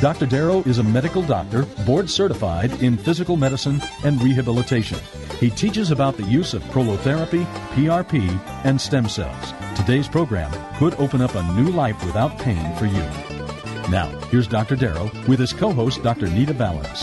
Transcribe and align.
Dr. 0.00 0.26
Darrow 0.26 0.62
is 0.62 0.78
a 0.78 0.84
medical 0.84 1.22
doctor, 1.22 1.64
board 1.84 2.08
certified 2.08 2.70
in 2.80 2.96
physical 2.96 3.36
medicine 3.36 3.82
and 4.04 4.22
rehabilitation. 4.22 4.96
He 5.40 5.50
teaches 5.50 5.90
about 5.90 6.16
the 6.16 6.22
use 6.22 6.54
of 6.54 6.62
prolotherapy, 6.64 7.44
PRP, 7.72 8.28
and 8.64 8.80
stem 8.80 9.08
cells. 9.08 9.52
Today's 9.76 10.06
program 10.06 10.52
could 10.76 10.94
open 11.00 11.20
up 11.20 11.34
a 11.34 11.42
new 11.54 11.72
life 11.72 12.00
without 12.06 12.38
pain 12.38 12.76
for 12.76 12.86
you. 12.86 13.02
Now, 13.90 14.06
here's 14.30 14.46
Dr. 14.46 14.76
Darrow 14.76 15.10
with 15.26 15.40
his 15.40 15.52
co 15.52 15.72
host, 15.72 16.00
Dr. 16.04 16.28
Nita 16.28 16.52
Valens. 16.52 17.02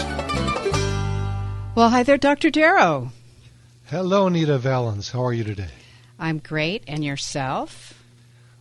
Well, 1.75 1.89
hi 1.89 2.03
there, 2.03 2.17
Dr. 2.17 2.49
Darrow. 2.49 3.11
Hello, 3.87 4.29
Nita 4.29 4.57
Valens. 4.57 5.11
How 5.11 5.25
are 5.25 5.33
you 5.33 5.43
today? 5.43 5.67
I'm 6.17 6.37
great. 6.37 6.85
And 6.87 7.03
yourself? 7.03 7.94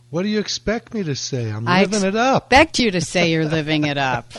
What 0.09 0.23
do 0.23 0.29
you 0.29 0.39
expect 0.39 0.93
me 0.93 1.03
to 1.03 1.15
say? 1.15 1.51
I'm 1.51 1.65
living 1.65 2.03
it 2.03 2.15
up. 2.15 2.51
expect 2.51 2.79
you 2.79 2.91
to 2.91 3.01
say 3.01 3.31
you're 3.31 3.45
living 3.45 3.85
it 3.85 3.97
up. 4.13 4.31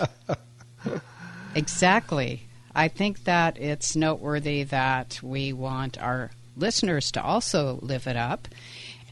exactly. 1.55 2.43
I 2.75 2.89
think 2.89 3.25
that 3.25 3.59
it's 3.59 3.97
noteworthy 3.97 4.65
that 4.65 5.21
we 5.23 5.53
want 5.53 6.01
our 6.01 6.31
listeners 6.57 7.11
to 7.13 7.23
also 7.23 7.79
live 7.83 8.07
it 8.07 8.17
up. 8.17 8.49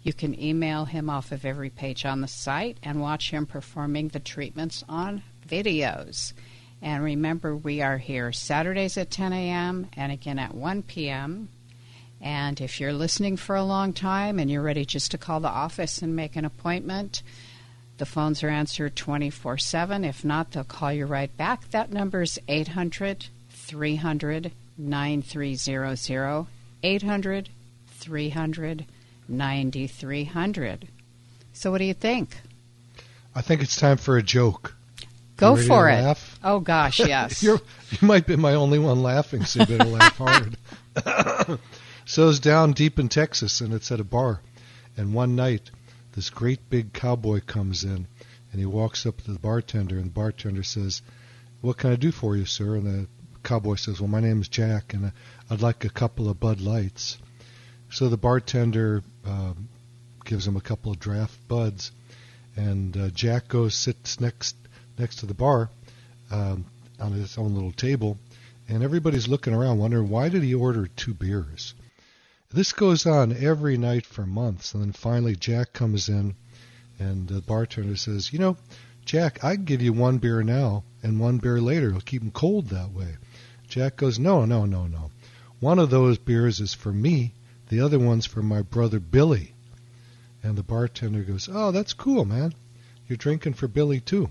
You 0.01 0.13
can 0.13 0.41
email 0.41 0.85
him 0.85 1.11
off 1.11 1.33
of 1.33 1.45
every 1.45 1.71
page 1.71 2.07
on 2.07 2.21
the 2.21 2.29
site 2.29 2.77
and 2.83 3.01
watch 3.01 3.31
him 3.31 3.47
performing 3.47 4.07
the 4.09 4.21
treatments 4.21 4.85
on 4.89 5.23
videos. 5.47 6.33
And 6.81 7.03
remember, 7.03 7.57
we 7.57 7.83
are 7.83 7.99
here 7.99 8.33
Saturdays 8.33 8.97
at 8.97 9.11
10 9.11 9.33
a.m. 9.33 9.89
and 9.97 10.13
again 10.13 10.39
at 10.39 10.55
1 10.55 10.83
p.m. 10.85 11.49
And 12.21 12.61
if 12.61 12.81
you're 12.81 12.93
listening 12.93 13.37
for 13.37 13.57
a 13.57 13.65
long 13.65 13.93
time 13.93 14.39
and 14.39 14.51
you're 14.51 14.63
ready 14.63 14.85
just 14.85 15.11
to 15.13 15.19
call 15.19 15.41
the 15.41 15.49
office 15.49 16.03
and 16.03 16.15
make 16.17 16.37
an 16.37 16.45
appointment, 16.45 17.23
the 17.99 18.07
phones 18.07 18.43
are 18.43 18.49
answered 18.49 18.97
24 18.97 19.59
7. 19.59 20.05
If 20.05 20.25
not, 20.25 20.53
they'll 20.53 20.65
call 20.65 20.93
you 20.93 21.07
right 21.07 21.37
back. 21.37 21.71
That 21.71 21.93
number 21.93 22.23
is 22.23 22.39
800 22.49 23.27
300 23.51 24.53
9300. 24.77 26.47
800 26.83 27.49
300 27.89 28.87
9300. 29.29 30.89
So, 31.53 31.71
what 31.73 31.79
do 31.79 31.85
you 31.85 31.95
think? 31.95 32.37
I 33.35 33.41
think 33.41 33.63
it's 33.63 33.77
time 33.77 33.97
for 33.97 34.17
a 34.17 34.23
joke. 34.23 34.77
Go 35.37 35.57
for 35.57 35.89
it. 35.89 36.17
Oh, 36.43 36.61
gosh, 36.61 36.99
yes. 37.07 37.43
You're, 37.43 37.61
you 37.91 38.07
might 38.07 38.27
be 38.27 38.37
my 38.37 38.55
only 38.55 38.79
one 38.79 39.03
laughing, 39.03 39.45
so 39.45 39.61
you 39.61 39.67
better 39.67 39.91
laugh 39.91 40.17
hard. 40.19 40.57
so 42.05 42.29
it's 42.29 42.39
down 42.39 42.73
deep 42.73 42.99
in 42.99 43.09
Texas, 43.09 43.61
and 43.61 43.73
it's 43.75 43.91
at 43.91 44.01
a 44.01 44.05
bar. 44.05 44.41
And 44.97 45.15
one 45.15 45.37
night, 45.37 45.71
this 46.13 46.31
great 46.31 46.71
big 46.71 46.93
cowboy 46.93 47.41
comes 47.41 47.85
in, 47.85 48.07
and 48.51 48.61
he 48.61 48.67
walks 48.67 49.07
up 49.07 49.21
to 49.23 49.33
the 49.33 49.39
bartender, 49.39 49.97
and 49.97 50.07
the 50.07 50.11
bartender 50.11 50.63
says, 50.63 51.03
"What 51.61 51.77
can 51.77 51.93
I 51.93 51.97
do 51.97 52.11
for 52.11 52.37
you, 52.37 52.45
sir?" 52.45 52.77
And 52.77 52.87
the 52.87 53.07
cowboy 53.43 53.77
says, 53.77 54.01
"Well, 54.01 54.09
my 54.09 54.21
name 54.21 54.41
is 54.41 54.49
Jack, 54.49 54.95
and 54.95 55.13
I'd 55.51 55.63
like 55.63 55.85
a 55.85 55.91
couple 55.91 56.29
of 56.29 56.41
Bud 56.41 56.61
Lights." 56.61 57.19
So 57.91 58.09
the 58.09 58.17
bartender 58.17 59.03
um, 59.25 59.69
gives 60.25 60.47
him 60.47 60.57
a 60.57 60.61
couple 60.61 60.93
of 60.93 60.99
draft 60.99 61.37
buds, 61.47 61.93
and 62.57 62.97
uh, 62.97 63.09
Jack 63.11 63.49
goes 63.49 63.75
sits 63.75 64.21
next 64.21 64.57
next 64.99 65.17
to 65.17 65.27
the 65.27 65.35
bar 65.35 65.71
um, 66.31 66.65
on 67.01 67.13
his 67.13 67.39
own 67.39 67.55
little 67.55 67.73
table, 67.73 68.19
and 68.69 68.83
everybody's 68.83 69.29
looking 69.29 69.55
around, 69.55 69.79
wondering 69.79 70.09
why 70.09 70.29
did 70.29 70.43
he 70.43 70.55
order 70.55 70.87
two 70.87 71.15
beers. 71.15 71.75
This 72.51 72.73
goes 72.73 73.05
on 73.05 73.33
every 73.33 73.77
night 73.77 74.07
for 74.07 74.25
months, 74.25 74.73
and 74.73 74.83
then 74.83 74.93
finally 74.93 75.37
Jack 75.37 75.73
comes 75.73 76.09
in, 76.09 76.35
and 76.99 77.29
the 77.29 77.43
bartender 77.43 77.97
says, 77.97 78.33
"You 78.33 78.39
know, 78.39 78.57
Jack, 79.05 79.45
I 79.45 79.55
can 79.55 79.65
give 79.65 79.83
you 79.83 79.93
one 79.93 80.19
beer 80.19 80.43
now 80.43 80.85
and 81.03 81.21
one 81.21 81.39
beer 81.39 81.61
later. 81.61 81.89
It'll 81.89 82.01
keep 82.01 82.23
them 82.23 82.31
cold 82.31 82.69
that 82.69 82.93
way." 82.93 83.17
Jack 83.69 83.97
goes, 83.97 84.19
"No, 84.19 84.47
no, 84.47 84.65
no, 84.65 84.87
no. 84.87 85.11
One 85.61 85.79
of 85.79 85.91
those 85.91 86.17
beers 86.17 86.59
is 86.59 86.73
for 86.73 86.93
me. 86.93 87.35
The 87.69 87.81
other 87.81 87.99
one's 87.99 88.25
for 88.27 88.43
my 88.43 88.63
brother 88.63 88.99
Billy." 88.99 89.55
And 90.43 90.57
the 90.57 90.63
bartender 90.63 91.25
goes, 91.25 91.49
"Oh, 91.53 91.71
that's 91.71 91.93
cool, 91.93 92.25
man. 92.25 92.55
You're 93.07 93.19
drinking 93.19 93.55
for 93.55 93.69
Billy 93.69 94.01
too." 94.01 94.31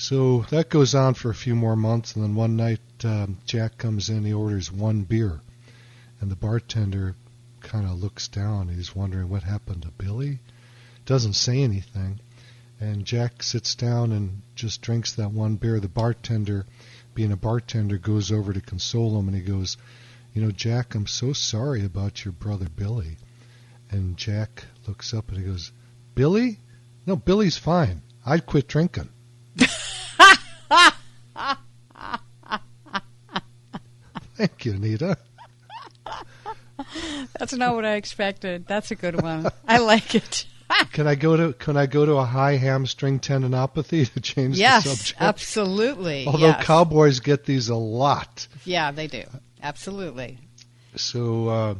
So 0.00 0.46
that 0.50 0.68
goes 0.68 0.94
on 0.94 1.14
for 1.14 1.28
a 1.28 1.34
few 1.34 1.56
more 1.56 1.74
months, 1.74 2.14
and 2.14 2.22
then 2.22 2.36
one 2.36 2.54
night 2.54 2.80
um, 3.02 3.38
Jack 3.46 3.78
comes 3.78 4.08
in. 4.08 4.24
He 4.24 4.32
orders 4.32 4.70
one 4.70 5.02
beer, 5.02 5.40
and 6.20 6.30
the 6.30 6.36
bartender 6.36 7.16
kind 7.62 7.84
of 7.84 8.00
looks 8.00 8.28
down. 8.28 8.68
He's 8.68 8.94
wondering 8.94 9.28
what 9.28 9.42
happened 9.42 9.82
to 9.82 9.90
Billy. 9.90 10.38
Doesn't 11.04 11.32
say 11.32 11.62
anything, 11.62 12.20
and 12.78 13.04
Jack 13.04 13.42
sits 13.42 13.74
down 13.74 14.12
and 14.12 14.42
just 14.54 14.82
drinks 14.82 15.10
that 15.14 15.32
one 15.32 15.56
beer. 15.56 15.80
The 15.80 15.88
bartender, 15.88 16.64
being 17.16 17.32
a 17.32 17.36
bartender, 17.36 17.98
goes 17.98 18.30
over 18.30 18.52
to 18.52 18.60
console 18.60 19.18
him, 19.18 19.26
and 19.26 19.36
he 19.36 19.42
goes, 19.42 19.76
"You 20.32 20.42
know, 20.42 20.52
Jack, 20.52 20.94
I'm 20.94 21.08
so 21.08 21.32
sorry 21.32 21.84
about 21.84 22.24
your 22.24 22.32
brother 22.32 22.68
Billy." 22.68 23.16
And 23.90 24.16
Jack 24.16 24.66
looks 24.86 25.12
up 25.12 25.30
and 25.30 25.38
he 25.38 25.44
goes, 25.44 25.72
"Billy? 26.14 26.60
No, 27.04 27.16
Billy's 27.16 27.56
fine. 27.56 28.02
I'd 28.24 28.46
quit 28.46 28.68
drinking." 28.68 29.08
Thank 34.38 34.66
you, 34.66 34.74
Anita. 34.74 35.18
That's 37.36 37.52
not 37.54 37.74
what 37.74 37.84
I 37.84 37.94
expected. 37.94 38.68
That's 38.68 38.92
a 38.92 38.94
good 38.94 39.20
one. 39.20 39.50
I 39.66 39.78
like 39.78 40.14
it. 40.14 40.46
Can 40.92 41.08
I 41.08 41.16
go 41.16 41.36
to 41.36 41.52
Can 41.54 41.76
I 41.76 41.86
go 41.86 42.06
to 42.06 42.12
a 42.18 42.24
high 42.24 42.56
hamstring 42.56 43.18
tendinopathy 43.18 44.12
to 44.12 44.20
change 44.20 44.56
yes, 44.56 44.84
the 44.84 44.90
subject? 44.90 45.20
absolutely. 45.20 46.26
Although 46.28 46.46
yes. 46.46 46.64
cowboys 46.64 47.18
get 47.18 47.46
these 47.46 47.68
a 47.68 47.74
lot. 47.74 48.46
Yeah, 48.64 48.92
they 48.92 49.08
do. 49.08 49.24
Absolutely. 49.60 50.38
So 50.94 51.48
uh, 51.48 51.74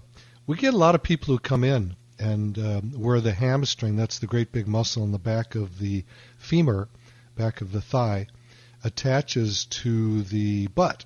we 0.49 0.56
get 0.56 0.75
a 0.75 0.78
lot 0.78 0.96
of 0.96 1.02
people 1.05 1.32
who 1.32 1.38
come 1.38 1.62
in 1.62 1.94
and 2.19 2.58
um, 2.58 2.93
where 2.96 3.20
the 3.20 3.34
hamstring, 3.34 3.94
that's 3.94 4.19
the 4.19 4.26
great 4.26 4.50
big 4.50 4.66
muscle 4.66 5.05
in 5.05 5.12
the 5.12 5.19
back 5.20 5.55
of 5.55 5.78
the 5.78 6.05
femur, 6.38 6.88
back 7.37 7.60
of 7.60 7.70
the 7.70 7.81
thigh, 7.81 8.26
attaches 8.82 9.64
to 9.66 10.22
the 10.22 10.66
butt. 10.69 11.05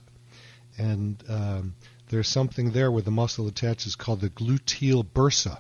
And 0.79 1.23
um, 1.29 1.75
there's 2.09 2.29
something 2.29 2.73
there 2.73 2.91
where 2.91 3.03
the 3.03 3.11
muscle 3.11 3.49
attaches 3.49 3.97
called 3.97 4.21
the 4.21 4.31
gluteal 4.31 5.05
bursa. 5.05 5.59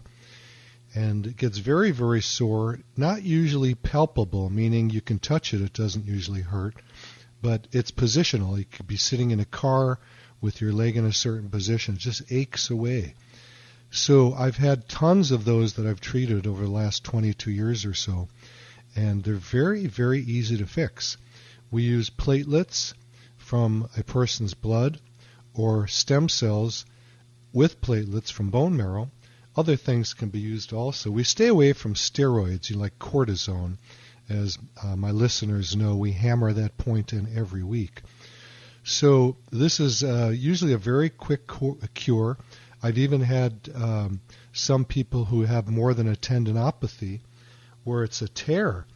And 0.94 1.26
it 1.26 1.36
gets 1.36 1.58
very, 1.58 1.90
very 1.90 2.20
sore, 2.20 2.80
not 2.96 3.22
usually 3.22 3.74
palpable, 3.74 4.50
meaning 4.50 4.90
you 4.90 5.00
can 5.00 5.18
touch 5.18 5.54
it, 5.54 5.62
it 5.62 5.72
doesn't 5.72 6.04
usually 6.04 6.42
hurt, 6.42 6.74
but 7.40 7.66
it's 7.72 7.90
positional. 7.90 8.58
You 8.58 8.66
could 8.66 8.86
be 8.86 8.98
sitting 8.98 9.30
in 9.30 9.40
a 9.40 9.46
car 9.46 9.98
with 10.42 10.60
your 10.60 10.72
leg 10.72 10.96
in 10.96 11.06
a 11.06 11.12
certain 11.12 11.48
position, 11.48 11.94
it 11.94 12.00
just 12.00 12.30
aches 12.30 12.68
away. 12.68 13.14
So 13.90 14.34
I've 14.34 14.56
had 14.56 14.88
tons 14.88 15.30
of 15.30 15.44
those 15.44 15.74
that 15.74 15.86
I've 15.86 16.00
treated 16.00 16.46
over 16.46 16.64
the 16.64 16.70
last 16.70 17.04
22 17.04 17.50
years 17.50 17.84
or 17.84 17.94
so, 17.94 18.28
and 18.96 19.22
they're 19.22 19.34
very, 19.34 19.86
very 19.86 20.20
easy 20.20 20.58
to 20.58 20.66
fix. 20.66 21.16
We 21.70 21.84
use 21.84 22.10
platelets 22.10 22.92
from 23.52 23.86
a 23.98 24.02
person's 24.02 24.54
blood 24.54 24.98
or 25.52 25.86
stem 25.86 26.26
cells 26.26 26.86
with 27.52 27.82
platelets 27.82 28.32
from 28.32 28.48
bone 28.48 28.74
marrow. 28.74 29.10
Other 29.54 29.76
things 29.76 30.14
can 30.14 30.30
be 30.30 30.38
used 30.38 30.72
also. 30.72 31.10
We 31.10 31.22
stay 31.22 31.48
away 31.48 31.74
from 31.74 31.92
steroids, 31.92 32.70
you 32.70 32.76
know, 32.76 32.82
like 32.82 32.98
cortisone. 32.98 33.76
As 34.26 34.56
uh, 34.82 34.96
my 34.96 35.10
listeners 35.10 35.76
know, 35.76 35.96
we 35.96 36.12
hammer 36.12 36.54
that 36.54 36.78
point 36.78 37.12
in 37.12 37.28
every 37.36 37.62
week. 37.62 38.00
So 38.84 39.36
this 39.50 39.80
is 39.80 40.02
uh, 40.02 40.32
usually 40.34 40.72
a 40.72 40.78
very 40.78 41.10
quick 41.10 41.42
cure. 41.92 42.38
I've 42.82 42.96
even 42.96 43.20
had 43.20 43.68
um, 43.74 44.22
some 44.54 44.86
people 44.86 45.26
who 45.26 45.42
have 45.42 45.68
more 45.68 45.92
than 45.92 46.08
a 46.08 46.16
tendinopathy, 46.16 47.20
where 47.84 48.02
it's 48.02 48.22
a 48.22 48.28
tear, 48.28 48.86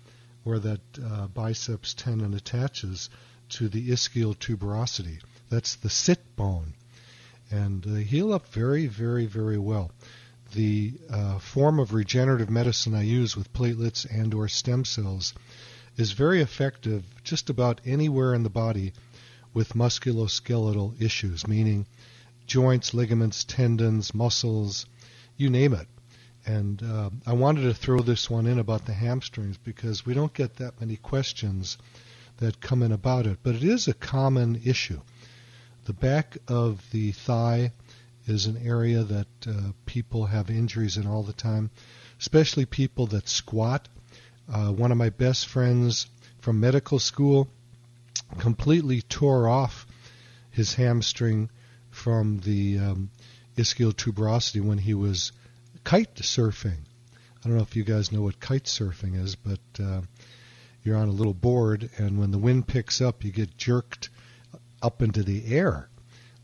where 0.45 0.61
that 0.61 0.81
uh, 1.05 1.27
biceps 1.27 1.93
tendon 1.93 2.33
attaches 2.33 3.11
to 3.51 3.69
the 3.69 3.91
ischial 3.91 4.37
tuberosity. 4.37 5.21
That's 5.49 5.77
the 5.77 5.91
sit 5.91 6.37
bone, 6.37 6.75
and 7.51 7.83
they 7.83 8.03
heal 8.03 8.33
up 8.33 8.49
very, 8.49 8.87
very, 8.87 9.27
very 9.27 9.59
well. 9.59 9.91
The 10.53 10.95
uh, 11.11 11.39
form 11.39 11.79
of 11.79 11.93
regenerative 11.93 12.51
medicine 12.51 12.95
I 12.95 13.03
use 13.03 13.37
with 13.37 13.53
platelets 13.53 14.07
and/or 14.11 14.49
stem 14.49 14.85
cells 14.85 15.35
is 15.97 16.13
very 16.13 16.41
effective 16.41 17.05
just 17.25 17.51
about 17.51 17.81
anywhere 17.85 18.35
in 18.35 18.43
the 18.43 18.51
body 18.51 18.93
with 19.55 19.75
musculoskeletal 19.75 21.01
issues, 21.01 21.47
meaning 21.47 21.87
joints, 22.47 22.93
ligaments, 22.93 23.45
tendons, 23.45 24.15
muscles, 24.15 24.87
you 25.37 25.51
name 25.51 25.73
it. 25.73 25.89
And 26.45 26.83
uh, 26.83 27.11
I 27.27 27.33
wanted 27.33 27.63
to 27.63 27.75
throw 27.75 28.01
this 28.01 28.31
one 28.31 28.47
in 28.47 28.59
about 28.59 28.87
the 28.87 28.93
hamstrings 28.93 29.57
because 29.57 30.07
we 30.07 30.15
don't 30.15 30.33
get 30.33 30.57
that 30.57 30.81
many 30.81 30.97
questions 30.97 31.77
that 32.39 32.61
come 32.61 32.83
in 32.83 32.93
about 32.93 33.27
it, 33.27 33.39
but 33.43 33.55
it 33.55 33.65
is 33.65 33.89
a 33.89 33.95
common 33.95 34.61
issue. 34.65 35.01
The 35.85 35.93
back 35.93 36.37
of 36.49 36.91
the 36.91 37.13
thigh 37.13 37.73
is 38.27 38.47
an 38.47 38.59
area 38.65 39.05
that 39.05 39.27
uh, 39.47 39.73
people 39.87 40.27
have 40.27 40.51
injuries 40.51 40.97
in 40.97 41.07
all 41.07 41.23
the 41.23 41.33
time, 41.33 41.71
especially 42.19 42.67
people 42.67 43.07
that 43.09 43.29
squat. 43.29 43.89
Uh, 44.53 44.73
one 44.73 44.93
of 44.93 44.99
my 44.99 45.11
best 45.11 45.47
friends 45.47 46.07
from 46.41 46.61
medical 46.61 46.99
school 46.99 47.49
completely 48.39 49.03
tore 49.03 49.49
off 49.49 49.87
his 50.51 50.75
hamstring 50.75 51.51
from 51.91 52.41
the 52.41 52.79
um, 52.79 53.11
ischial 53.57 53.93
tuberosity 53.93 54.61
when 54.61 54.79
he 54.79 54.95
was 54.95 55.33
kite 55.85 56.17
surfing. 56.17 56.79
I 57.39 57.49
don't 57.49 57.57
know 57.57 57.63
if 57.63 57.77
you 57.77 57.85
guys 57.85 58.11
know 58.11 58.23
what 58.23 58.41
kite 58.41 58.65
surfing 58.65 59.23
is, 59.23 59.37
but 59.37 59.61
uh, 59.81 60.01
you're 60.87 60.97
on 60.97 61.09
a 61.09 61.13
little 61.13 61.35
board, 61.35 61.91
and 61.99 62.19
when 62.19 62.31
the 62.31 62.39
wind 62.39 62.69
picks 62.69 63.01
up, 63.01 63.25
you 63.25 63.33
get 63.33 63.57
jerked 63.59 64.09
up 64.81 65.03
into 65.03 65.23
the 65.23 65.53
air. 65.53 65.89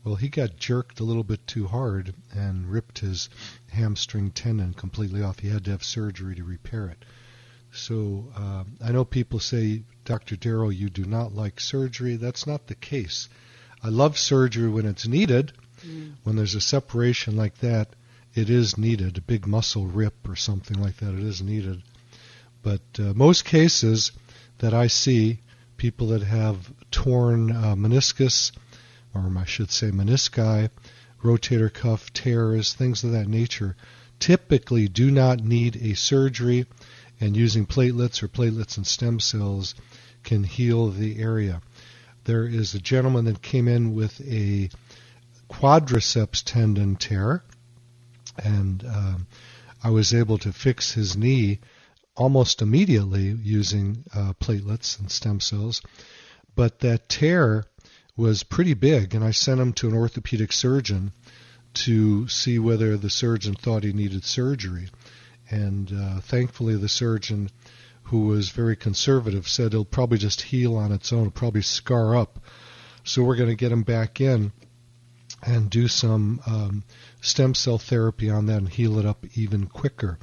Well, 0.03 0.15
he 0.15 0.27
got 0.27 0.57
jerked 0.57 0.99
a 0.99 1.05
little 1.05 1.23
bit 1.23 1.47
too 1.47 1.67
hard 1.67 2.13
and 2.31 2.69
ripped 2.69 2.99
his 2.99 3.29
hamstring 3.69 4.31
tendon 4.31 4.73
completely 4.73 5.23
off. 5.23 5.39
He 5.39 5.47
had 5.47 5.63
to 5.65 5.71
have 5.71 5.83
surgery 5.83 6.35
to 6.35 6.43
repair 6.43 6.89
it. 6.89 7.05
So 7.71 8.31
uh, 8.35 8.65
I 8.83 8.91
know 8.91 9.05
people 9.05 9.39
say, 9.39 9.83
Dr. 10.03 10.35
Darrow, 10.35 10.69
you 10.69 10.89
do 10.89 11.05
not 11.05 11.33
like 11.33 11.59
surgery. 11.59 12.17
That's 12.17 12.45
not 12.45 12.67
the 12.67 12.75
case. 12.75 13.29
I 13.81 13.87
love 13.87 14.17
surgery 14.17 14.69
when 14.69 14.85
it's 14.85 15.07
needed. 15.07 15.53
Mm. 15.85 16.15
When 16.23 16.35
there's 16.35 16.55
a 16.55 16.61
separation 16.61 17.35
like 17.37 17.59
that, 17.59 17.95
it 18.35 18.49
is 18.49 18.77
needed. 18.77 19.17
A 19.17 19.21
big 19.21 19.47
muscle 19.47 19.87
rip 19.87 20.27
or 20.27 20.35
something 20.35 20.81
like 20.81 20.97
that, 20.97 21.13
it 21.13 21.23
is 21.23 21.41
needed. 21.41 21.81
But 22.61 22.81
uh, 22.99 23.13
most 23.13 23.45
cases 23.45 24.11
that 24.59 24.73
I 24.73 24.87
see, 24.87 25.39
people 25.77 26.07
that 26.07 26.23
have 26.23 26.71
torn 26.91 27.51
uh, 27.51 27.75
meniscus, 27.75 28.51
or 29.13 29.31
I 29.37 29.45
should 29.45 29.71
say 29.71 29.91
menisci, 29.91 30.69
rotator 31.23 31.73
cuff 31.73 32.11
tears, 32.13 32.73
things 32.73 33.03
of 33.03 33.11
that 33.11 33.27
nature, 33.27 33.75
typically 34.19 34.87
do 34.87 35.11
not 35.11 35.39
need 35.39 35.75
a 35.77 35.95
surgery, 35.95 36.65
and 37.19 37.37
using 37.37 37.65
platelets 37.65 38.21
or 38.21 38.27
platelets 38.27 38.77
and 38.77 38.85
stem 38.85 39.19
cells 39.19 39.75
can 40.23 40.43
heal 40.43 40.89
the 40.89 41.19
area. 41.19 41.61
There 42.25 42.45
is 42.45 42.73
a 42.73 42.79
gentleman 42.79 43.25
that 43.25 43.41
came 43.41 43.67
in 43.67 43.93
with 43.93 44.21
a 44.21 44.69
quadriceps 45.49 46.41
tendon 46.43 46.95
tear, 46.95 47.43
and 48.37 48.83
um, 48.85 49.27
I 49.83 49.89
was 49.89 50.13
able 50.13 50.37
to 50.39 50.53
fix 50.53 50.93
his 50.93 51.17
knee 51.17 51.59
almost 52.15 52.61
immediately 52.61 53.35
using 53.41 54.03
uh, 54.15 54.33
platelets 54.39 54.99
and 54.99 55.11
stem 55.11 55.39
cells. 55.39 55.81
But 56.55 56.79
that 56.79 57.09
tear 57.09 57.65
was 58.15 58.43
pretty 58.43 58.75
big, 58.75 59.15
and 59.15 59.23
I 59.23 59.31
sent 59.31 59.59
him 59.59 59.73
to 59.73 59.87
an 59.87 59.95
orthopedic 59.95 60.51
surgeon 60.51 61.11
to 61.73 62.27
see 62.27 62.59
whether 62.59 62.97
the 62.97 63.09
surgeon 63.09 63.55
thought 63.55 63.83
he 63.83 63.93
needed 63.93 64.23
surgery. 64.23 64.89
And 65.49 65.91
uh, 65.91 66.19
thankfully, 66.21 66.75
the 66.75 66.89
surgeon 66.89 67.49
who 68.03 68.27
was 68.27 68.49
very 68.49 68.75
conservative, 68.75 69.47
said 69.47 69.67
it'll 69.67 69.85
probably 69.85 70.17
just 70.17 70.41
heal 70.41 70.75
on 70.75 70.91
its 70.91 71.11
own, 71.11 71.21
it'll 71.21 71.31
probably 71.31 71.61
scar 71.61 72.15
up. 72.15 72.39
So 73.03 73.23
we're 73.23 73.35
going 73.35 73.49
to 73.49 73.55
get 73.55 73.71
him 73.71 73.83
back 73.83 74.21
in 74.21 74.51
and 75.41 75.69
do 75.69 75.87
some 75.87 76.39
um, 76.45 76.83
stem 77.21 77.53
cell 77.53 77.77
therapy 77.77 78.29
on 78.29 78.45
that 78.45 78.57
and 78.57 78.69
heal 78.69 78.99
it 78.99 79.05
up 79.05 79.25
even 79.35 79.65
quicker. 79.65 80.19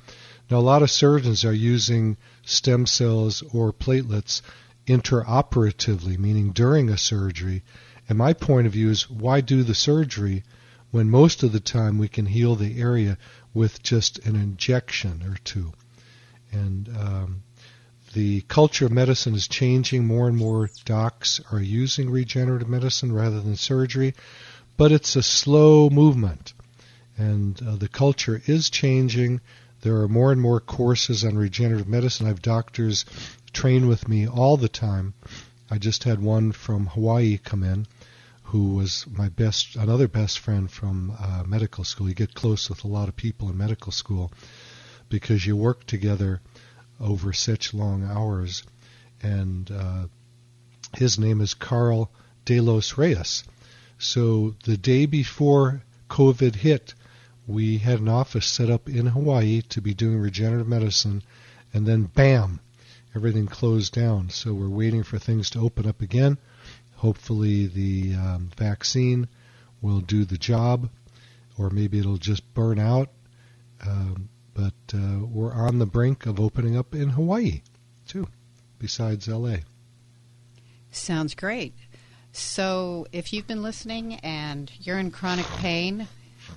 Now, 0.50 0.58
a 0.58 0.60
lot 0.60 0.82
of 0.82 0.90
surgeons 0.90 1.44
are 1.44 1.52
using 1.52 2.16
stem 2.44 2.84
cells 2.84 3.42
or 3.54 3.72
platelets 3.72 4.42
intraoperatively, 4.86 6.18
meaning 6.18 6.50
during 6.50 6.88
a 6.88 6.98
surgery. 6.98 7.62
And 8.08 8.18
my 8.18 8.32
point 8.32 8.66
of 8.66 8.72
view 8.72 8.90
is 8.90 9.08
why 9.08 9.40
do 9.40 9.62
the 9.62 9.76
surgery 9.76 10.42
when 10.90 11.08
most 11.08 11.44
of 11.44 11.52
the 11.52 11.60
time 11.60 11.98
we 11.98 12.08
can 12.08 12.26
heal 12.26 12.56
the 12.56 12.80
area 12.80 13.16
with 13.54 13.80
just 13.84 14.18
an 14.26 14.34
injection 14.34 15.22
or 15.22 15.36
two? 15.44 15.72
And 16.50 16.88
um, 16.98 17.42
the 18.14 18.40
culture 18.42 18.86
of 18.86 18.92
medicine 18.92 19.36
is 19.36 19.46
changing. 19.46 20.04
More 20.04 20.26
and 20.26 20.36
more 20.36 20.68
docs 20.84 21.40
are 21.52 21.60
using 21.60 22.10
regenerative 22.10 22.68
medicine 22.68 23.12
rather 23.12 23.40
than 23.40 23.54
surgery, 23.54 24.14
but 24.76 24.90
it's 24.90 25.14
a 25.14 25.22
slow 25.22 25.88
movement. 25.90 26.54
And 27.16 27.60
uh, 27.64 27.76
the 27.76 27.88
culture 27.88 28.42
is 28.46 28.68
changing. 28.68 29.40
There 29.82 29.96
are 30.02 30.08
more 30.08 30.32
and 30.32 30.40
more 30.40 30.60
courses 30.60 31.24
on 31.24 31.36
regenerative 31.36 31.88
medicine. 31.88 32.26
I 32.26 32.30
have 32.30 32.42
doctors 32.42 33.04
train 33.52 33.88
with 33.88 34.08
me 34.08 34.26
all 34.28 34.56
the 34.56 34.68
time. 34.68 35.14
I 35.70 35.78
just 35.78 36.04
had 36.04 36.20
one 36.20 36.52
from 36.52 36.86
Hawaii 36.86 37.38
come 37.38 37.62
in 37.62 37.86
who 38.50 38.74
was 38.74 39.06
my 39.08 39.28
best, 39.28 39.76
another 39.76 40.08
best 40.08 40.40
friend 40.40 40.68
from 40.68 41.16
uh, 41.20 41.44
medical 41.46 41.84
school. 41.84 42.08
You 42.08 42.16
get 42.16 42.34
close 42.34 42.68
with 42.68 42.82
a 42.82 42.88
lot 42.88 43.08
of 43.08 43.14
people 43.14 43.48
in 43.48 43.56
medical 43.56 43.92
school 43.92 44.32
because 45.08 45.46
you 45.46 45.56
work 45.56 45.86
together 45.86 46.40
over 46.98 47.32
such 47.32 47.72
long 47.72 48.02
hours. 48.02 48.64
And 49.22 49.70
uh, 49.70 50.06
his 50.96 51.16
name 51.16 51.40
is 51.40 51.54
Carl 51.54 52.10
De 52.44 52.58
Los 52.58 52.98
Reyes. 52.98 53.44
So 53.98 54.56
the 54.64 54.76
day 54.76 55.06
before 55.06 55.84
COVID 56.08 56.56
hit, 56.56 56.94
we 57.50 57.78
had 57.78 58.00
an 58.00 58.08
office 58.08 58.46
set 58.46 58.70
up 58.70 58.88
in 58.88 59.06
Hawaii 59.06 59.62
to 59.62 59.80
be 59.80 59.92
doing 59.92 60.18
regenerative 60.18 60.68
medicine, 60.68 61.22
and 61.74 61.86
then 61.86 62.04
bam, 62.04 62.60
everything 63.14 63.46
closed 63.46 63.92
down. 63.92 64.30
So 64.30 64.54
we're 64.54 64.68
waiting 64.68 65.02
for 65.02 65.18
things 65.18 65.50
to 65.50 65.60
open 65.60 65.86
up 65.86 66.00
again. 66.00 66.38
Hopefully, 66.96 67.66
the 67.66 68.14
um, 68.14 68.50
vaccine 68.56 69.28
will 69.82 70.00
do 70.00 70.24
the 70.24 70.38
job, 70.38 70.90
or 71.58 71.70
maybe 71.70 71.98
it'll 71.98 72.18
just 72.18 72.54
burn 72.54 72.78
out. 72.78 73.08
Um, 73.86 74.28
but 74.54 74.74
uh, 74.94 75.24
we're 75.24 75.54
on 75.54 75.78
the 75.78 75.86
brink 75.86 76.26
of 76.26 76.38
opening 76.38 76.76
up 76.76 76.94
in 76.94 77.10
Hawaii, 77.10 77.62
too, 78.06 78.28
besides 78.78 79.26
LA. 79.26 79.56
Sounds 80.92 81.34
great. 81.34 81.74
So, 82.32 83.06
if 83.10 83.32
you've 83.32 83.46
been 83.46 83.62
listening 83.62 84.14
and 84.16 84.70
you're 84.80 84.98
in 84.98 85.10
chronic 85.10 85.46
pain, 85.58 86.06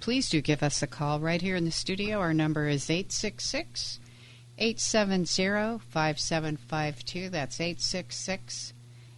please 0.04 0.28
do 0.28 0.42
give 0.42 0.62
us 0.62 0.84
a 0.84 0.88
call 0.88 1.22
right 1.22 1.42
here 1.42 1.56
in 1.56 1.64
the 1.64 1.72
studio. 1.72 2.20
Our 2.20 2.34
number 2.34 2.68
is 2.68 2.90
866 2.90 4.02
870 4.58 5.80
5752. 5.90 7.30
That's 7.30 7.62
866 7.62 8.74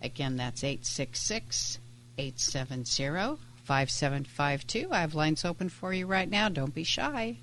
Again, 0.00 0.36
that's 0.36 0.62
866 0.62 1.80
870 2.18 3.47
5752. 3.68 4.88
I 4.90 5.00
have 5.00 5.14
lines 5.14 5.44
open 5.44 5.68
for 5.68 5.92
you 5.92 6.06
right 6.06 6.30
now. 6.30 6.48
Don't 6.48 6.74
be 6.74 6.84
shy. 6.84 7.36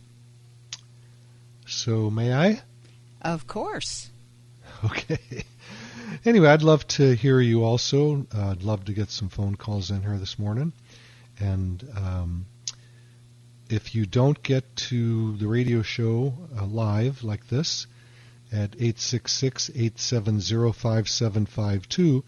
So, 1.67 2.09
may 2.09 2.33
I? 2.33 2.63
Of 3.21 3.45
course. 3.45 4.09
Okay. 4.83 5.19
Anyway, 6.23 6.47
I'd 6.47 6.61
love 6.61 6.87
to 6.87 7.15
hear 7.15 7.39
you 7.39 7.63
also. 7.63 8.25
Uh, 8.33 8.51
I'd 8.51 8.63
love 8.63 8.85
to 8.85 8.93
get 8.93 9.09
some 9.09 9.27
phone 9.27 9.55
calls 9.55 9.89
in 9.89 10.01
here 10.01 10.17
this 10.17 10.37
morning. 10.37 10.71
And 11.39 11.83
um, 11.97 12.45
if 13.69 13.95
you 13.95 14.05
don't 14.05 14.41
get 14.41 14.75
to 14.89 15.35
the 15.37 15.47
radio 15.47 15.81
show 15.81 16.33
uh, 16.57 16.65
live 16.65 17.23
like 17.23 17.47
this 17.47 17.87
at 18.51 18.75
866 18.75 19.71
870 19.71 20.71
5752, 20.71 22.23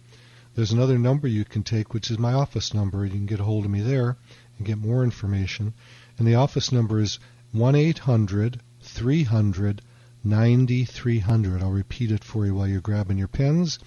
there's 0.58 0.72
another 0.72 0.98
number 0.98 1.28
you 1.28 1.46
can 1.46 1.62
take, 1.62 1.94
which 1.94 2.10
is 2.10 2.18
my 2.18 2.34
office 2.34 2.74
number. 2.74 3.06
You 3.06 3.12
can 3.12 3.28
get 3.28 3.40
a 3.40 3.44
hold 3.44 3.66
of 3.66 3.70
me 3.70 3.82
there 3.82 4.18
and 4.58 4.66
get 4.66 4.80
more 4.80 5.04
information. 5.04 5.76
And 6.18 6.28
the 6.28 6.34
office 6.34 6.72
number 6.72 7.00
is 7.00 7.20
1 7.52 7.76
800 7.76 8.60
300 8.82 9.82
9300. 10.24 11.62
I'll 11.62 11.70
repeat 11.70 12.12
it 12.12 12.24
for 12.24 12.44
you 12.44 12.56
while 12.56 12.68
you're 12.68 12.82
grabbing 12.82 13.20
your 13.20 13.28
pens. 13.28 13.78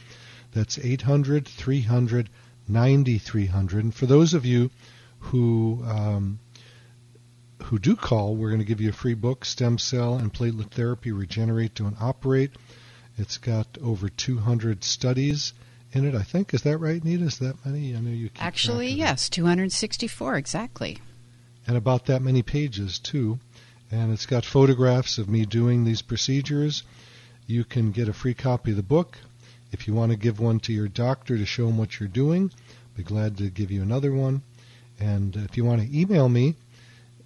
That's 0.52 0.78
800 0.78 1.48
300 1.48 2.30
9300. 2.68 3.84
And 3.84 3.92
for 3.92 4.06
those 4.06 4.32
of 4.32 4.46
you 4.46 4.70
who 5.18 5.82
um, 5.84 6.38
who 7.64 7.80
do 7.80 7.96
call, 7.96 8.36
we're 8.36 8.50
going 8.50 8.60
to 8.60 8.64
give 8.64 8.80
you 8.80 8.90
a 8.90 8.92
free 8.92 9.14
book, 9.14 9.44
Stem 9.44 9.76
Cell 9.76 10.14
and 10.14 10.32
Platelet 10.32 10.70
Therapy 10.70 11.10
Regenerate, 11.10 11.74
Don't 11.74 12.00
Operate. 12.00 12.52
It's 13.18 13.38
got 13.38 13.66
over 13.82 14.08
200 14.08 14.84
studies 14.84 15.52
in 15.92 16.04
it, 16.04 16.14
I 16.14 16.22
think. 16.22 16.54
Is 16.54 16.62
that 16.62 16.78
right, 16.78 17.02
Nita? 17.02 17.24
Is 17.24 17.38
that 17.38 17.64
many? 17.64 17.96
I 17.96 18.00
know 18.00 18.10
you 18.10 18.30
Actually, 18.38 18.90
yes, 18.90 19.28
264 19.28 20.36
exactly. 20.36 20.98
And 21.66 21.76
about 21.76 22.06
that 22.06 22.22
many 22.22 22.42
pages, 22.42 22.98
too. 22.98 23.38
And 23.90 24.12
it's 24.12 24.26
got 24.26 24.44
photographs 24.44 25.18
of 25.18 25.28
me 25.28 25.44
doing 25.44 25.84
these 25.84 26.02
procedures. 26.02 26.84
You 27.46 27.64
can 27.64 27.90
get 27.90 28.08
a 28.08 28.12
free 28.12 28.34
copy 28.34 28.70
of 28.70 28.76
the 28.76 28.82
book. 28.82 29.18
If 29.72 29.88
you 29.88 29.94
want 29.94 30.12
to 30.12 30.16
give 30.16 30.40
one 30.40 30.60
to 30.60 30.72
your 30.72 30.88
doctor 30.88 31.36
to 31.36 31.46
show 31.46 31.68
him 31.68 31.78
what 31.78 31.98
you're 31.98 32.08
doing, 32.08 32.52
be 32.96 33.02
glad 33.02 33.38
to 33.38 33.50
give 33.50 33.70
you 33.70 33.82
another 33.82 34.12
one. 34.12 34.42
And 34.98 35.36
if 35.36 35.56
you 35.56 35.64
want 35.64 35.82
to 35.82 35.98
email 35.98 36.28
me, 36.28 36.56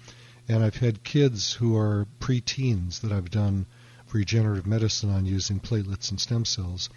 and 0.48 0.64
I've 0.64 0.76
had 0.76 1.04
kids 1.04 1.52
who 1.52 1.76
are 1.76 2.08
preteens 2.18 3.00
that 3.00 3.12
I've 3.12 3.30
done 3.30 3.66
regenerative 4.12 4.66
medicine 4.66 5.10
on 5.10 5.26
using 5.26 5.60
platelets 5.60 6.10
and 6.10 6.20
stem 6.20 6.44
cells. 6.44 6.90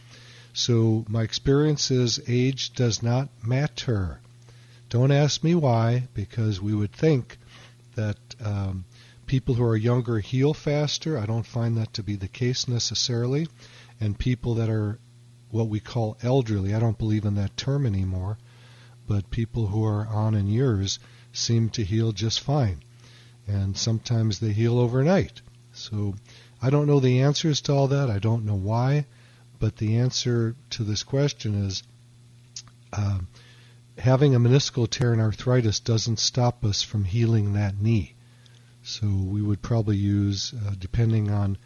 So 0.54 1.06
my 1.08 1.24
experience 1.24 1.92
is 1.92 2.20
age 2.28 2.74
does 2.74 3.04
not 3.04 3.30
matter. 3.46 4.20
Don't 4.90 5.12
ask 5.12 5.44
me 5.44 5.56
why, 5.56 6.08
because 6.14 6.62
we 6.62 6.74
would 6.74 6.92
think 6.92 7.38
that 7.96 8.18
um, 8.44 8.86
people 9.26 9.56
who 9.56 9.64
are 9.64 9.78
younger 9.78 10.20
heal 10.20 10.54
faster. 10.54 11.18
I 11.18 11.26
don't 11.26 11.46
find 11.46 11.78
that 11.78 11.94
to 11.94 12.04
be 12.04 12.16
the 12.16 12.28
case 12.28 12.68
necessarily. 12.68 13.48
And 14.00 14.18
people 14.18 14.56
that 14.56 14.70
are 14.70 15.00
what 15.50 15.68
we 15.68 15.80
call 15.80 16.18
elderly, 16.24 16.74
I 16.74 16.80
don't 16.80 16.98
believe 16.98 17.26
in 17.26 17.36
that 17.36 17.56
term 17.56 17.86
anymore, 17.86 18.38
but 19.08 19.30
people 19.30 19.68
who 19.68 19.86
are 19.86 20.08
on 20.08 20.34
in 20.34 20.48
years 20.48 21.00
seem 21.32 21.70
to 21.70 21.84
heal 21.84 22.12
just 22.12 22.40
fine. 22.40 22.84
And 23.48 23.78
sometimes 23.78 24.40
they 24.40 24.52
heal 24.52 24.80
overnight. 24.80 25.42
So 25.74 26.16
I 26.62 26.70
don't 26.70 26.88
know 26.88 27.00
the 27.00 27.22
answers 27.22 27.62
to 27.62 27.74
all 27.74 27.88
that. 27.90 28.10
I 28.10 28.20
don't 28.20 28.46
know 28.46 28.56
why. 28.56 29.06
But 29.60 29.78
the 29.78 29.98
answer 29.98 30.56
to 30.72 30.84
this 30.84 31.04
question 31.04 31.66
is 31.66 31.84
uh, 32.92 33.20
having 33.98 34.36
a 34.36 34.40
meniscal 34.40 34.90
tear 34.90 35.14
and 35.14 35.22
arthritis 35.22 35.80
doesn't 35.80 36.20
stop 36.20 36.66
us 36.66 36.82
from 36.82 37.06
healing 37.06 37.54
that 37.54 37.80
knee. 37.82 38.13
So 38.84 39.08
we 39.08 39.42
would 39.42 39.62
probably 39.62 39.96
use, 39.96 40.54
uh, 40.54 40.74
depending 40.78 41.32
on 41.32 41.58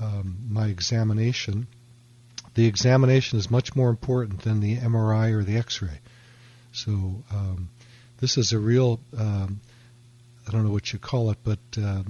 um, 0.00 0.36
my 0.48 0.66
examination, 0.66 1.66
the 2.54 2.66
examination 2.66 3.38
is 3.38 3.50
much 3.50 3.74
more 3.74 3.88
important 3.88 4.42
than 4.42 4.60
the 4.60 4.76
MRI 4.76 5.32
or 5.32 5.42
the 5.42 5.56
X-ray. 5.56 6.00
So 6.72 7.24
um, 7.30 7.70
this 8.18 8.36
is 8.36 8.52
a 8.52 8.58
real, 8.58 9.00
um, 9.16 9.60
I 10.46 10.50
don't 10.50 10.64
know 10.64 10.72
what 10.72 10.92
you 10.92 10.98
call 10.98 11.30
it, 11.30 11.38
but 11.42 11.58
uh, 11.78 12.02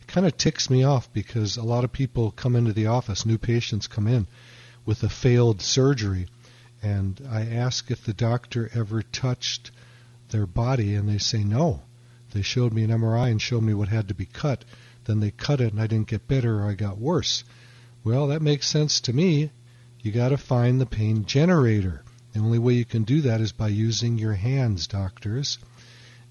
it 0.00 0.06
kind 0.06 0.26
of 0.26 0.36
ticks 0.36 0.70
me 0.70 0.84
off 0.84 1.12
because 1.12 1.56
a 1.56 1.64
lot 1.64 1.82
of 1.82 1.92
people 1.92 2.30
come 2.30 2.54
into 2.54 2.72
the 2.72 2.86
office, 2.86 3.26
new 3.26 3.38
patients 3.38 3.88
come 3.88 4.06
in 4.06 4.28
with 4.84 5.02
a 5.02 5.08
failed 5.08 5.60
surgery, 5.60 6.28
and 6.82 7.20
I 7.28 7.46
ask 7.46 7.90
if 7.90 8.04
the 8.04 8.14
doctor 8.14 8.70
ever 8.74 9.02
touched 9.02 9.72
their 10.30 10.46
body, 10.46 10.94
and 10.94 11.08
they 11.08 11.18
say 11.18 11.42
no. 11.44 11.82
They 12.32 12.42
showed 12.42 12.72
me 12.72 12.82
an 12.82 12.90
MRI 12.90 13.30
and 13.30 13.42
showed 13.42 13.62
me 13.62 13.74
what 13.74 13.88
had 13.88 14.08
to 14.08 14.14
be 14.14 14.24
cut. 14.24 14.64
Then 15.04 15.20
they 15.20 15.30
cut 15.30 15.60
it, 15.60 15.72
and 15.72 15.82
I 15.82 15.86
didn't 15.86 16.08
get 16.08 16.28
better 16.28 16.64
I 16.64 16.74
got 16.74 16.98
worse. 16.98 17.44
Well, 18.04 18.28
that 18.28 18.40
makes 18.40 18.66
sense 18.66 19.00
to 19.02 19.12
me. 19.12 19.50
You 20.00 20.12
got 20.12 20.30
to 20.30 20.38
find 20.38 20.80
the 20.80 20.86
pain 20.86 21.24
generator. 21.24 22.02
The 22.32 22.40
only 22.40 22.58
way 22.58 22.74
you 22.74 22.84
can 22.84 23.02
do 23.04 23.20
that 23.20 23.40
is 23.40 23.52
by 23.52 23.68
using 23.68 24.16
your 24.16 24.32
hands, 24.32 24.86
doctors, 24.86 25.58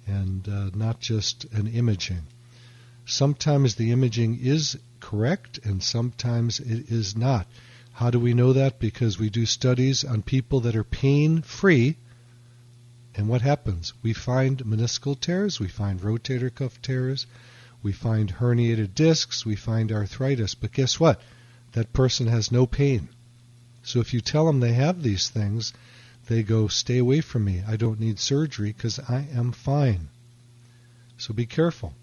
and 0.08 0.50
uh, 0.50 0.72
not 0.74 1.00
just 1.00 1.46
an 1.54 1.68
imaging. 1.68 2.24
Sometimes 3.06 3.76
the 3.76 3.92
imaging 3.92 4.40
is 4.40 4.80
correct, 5.00 5.60
and 5.64 5.84
sometimes 5.84 6.60
it 6.60 6.92
is 6.92 7.16
not. 7.16 7.48
How 7.94 8.10
do 8.10 8.20
we 8.20 8.34
know 8.34 8.54
that? 8.54 8.80
Because 8.80 9.20
we 9.20 9.30
do 9.30 9.46
studies 9.46 10.04
on 10.04 10.24
people 10.24 10.62
that 10.62 10.76
are 10.76 10.84
pain 10.84 11.42
free 11.42 11.98
And 13.14 13.28
what 13.28 13.42
happens? 13.42 13.94
We 14.02 14.14
find 14.14 14.64
meniscal 14.64 15.20
tears, 15.20 15.60
we 15.60 15.68
find 15.68 16.00
rotator 16.00 16.54
cuff 16.54 16.82
tears, 16.82 17.28
we 17.84 17.92
find 17.92 18.36
herniated 18.36 18.96
discs, 18.96 19.46
we 19.46 19.56
find 19.56 19.92
arthritis. 19.92 20.56
But 20.56 20.72
guess 20.72 21.00
what? 21.00 21.22
That 21.74 21.94
person 21.94 22.28
has 22.28 22.52
no 22.52 22.66
pain. 22.66 23.10
So 23.84 24.00
if 24.00 24.14
you 24.14 24.22
tell 24.22 24.46
them 24.46 24.60
they 24.60 24.74
have 24.74 25.02
these 25.02 25.30
things, 25.30 25.74
they 26.28 26.44
go, 26.44 26.68
stay 26.68 27.00
away 27.00 27.22
from 27.22 27.44
me. 27.44 27.64
I 27.68 27.76
don't 27.76 28.00
need 28.00 28.20
surgery 28.20 28.72
because 28.72 29.00
I 29.00 29.28
am 29.34 29.52
fine. 29.52 30.10
So 31.18 31.34
be 31.34 31.46
careful. 31.46 31.94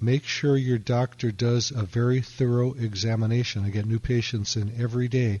Make 0.00 0.24
sure 0.24 0.56
your 0.56 0.78
doctor 0.78 1.32
does 1.32 1.72
a 1.72 1.82
very 1.82 2.20
thorough 2.20 2.74
examination. 2.74 3.64
I 3.64 3.70
get 3.70 3.86
new 3.86 3.98
patients 3.98 4.56
in 4.56 4.72
every 4.80 5.08
day, 5.08 5.40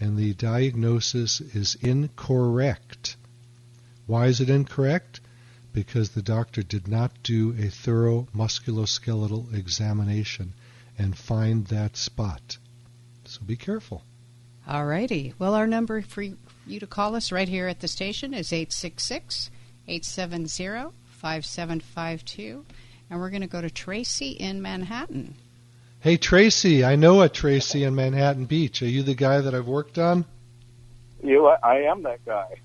and 0.00 0.16
the 0.16 0.32
diagnosis 0.32 1.40
is 1.40 1.74
incorrect. 1.82 3.16
Why 4.12 4.26
is 4.26 4.42
it 4.42 4.50
incorrect? 4.50 5.22
Because 5.72 6.10
the 6.10 6.20
doctor 6.20 6.62
did 6.62 6.86
not 6.86 7.22
do 7.22 7.56
a 7.58 7.70
thorough 7.70 8.28
musculoskeletal 8.36 9.54
examination 9.54 10.52
and 10.98 11.16
find 11.16 11.68
that 11.68 11.96
spot. 11.96 12.58
So 13.24 13.40
be 13.40 13.56
careful. 13.56 14.04
All 14.68 14.84
righty. 14.84 15.32
Well, 15.38 15.54
our 15.54 15.66
number 15.66 16.02
for 16.02 16.20
you 16.20 16.78
to 16.78 16.86
call 16.86 17.14
us 17.14 17.32
right 17.32 17.48
here 17.48 17.68
at 17.68 17.80
the 17.80 17.88
station 17.88 18.34
is 18.34 18.52
866 18.52 19.50
870 19.88 20.94
5752. 21.08 22.66
And 23.08 23.18
we're 23.18 23.30
going 23.30 23.40
to 23.40 23.46
go 23.46 23.62
to 23.62 23.70
Tracy 23.70 24.32
in 24.32 24.60
Manhattan. 24.60 25.36
Hey, 26.00 26.18
Tracy. 26.18 26.84
I 26.84 26.96
know 26.96 27.22
a 27.22 27.30
Tracy 27.30 27.82
in 27.84 27.94
Manhattan 27.94 28.44
Beach. 28.44 28.82
Are 28.82 28.86
you 28.86 29.04
the 29.04 29.14
guy 29.14 29.40
that 29.40 29.54
I've 29.54 29.68
worked 29.68 29.96
on? 29.96 30.26
You, 31.24 31.46
I 31.46 31.76
am 31.84 32.02
that 32.02 32.22
guy. 32.26 32.60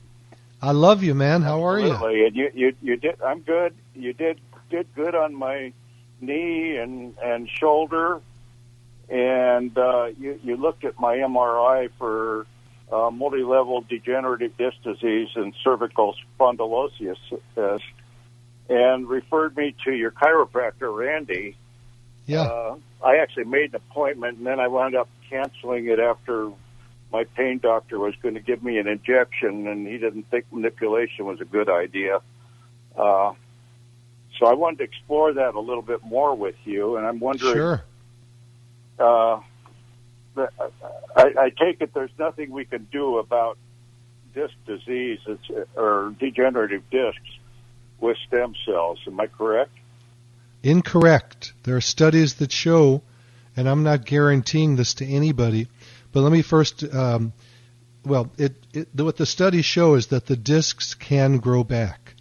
I 0.62 0.72
love 0.72 1.04
you, 1.04 1.14
man. 1.14 1.42
How 1.42 1.66
are 1.66 1.80
you? 1.80 1.92
Absolutely. 1.94 2.26
And 2.26 2.36
you, 2.36 2.52
you, 2.54 2.76
you 2.82 2.98
did. 2.98 3.22
I'm 3.22 3.42
good. 3.42 3.76
You 3.94 4.14
did 4.14 4.40
did 4.70 4.88
good 4.96 5.16
on 5.16 5.34
my 5.34 5.72
knee 6.20 6.78
and 6.78 7.16
and 7.24 7.50
shoulder, 7.50 8.22
and 9.10 9.78
uh, 9.78 10.08
you 10.20 10.40
you 10.44 10.58
looked 10.58 10.84
at 10.84 11.00
my 11.00 11.18
MRI 11.18 11.90
for 11.98 12.48
uh, 12.92 13.12
multi-level 13.12 13.86
degenerative 13.88 14.58
disc 14.58 14.78
disease 14.84 15.30
and 15.36 15.54
cervical 15.64 16.16
spondylosis, 16.40 17.18
uh, 17.56 17.78
and 18.70 19.08
referred 19.08 19.56
me 19.56 19.76
to 19.86 19.94
your 19.94 20.12
chiropractor, 20.12 20.96
Randy. 20.96 21.56
Yeah. 22.26 22.42
Uh, 22.42 22.76
I 23.06 23.18
actually 23.18 23.46
made 23.46 23.74
an 23.74 23.76
appointment, 23.76 24.40
and 24.40 24.48
then 24.48 24.60
I 24.60 24.68
wound 24.68 24.96
up 24.96 25.08
canceling 25.30 25.88
it 25.88 26.00
after 26.00 26.52
my 27.12 27.24
pain 27.24 27.60
doctor 27.60 28.00
was 28.00 28.16
going 28.22 28.36
to 28.36 28.42
give 28.42 28.64
me 28.64 28.78
an 28.78 28.88
injection, 28.88 29.68
and 29.68 29.88
he 29.88 29.98
didn't 29.98 30.30
think 30.30 30.46
manipulation 30.52 31.26
was 31.26 31.40
a 31.40 31.46
good 31.46 31.70
idea. 31.70 32.22
Uh, 32.96 33.34
so 34.38 34.46
I 34.46 34.54
wanted 34.54 34.80
to 34.80 34.84
explore 34.84 35.34
that 35.34 35.56
a 35.56 35.60
little 35.60 35.82
bit 35.82 36.04
more 36.04 36.36
with 36.36 36.56
you, 36.66 36.98
and 36.98 37.06
I'm 37.06 37.20
wondering. 37.20 37.54
Sure. 37.54 37.84
Uh, 39.00 39.40
I, 41.16 41.34
I 41.40 41.50
take 41.50 41.82
it 41.82 41.94
there's 41.94 42.12
nothing 42.20 42.52
we 42.52 42.66
can 42.66 42.88
do 42.92 43.18
about 43.18 43.58
disc 44.34 44.54
disease 44.66 45.20
or 45.76 46.14
degenerative 46.20 46.84
discs 46.92 47.40
with 48.00 48.18
stem 48.28 48.54
cells. 48.66 49.00
Am 49.08 49.20
I 49.20 49.28
correct? 49.28 49.72
Incorrect. 50.64 51.54
There 51.64 51.76
are 51.76 51.82
studies 51.82 52.36
that 52.36 52.52
show, 52.52 53.02
and 53.56 53.68
I'm 53.68 53.84
not 53.84 54.06
guaranteeing 54.06 54.76
this 54.76 54.96
to 54.96 55.06
anybody, 55.06 55.68
but 56.18 56.24
let 56.24 56.32
me 56.32 56.42
first. 56.42 56.84
Um, 56.84 57.32
well, 58.04 58.32
it, 58.40 58.56
it, 58.74 58.88
what 58.96 59.18
the 59.18 59.26
studies 59.28 59.66
show 59.66 59.94
is 59.94 60.08
that 60.08 60.26
the 60.26 60.36
discs 60.36 60.96
can 60.96 61.38
grow 61.38 61.64
back. 61.64 62.16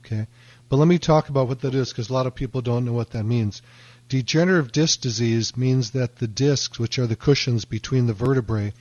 Okay, 0.00 0.26
but 0.70 0.78
let 0.78 0.88
me 0.88 0.98
talk 0.98 1.28
about 1.28 1.46
what 1.46 1.60
that 1.60 1.74
is 1.74 1.90
because 1.90 2.08
a 2.08 2.14
lot 2.14 2.26
of 2.26 2.34
people 2.34 2.62
don't 2.62 2.86
know 2.86 2.94
what 2.94 3.10
that 3.10 3.24
means. 3.24 3.60
Degenerative 4.08 4.72
disc 4.72 5.02
disease 5.02 5.58
means 5.58 5.90
that 5.90 6.16
the 6.16 6.26
discs, 6.26 6.78
which 6.78 6.98
are 6.98 7.06
the 7.06 7.16
cushions 7.16 7.66
between 7.66 8.06
the 8.06 8.14
vertebrae, 8.14 8.72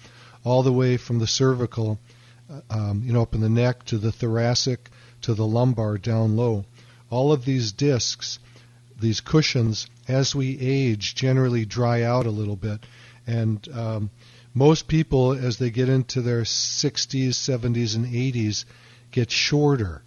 all 0.45 0.63
the 0.63 0.71
way 0.71 0.95
from 0.95 1.19
the 1.19 1.27
cervical, 1.27 1.99
uh, 2.49 2.61
um, 2.69 3.01
you 3.03 3.11
know, 3.11 3.23
up 3.23 3.35
in 3.35 3.41
the 3.41 3.49
neck 3.49 3.83
to 3.87 3.97
the 3.97 4.13
thoracic 4.13 4.91
to 5.23 5.33
the 5.33 5.45
lumbar 5.45 5.97
down 5.97 6.37
low, 6.37 6.63
all 7.09 7.33
of 7.33 7.43
these 7.43 7.73
discs, 7.73 8.39
these 8.97 9.19
cushions, 9.19 9.87
as 10.07 10.33
we 10.33 10.57
age, 10.57 11.15
generally 11.15 11.65
dry 11.65 12.01
out 12.01 12.25
a 12.25 12.31
little 12.31 12.55
bit, 12.55 12.79
and 13.27 13.67
um, 13.73 14.09
most 14.53 14.87
people, 14.87 15.33
as 15.33 15.57
they 15.57 15.69
get 15.69 15.89
into 15.89 16.21
their 16.21 16.43
60s, 16.43 17.29
70s, 17.29 17.95
and 17.95 18.05
80s, 18.05 18.65
get 19.11 19.31
shorter. 19.31 20.03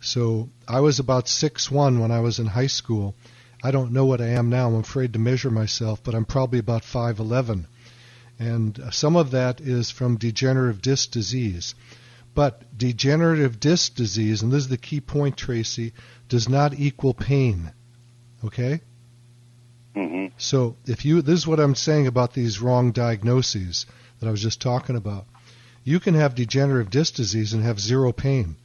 So 0.00 0.48
I 0.66 0.80
was 0.80 0.98
about 0.98 1.28
six 1.28 1.70
one 1.70 2.00
when 2.00 2.10
I 2.10 2.20
was 2.20 2.38
in 2.38 2.46
high 2.46 2.66
school 2.68 3.14
I 3.64 3.70
don't 3.70 3.92
know 3.92 4.04
what 4.04 4.20
I 4.20 4.28
am 4.28 4.50
now. 4.50 4.66
I'm 4.66 4.74
afraid 4.74 5.12
to 5.12 5.20
measure 5.20 5.50
myself, 5.50 6.02
but 6.02 6.16
I'm 6.16 6.24
probably 6.24 6.58
about 6.58 6.82
5'11. 6.82 7.66
And 8.38 8.80
some 8.90 9.14
of 9.14 9.30
that 9.30 9.60
is 9.60 9.92
from 9.92 10.16
degenerative 10.16 10.82
disc 10.82 11.12
disease. 11.12 11.76
But 12.34 12.76
degenerative 12.76 13.60
disc 13.60 13.94
disease, 13.94 14.42
and 14.42 14.50
this 14.50 14.64
is 14.64 14.68
the 14.68 14.78
key 14.78 15.00
point, 15.00 15.36
Tracy, 15.36 15.92
does 16.28 16.48
not 16.48 16.74
equal 16.74 17.14
pain. 17.14 17.70
Okay? 18.44 18.80
Mm-hmm. 19.96 20.34
So 20.38 20.76
if 20.86 21.04
you, 21.04 21.22
this 21.22 21.38
is 21.38 21.46
what 21.46 21.60
I'm 21.60 21.74
saying 21.74 22.06
about 22.06 22.32
these 22.32 22.60
wrong 22.60 22.92
diagnoses 22.92 23.86
that 24.20 24.28
I 24.28 24.30
was 24.30 24.42
just 24.42 24.60
talking 24.60 24.96
about. 24.96 25.26
You 25.84 26.00
can 26.00 26.14
have 26.14 26.34
degenerative 26.34 26.90
disc 26.90 27.14
disease 27.14 27.52
and 27.52 27.62
have 27.64 27.80
zero 27.80 28.12
pain. 28.12 28.56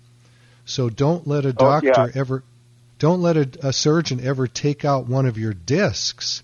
So 0.65 0.89
don't 0.89 1.27
let 1.27 1.45
a 1.45 1.53
doctor 1.53 1.93
oh, 1.95 2.05
yeah. 2.05 2.11
ever 2.13 2.43
don't 2.99 3.21
let 3.21 3.37
a, 3.37 3.49
a 3.67 3.73
surgeon 3.73 4.19
ever 4.23 4.47
take 4.47 4.83
out 4.83 5.07
one 5.07 5.25
of 5.25 5.37
your 5.37 5.53
discs 5.53 6.41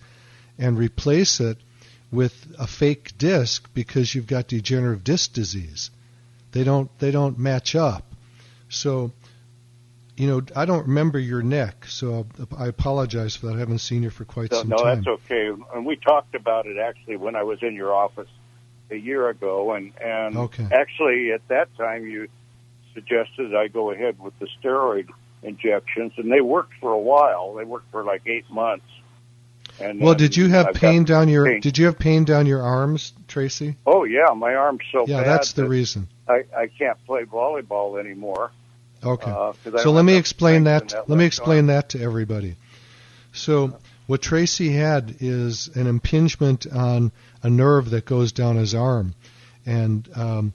and 0.58 0.78
replace 0.78 1.40
it 1.40 1.58
with 2.12 2.48
a 2.60 2.68
fake 2.68 3.18
disc 3.18 3.68
because 3.74 4.14
you've 4.14 4.28
got 4.28 4.48
degenerative 4.48 5.04
disc 5.04 5.34
disease. 5.34 5.90
They 6.52 6.64
don't 6.64 6.90
they 7.00 7.12
don't 7.12 7.40
match 7.40 7.76
up. 7.76 8.06
So, 8.70 9.12
you 10.16 10.28
know, 10.28 10.42
I 10.56 10.66
don't 10.66 10.88
remember 10.88 11.18
your 11.18 11.42
neck, 11.42 11.86
so 11.88 12.28
I 12.58 12.68
apologize 12.68 13.36
for 13.36 13.48
that. 13.48 13.56
I 13.56 13.60
haven't 13.60 13.80
seen 13.80 14.04
you 14.04 14.10
for 14.10 14.26
quite 14.26 14.52
no, 14.52 14.60
some 14.60 14.70
no, 14.70 14.78
time. 14.78 14.86
No, 14.86 14.96
that's 14.96 15.24
okay. 15.26 15.50
And 15.74 15.86
we 15.86 15.96
talked 15.96 16.36
about 16.36 16.66
it 16.68 16.78
actually 16.78 17.18
when 17.18 17.36
I 17.36 17.44
was 17.44 17.60
in 17.64 17.74
your 17.74 17.94
office 17.94 18.30
a 18.92 18.96
year 18.96 19.30
ago, 19.30 19.74
and 19.74 19.92
and 20.00 20.38
Okay. 20.38 20.68
actually 20.72 21.32
at 21.32 21.48
that 21.48 21.76
time 21.78 22.06
you 22.06 22.28
suggested 22.94 23.56
I 23.56 23.68
go 23.68 23.92
ahead 23.92 24.20
with 24.20 24.38
the 24.40 24.48
steroid 24.62 25.10
injections, 25.42 26.14
and 26.18 26.32
they 26.32 26.42
worked 26.42 26.74
for 26.80 26.92
a 26.92 27.00
while. 27.00 27.56
They 27.56 27.66
worked 27.66 27.90
for 27.92 28.04
like 28.04 28.22
eight 28.28 28.50
months. 28.52 28.86
And 29.80 30.00
Well, 30.00 30.14
did 30.14 30.38
you 30.38 30.50
have 30.50 30.68
I've 30.68 30.76
pain 30.76 31.04
down 31.04 31.30
your 31.30 31.46
pain. 31.46 31.60
did 31.60 31.80
you 31.80 31.86
have 31.86 31.98
pain 31.98 32.24
down 32.24 32.46
your 32.46 32.62
arms, 32.62 33.14
Tracy? 33.28 33.78
Oh 33.88 34.04
yeah, 34.04 34.34
my 34.36 34.54
arm's 34.54 34.82
so 34.92 35.08
yeah, 35.08 35.18
bad. 35.24 35.28
that's 35.28 35.54
the 35.54 35.64
that 35.64 35.70
reason. 35.70 36.08
I 36.28 36.44
I 36.56 36.68
can't 36.68 37.04
play 37.06 37.24
volleyball 37.24 38.00
anymore. 38.00 38.52
Okay. 39.04 39.32
Uh, 39.32 39.54
so 39.78 39.92
let 39.92 40.06
me 40.06 40.16
explain 40.16 40.66
that. 40.66 40.90
that 40.90 41.10
let 41.10 41.18
me 41.18 41.26
explain 41.26 41.60
arm. 41.60 41.68
that 41.68 41.90
to 41.90 42.02
everybody. 42.02 42.56
So 43.34 43.78
what 44.08 44.22
Tracy 44.22 44.72
had 44.72 45.16
is 45.20 45.70
an 45.76 45.88
impingement 45.88 46.68
on 46.72 47.12
a 47.42 47.50
nerve 47.50 47.90
that 47.92 48.06
goes 48.06 48.32
down 48.32 48.56
his 48.56 48.76
arm, 48.76 49.16
and 49.66 50.08
um, 50.16 50.54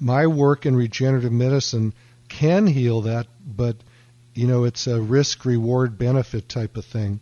my 0.00 0.26
work 0.26 0.66
in 0.66 0.76
regenerative 0.76 1.32
medicine 1.32 1.94
can 2.28 2.66
heal 2.66 3.02
that, 3.02 3.26
but 3.44 3.76
you 4.34 4.46
know 4.46 4.64
it's 4.64 4.86
a 4.86 5.00
risk 5.00 5.44
reward 5.44 5.98
benefit 5.98 6.48
type 6.48 6.76
of 6.76 6.84
thing. 6.84 7.20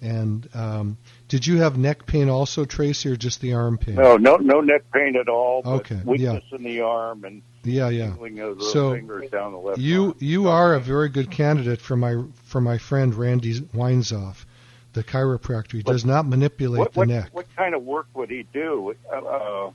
And 0.00 0.48
um, 0.52 0.98
did 1.32 1.46
you 1.46 1.62
have 1.62 1.78
neck 1.78 2.04
pain 2.04 2.28
also, 2.28 2.66
Tracy, 2.66 3.08
or 3.08 3.16
just 3.16 3.40
the 3.40 3.54
arm 3.54 3.78
pain? 3.78 3.94
No, 3.94 4.18
no, 4.18 4.36
no 4.36 4.60
neck 4.60 4.82
pain 4.92 5.16
at 5.16 5.30
all. 5.30 5.62
Okay, 5.64 5.98
weakness 6.04 6.44
in 6.52 6.62
the 6.62 6.82
arm 6.82 7.24
and 7.24 7.40
Yeah, 7.64 7.88
yeah. 7.88 8.08
tingling 8.08 8.38
of 8.40 8.58
the 8.58 8.64
So, 8.66 8.92
fingers 8.92 9.30
down 9.30 9.52
the 9.52 9.58
left. 9.58 9.78
You 9.78 10.08
arm. 10.08 10.16
you 10.18 10.48
are 10.48 10.74
a 10.74 10.78
very 10.80 11.08
good 11.08 11.30
candidate 11.30 11.80
for 11.80 11.96
my 11.96 12.22
for 12.44 12.60
my 12.60 12.76
friend 12.76 13.14
Randy 13.14 13.54
Weinzoff, 13.60 14.44
the 14.92 15.02
chiropractor. 15.02 15.72
He 15.72 15.82
does 15.82 16.04
not 16.04 16.26
manipulate 16.26 16.80
what, 16.80 16.92
the 16.92 16.98
what, 16.98 17.08
neck. 17.08 17.30
what 17.32 17.46
kind 17.56 17.74
of 17.74 17.82
work 17.82 18.08
would 18.12 18.28
he 18.28 18.42
do 18.52 18.94
uh, 19.10 19.16
uh, 19.16 19.70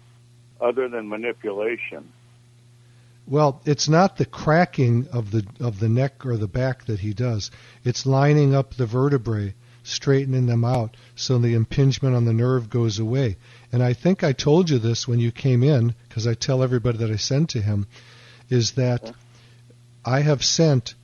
other 0.62 0.88
than 0.90 1.10
manipulation? 1.10 2.14
Well, 3.26 3.64
it's 3.66 3.90
not 3.90 4.18
the 4.18 4.28
cracking 4.28 5.08
of 5.12 5.32
the 5.32 5.44
of 5.60 5.80
the 5.80 5.90
neck 5.90 6.24
or 6.24 6.38
the 6.38 6.48
back 6.48 6.86
that 6.86 7.00
he 7.00 7.16
does. 7.16 7.50
It's 7.84 8.06
lining 8.06 8.54
up 8.54 8.76
the 8.76 8.86
vertebrae, 8.86 9.56
straightening 9.88 10.46
them 10.46 10.66
out 10.66 10.96
so 11.16 11.38
the 11.38 11.54
impingement 11.54 12.16
on 12.16 12.26
the 12.26 12.34
nerve 12.34 12.70
goes 12.70 13.00
away. 13.00 13.38
And 13.72 13.82
I 13.82 13.94
think 13.94 14.24
I 14.24 14.34
told 14.34 14.70
you 14.70 14.80
this 14.80 15.08
when 15.08 15.20
you 15.20 15.32
came 15.32 15.64
in 15.64 15.96
because 16.08 16.28
I 16.28 16.34
tell 16.34 16.62
everybody 16.62 16.98
that 17.00 17.12
I 17.12 17.16
send 17.16 17.50
to 17.50 17.62
him 17.62 17.88
is 18.50 18.72
that 18.72 19.14
I 20.06 20.22
have 20.22 20.44
sent 20.44 20.96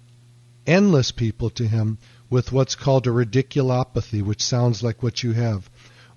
endless 0.65 1.11
people 1.11 1.49
to 1.51 1.67
him 1.67 1.97
with 2.29 2.51
what's 2.51 2.75
called 2.75 3.05
a 3.05 3.11
radiculopathy, 3.11 4.21
which 4.21 4.41
sounds 4.41 4.81
like 4.81 5.03
what 5.03 5.23
you 5.23 5.33
have, 5.33 5.69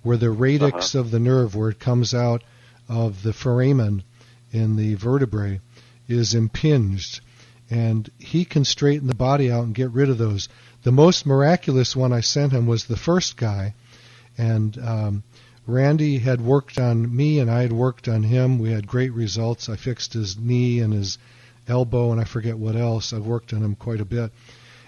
where 0.03 0.17
the 0.17 0.31
radix 0.31 0.95
uh-huh. 0.95 1.01
of 1.01 1.11
the 1.11 1.19
nerve, 1.19 1.55
where 1.55 1.71
it 1.71 1.79
comes 1.79 2.15
out 2.15 2.43
of 2.89 3.23
the 3.23 3.33
foramen 3.33 4.03
in 4.53 4.77
the 4.77 4.95
vertebrae, 4.95 5.61
is 6.09 6.35
impinged. 6.35 7.21
and 7.69 8.09
he 8.19 8.45
can 8.45 8.65
straighten 8.65 9.09
the 9.09 9.15
body 9.15 9.51
out 9.51 9.65
and 9.65 9.75
get 9.75 9.91
rid 9.91 10.09
of 10.09 10.19
those. 10.19 10.49
The 10.83 10.93
most 10.93 11.27
miraculous 11.27 11.97
one 11.97 12.13
I 12.13 12.21
sent 12.21 12.53
him 12.53 12.67
was 12.67 12.85
the 12.85 12.97
first 12.97 13.37
guy, 13.37 13.75
and 14.39 14.79
um, 14.79 15.23
Randy 15.67 16.19
had 16.19 16.41
worked 16.41 16.79
on 16.79 17.15
me 17.15 17.41
and 17.41 17.51
I 17.51 17.63
had 17.63 17.73
worked 17.73 18.07
on 18.07 18.23
him. 18.23 18.59
We 18.59 18.71
had 18.71 18.87
great 18.87 19.13
results. 19.13 19.69
I 19.69 19.77
fixed 19.77 20.13
his 20.13 20.39
knee 20.39 20.79
and 20.79 20.93
his 20.93 21.19
elbow 21.67 22.13
and 22.13 22.21
I 22.21 22.25
forget 22.25 22.57
what 22.57 22.77
else. 22.77 23.13
I've 23.13 23.27
worked 23.27 23.53
on 23.53 23.63
him 23.63 23.75
quite 23.75 24.01
a 24.01 24.05
bit. 24.05 24.31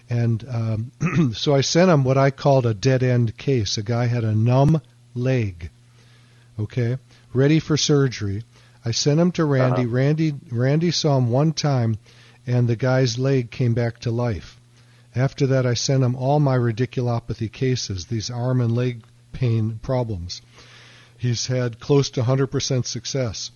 And 0.09 0.45
um, 0.49 1.33
so 1.35 1.55
I 1.55 1.63
sent 1.63 1.91
him 1.91 2.05
what 2.05 2.17
I 2.17 2.31
called 2.31 2.65
a 2.65 2.75
dead 2.75 3.03
end 3.03 3.37
case. 3.37 3.77
A 3.77 3.83
guy 3.83 4.07
had 4.07 4.25
a 4.25 4.35
numb 4.35 4.81
leg, 5.15 5.71
okay, 6.59 6.99
ready 7.35 7.59
for 7.59 7.77
surgery. 7.77 8.45
I 8.85 8.93
sent 8.93 9.21
him 9.21 9.33
to 9.33 9.45
Randy. 9.45 9.83
Uh-huh. 9.83 9.91
Randy 9.91 10.35
Randy 10.51 10.93
saw 10.93 11.19
him 11.19 11.31
one 11.31 11.53
time, 11.53 11.99
and 12.47 12.69
the 12.69 12.77
guy's 12.77 13.19
leg 13.19 13.51
came 13.51 13.75
back 13.75 13.99
to 14.01 14.11
life. 14.11 14.58
After 15.19 15.47
that, 15.49 15.67
I 15.67 15.75
sent 15.75 16.05
him 16.05 16.15
all 16.15 16.41
my 16.41 16.57
radiculopathy 16.57 17.51
cases, 17.51 18.07
these 18.07 18.31
arm 18.31 18.61
and 18.61 18.75
leg 18.75 19.05
pain 19.33 19.79
problems. 19.83 20.43
He's 21.17 21.47
had 21.47 21.81
close 21.81 22.11
to 22.11 22.23
100% 22.23 22.87
success. 22.87 23.51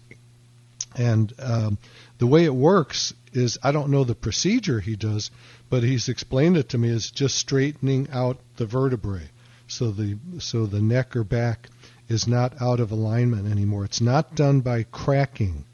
And 0.97 1.33
um, 1.39 1.79
the 2.19 2.27
way 2.27 2.45
it 2.45 2.55
works 2.55 3.15
is 3.33 3.59
I 3.63 3.73
don't 3.73 3.91
know 3.91 4.05
the 4.05 4.15
procedure 4.15 4.81
he 4.81 4.97
does, 4.97 5.31
but 5.71 5.83
he's 5.83 6.09
explained 6.09 6.57
it 6.57 6.69
to 6.71 6.79
me 6.79 6.91
as 6.91 7.11
just 7.11 7.37
straightening 7.37 8.09
out 8.11 8.39
the 8.57 8.67
vertebrae, 8.67 9.31
so 9.67 9.91
the 9.91 10.19
so 10.39 10.67
the 10.67 10.83
neck 10.83 11.17
or 11.17 11.25
back 11.25 11.69
is 12.09 12.27
not 12.27 12.61
out 12.61 12.79
of 12.79 12.93
alignment 12.93 13.51
anymore. 13.51 13.85
It's 13.85 14.01
not 14.01 14.35
done 14.35 14.61
by 14.61 14.83
cracking, 14.83 15.65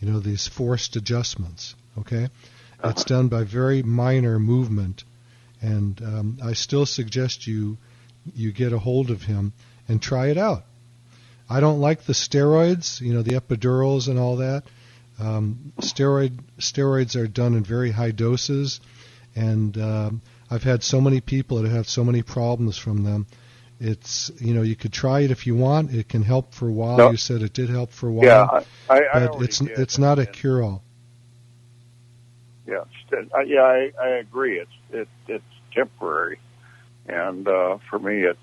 you 0.00 0.10
know, 0.10 0.18
these 0.18 0.48
forced 0.48 0.96
adjustments. 0.96 1.76
Okay, 1.98 2.28
it's 2.82 3.04
done 3.04 3.28
by 3.28 3.44
very 3.44 3.82
minor 3.82 4.40
movement, 4.40 5.04
and 5.60 6.00
um, 6.02 6.38
I 6.42 6.52
still 6.54 6.86
suggest 6.86 7.46
you 7.46 7.78
you 8.34 8.52
get 8.52 8.72
a 8.72 8.78
hold 8.78 9.10
of 9.10 9.22
him 9.22 9.52
and 9.88 10.00
try 10.00 10.28
it 10.28 10.38
out. 10.38 10.64
I 11.48 11.60
don't 11.60 11.80
like 11.80 12.02
the 12.02 12.12
steroids, 12.12 13.00
you 13.00 13.12
know, 13.12 13.22
the 13.22 13.32
epidurals 13.32 14.08
and 14.08 14.18
all 14.18 14.36
that. 14.36 14.62
Um, 15.18 15.72
steroid 15.80 16.38
steroids 16.58 17.20
are 17.20 17.26
done 17.26 17.54
in 17.54 17.64
very 17.64 17.90
high 17.90 18.12
doses, 18.12 18.80
and 19.34 19.76
um, 19.76 20.22
I've 20.50 20.62
had 20.62 20.82
so 20.82 21.00
many 21.00 21.20
people 21.20 21.58
that 21.58 21.66
have 21.68 21.76
had 21.76 21.86
so 21.86 22.04
many 22.04 22.22
problems 22.22 22.78
from 22.78 23.04
them. 23.04 23.26
It's 23.80 24.30
you 24.38 24.54
know 24.54 24.62
you 24.62 24.76
could 24.76 24.92
try 24.92 25.20
it 25.20 25.30
if 25.30 25.46
you 25.46 25.56
want. 25.56 25.92
It 25.92 26.08
can 26.08 26.22
help 26.22 26.54
for 26.54 26.68
a 26.68 26.72
while. 26.72 26.96
No. 26.96 27.10
You 27.10 27.16
said 27.16 27.42
it 27.42 27.52
did 27.52 27.68
help 27.68 27.92
for 27.92 28.08
a 28.08 28.12
while, 28.12 28.24
Yeah, 28.24 28.62
I, 28.88 28.94
I, 28.94 29.24
I 29.24 29.26
but 29.26 29.42
it's 29.42 29.58
did. 29.58 29.78
it's 29.78 29.98
not 29.98 30.18
a 30.18 30.26
cure 30.26 30.62
all. 30.62 30.82
Yeah, 32.66 32.84
uh, 33.12 33.40
yeah, 33.40 33.62
I, 33.62 33.90
I 34.00 34.08
agree. 34.18 34.58
It's 34.60 34.70
it, 34.92 35.08
it's 35.28 35.44
temporary, 35.74 36.38
and 37.06 37.46
uh, 37.46 37.78
for 37.88 37.98
me, 37.98 38.22
it's 38.22 38.38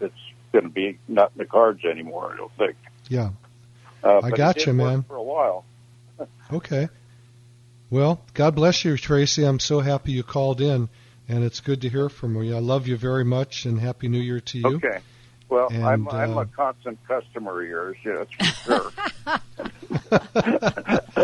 it's 0.00 0.14
going 0.52 0.64
to 0.64 0.70
be 0.70 0.98
not 1.08 1.32
in 1.34 1.38
the 1.38 1.44
cards 1.44 1.84
anymore. 1.84 2.32
I 2.32 2.36
don't 2.36 2.52
think. 2.56 2.76
Yeah. 3.08 3.30
Uh, 4.02 4.18
I 4.18 4.20
got 4.20 4.28
it 4.28 4.36
gotcha, 4.36 4.64
did 4.66 4.78
work 4.78 4.90
man. 4.90 5.02
For 5.02 5.16
a 5.16 5.22
while. 5.22 5.64
Okay. 6.52 6.88
Well, 7.90 8.20
God 8.34 8.54
bless 8.54 8.84
you, 8.84 8.96
Tracy. 8.96 9.44
I'm 9.44 9.58
so 9.58 9.80
happy 9.80 10.12
you 10.12 10.22
called 10.22 10.60
in, 10.60 10.88
and 11.28 11.44
it's 11.44 11.60
good 11.60 11.82
to 11.82 11.88
hear 11.88 12.08
from 12.08 12.42
you. 12.42 12.56
I 12.56 12.60
love 12.60 12.86
you 12.86 12.96
very 12.96 13.24
much, 13.24 13.64
and 13.64 13.78
Happy 13.78 14.08
New 14.08 14.20
Year 14.20 14.40
to 14.40 14.58
you. 14.58 14.76
Okay. 14.76 15.00
Well, 15.48 15.68
And, 15.70 15.84
I'm 15.84 16.08
I'm 16.08 16.38
uh, 16.38 16.42
a 16.42 16.46
constant 16.46 16.98
customer 17.06 17.62
of 17.62 17.68
yours. 17.68 17.96
Yeah, 18.04 18.24
that's 18.24 18.64
for 18.64 18.64
sure. 18.64 18.92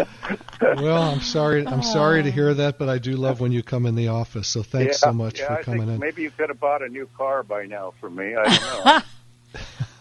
Well, 0.62 1.03
I'm 1.03 1.20
sorry. 1.20 1.66
I'm 1.66 1.83
sorry 1.83 2.22
to 2.22 2.31
hear 2.31 2.55
that, 2.55 2.79
but 2.79 2.88
I 2.88 2.98
do 2.98 3.16
love 3.16 3.40
when 3.40 3.53
you 3.53 3.62
come 3.62 3.87
in 3.87 3.94
the 3.94 4.09
office. 4.09 4.48
So 4.48 4.62
thanks 4.62 5.01
yeah, 5.03 5.09
so 5.09 5.12
much 5.12 5.38
yeah, 5.40 5.46
for 5.48 5.53
I 5.55 5.62
coming 5.62 5.81
think 5.83 5.92
in. 5.92 5.98
Maybe 5.98 6.22
you 6.22 6.31
could 6.31 6.48
have 6.48 6.61
bought 6.61 6.83
a 6.83 6.88
new 6.88 7.09
car 7.16 7.42
by 7.42 7.66
now 7.66 7.94
for 8.01 8.09
me. 8.09 8.35
I 8.37 8.44
don't 8.57 8.85
know. 8.85 9.01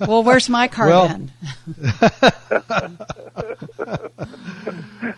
Well, 0.07 0.23
where's 0.23 0.49
my 0.49 0.67
car 0.67 0.87
Well- 0.87 1.07
then? 1.09 1.31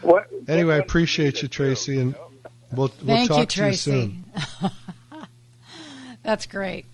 what, 0.01 0.27
Anyway, 0.47 0.75
I 0.75 0.79
appreciate 0.79 1.35
you, 1.41 1.47
do, 1.47 1.47
Tracy, 1.47 1.99
and 1.99 2.15
we'll 2.73 2.91
we'll 3.03 3.27
talk 3.27 3.39
you, 3.39 3.45
to 3.45 3.67
you 3.67 3.73
soon. 3.73 4.25
That's 6.23 6.45
great. 6.45 6.85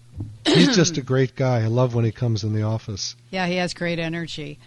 He's 0.45 0.75
just 0.75 0.97
a 0.97 1.01
great 1.01 1.35
guy. 1.35 1.61
I 1.61 1.67
love 1.67 1.95
when 1.95 2.05
he 2.05 2.11
comes 2.11 2.43
in 2.43 2.53
the 2.53 2.63
office. 2.63 3.15
Yeah, 3.31 3.47
he 3.47 3.55
has 3.55 3.73
great 3.73 3.99
energy. 3.99 4.59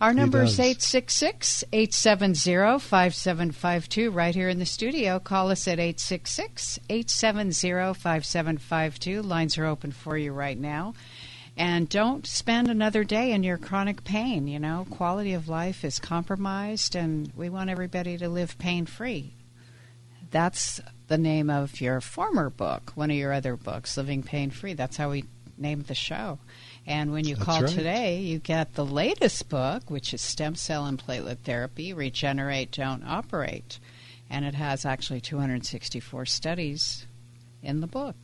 Our 0.00 0.14
number 0.14 0.44
is 0.44 0.56
does. 0.56 0.60
866 0.60 1.64
870 1.72 2.78
5752 2.78 4.10
right 4.10 4.34
here 4.34 4.48
in 4.48 4.58
the 4.58 4.64
studio. 4.64 5.18
Call 5.18 5.50
us 5.50 5.68
at 5.68 5.78
866 5.78 6.78
870 6.88 7.94
5752. 7.94 9.20
Lines 9.20 9.58
are 9.58 9.66
open 9.66 9.92
for 9.92 10.16
you 10.16 10.32
right 10.32 10.58
now. 10.58 10.94
And 11.54 11.86
don't 11.86 12.26
spend 12.26 12.68
another 12.68 13.04
day 13.04 13.32
in 13.32 13.42
your 13.42 13.58
chronic 13.58 14.02
pain. 14.02 14.46
You 14.46 14.58
know, 14.58 14.86
quality 14.88 15.34
of 15.34 15.48
life 15.48 15.84
is 15.84 15.98
compromised, 15.98 16.94
and 16.94 17.30
we 17.36 17.50
want 17.50 17.68
everybody 17.68 18.16
to 18.16 18.28
live 18.30 18.56
pain 18.56 18.86
free. 18.86 19.34
That's 20.30 20.80
the 21.08 21.18
name 21.18 21.50
of 21.50 21.78
your 21.80 22.00
former 22.00 22.48
book, 22.48 22.92
one 22.94 23.10
of 23.10 23.16
your 23.16 23.34
other 23.34 23.56
books, 23.56 23.98
Living 23.98 24.22
Pain 24.22 24.48
Free. 24.50 24.72
That's 24.72 24.96
how 24.96 25.10
we 25.10 25.24
named 25.58 25.86
the 25.86 25.94
show. 25.94 26.38
And 26.86 27.12
when 27.12 27.26
you 27.26 27.34
That's 27.34 27.44
call 27.44 27.62
right. 27.62 27.70
today, 27.70 28.20
you 28.20 28.38
get 28.38 28.74
the 28.74 28.84
latest 28.84 29.48
book, 29.48 29.90
which 29.90 30.12
is 30.14 30.20
Stem 30.20 30.54
Cell 30.54 30.86
and 30.86 30.98
Platelet 30.98 31.38
Therapy 31.44 31.92
Regenerate, 31.92 32.72
Don't 32.72 33.04
Operate. 33.04 33.78
And 34.28 34.44
it 34.44 34.54
has 34.54 34.84
actually 34.84 35.20
264 35.20 36.26
studies 36.26 37.06
in 37.62 37.80
the 37.80 37.86
book. 37.86 38.16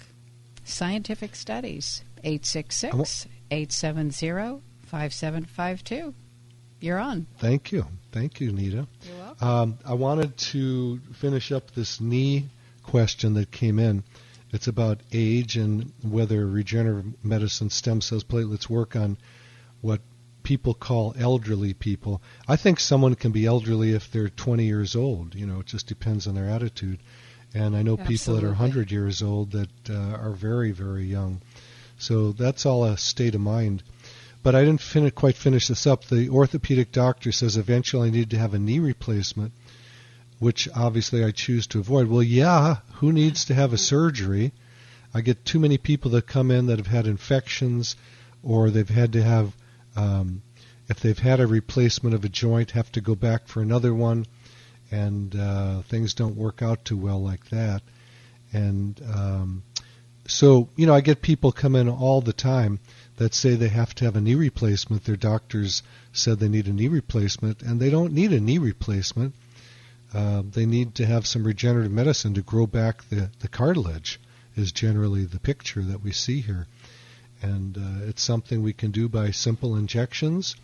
Scientific 0.64 1.36
studies. 1.36 2.02
866 2.24 3.26
870 3.50 4.62
5752. 4.86 6.14
You're 6.80 6.98
on. 6.98 7.26
Thank 7.38 7.72
you, 7.72 7.86
thank 8.12 8.40
you, 8.40 8.52
Nita. 8.52 8.86
You're 9.02 9.16
welcome. 9.18 9.48
Um, 9.48 9.78
I 9.84 9.94
wanted 9.94 10.36
to 10.36 11.00
finish 11.14 11.52
up 11.52 11.72
this 11.72 12.00
knee 12.00 12.48
question 12.82 13.34
that 13.34 13.50
came 13.50 13.78
in. 13.78 14.04
It's 14.56 14.66
about 14.66 15.02
age 15.12 15.58
and 15.58 15.92
whether 16.02 16.46
regenerative 16.46 17.22
medicine, 17.22 17.68
stem 17.68 18.00
cells, 18.00 18.24
platelets 18.24 18.70
work 18.70 18.96
on 18.96 19.18
what 19.82 20.00
people 20.44 20.72
call 20.72 21.14
elderly 21.18 21.74
people. 21.74 22.22
I 22.48 22.56
think 22.56 22.80
someone 22.80 23.16
can 23.16 23.32
be 23.32 23.44
elderly 23.44 23.92
if 23.92 24.10
they're 24.10 24.30
20 24.30 24.64
years 24.64 24.96
old. 24.96 25.34
You 25.34 25.44
know, 25.44 25.60
it 25.60 25.66
just 25.66 25.86
depends 25.88 26.26
on 26.26 26.34
their 26.34 26.48
attitude. 26.48 27.00
And 27.52 27.76
I 27.76 27.82
know 27.82 27.98
people 27.98 28.34
that 28.34 28.44
are 28.44 28.56
100 28.56 28.90
years 28.90 29.22
old 29.22 29.52
that 29.52 29.90
uh, 29.90 30.16
are 30.16 30.32
very, 30.32 30.70
very 30.70 31.04
young. 31.04 31.42
So 31.98 32.32
that's 32.32 32.64
all 32.64 32.82
a 32.84 32.96
state 32.96 33.34
of 33.34 33.42
mind. 33.42 33.82
But 34.42 34.54
I 34.54 34.64
didn't 34.64 34.80
fin- 34.80 35.10
quite 35.10 35.36
finish 35.36 35.68
this 35.68 35.86
up. 35.86 36.06
The 36.06 36.30
orthopedic 36.30 36.92
doctor 36.92 37.30
says 37.30 37.58
eventually 37.58 38.08
I 38.08 38.10
need 38.10 38.30
to 38.30 38.38
have 38.38 38.54
a 38.54 38.58
knee 38.58 38.78
replacement, 38.78 39.52
which 40.38 40.68
obviously 40.74 41.24
I 41.24 41.30
choose 41.30 41.66
to 41.68 41.80
avoid. 41.80 42.08
Well, 42.08 42.22
yeah, 42.22 42.76
who 42.94 43.12
needs 43.12 43.44
to 43.46 43.54
have 43.54 43.72
a 43.72 43.78
surgery? 43.78 44.52
I 45.14 45.22
get 45.22 45.44
too 45.44 45.58
many 45.58 45.78
people 45.78 46.10
that 46.12 46.26
come 46.26 46.50
in 46.50 46.66
that 46.66 46.78
have 46.78 46.86
had 46.86 47.06
infections 47.06 47.96
or 48.42 48.70
they've 48.70 48.88
had 48.88 49.14
to 49.14 49.22
have, 49.22 49.56
um, 49.96 50.42
if 50.88 51.00
they've 51.00 51.18
had 51.18 51.40
a 51.40 51.46
replacement 51.46 52.14
of 52.14 52.24
a 52.24 52.28
joint, 52.28 52.72
have 52.72 52.92
to 52.92 53.00
go 53.00 53.14
back 53.14 53.48
for 53.48 53.60
another 53.60 53.94
one, 53.94 54.26
and 54.90 55.34
uh, 55.34 55.82
things 55.82 56.14
don't 56.14 56.36
work 56.36 56.62
out 56.62 56.84
too 56.84 56.96
well 56.96 57.20
like 57.20 57.48
that. 57.50 57.82
And 58.52 59.00
um, 59.12 59.62
so, 60.28 60.68
you 60.76 60.86
know, 60.86 60.94
I 60.94 61.00
get 61.00 61.22
people 61.22 61.50
come 61.50 61.74
in 61.74 61.88
all 61.88 62.20
the 62.20 62.32
time 62.32 62.78
that 63.16 63.34
say 63.34 63.54
they 63.54 63.68
have 63.68 63.94
to 63.96 64.04
have 64.04 64.16
a 64.16 64.20
knee 64.20 64.34
replacement. 64.34 65.04
Their 65.04 65.16
doctors 65.16 65.82
said 66.12 66.38
they 66.38 66.48
need 66.48 66.66
a 66.66 66.72
knee 66.72 66.88
replacement, 66.88 67.62
and 67.62 67.80
they 67.80 67.90
don't 67.90 68.12
need 68.12 68.32
a 68.32 68.40
knee 68.40 68.58
replacement. 68.58 69.34
Uh, 70.14 70.42
they 70.50 70.66
need 70.66 70.94
to 70.94 71.06
have 71.06 71.26
some 71.26 71.44
regenerative 71.44 71.92
medicine 71.92 72.34
to 72.34 72.42
grow 72.42 72.66
back 72.66 73.08
the, 73.08 73.30
the 73.40 73.48
cartilage, 73.48 74.20
is 74.54 74.72
generally 74.72 75.24
the 75.24 75.40
picture 75.40 75.82
that 75.82 76.02
we 76.02 76.12
see 76.12 76.40
here. 76.40 76.66
And 77.42 77.76
uh, 77.76 78.06
it's 78.06 78.22
something 78.22 78.62
we 78.62 78.72
can 78.72 78.90
do 78.90 79.08
by 79.08 79.30
simple 79.30 79.76
injections. 79.76 80.56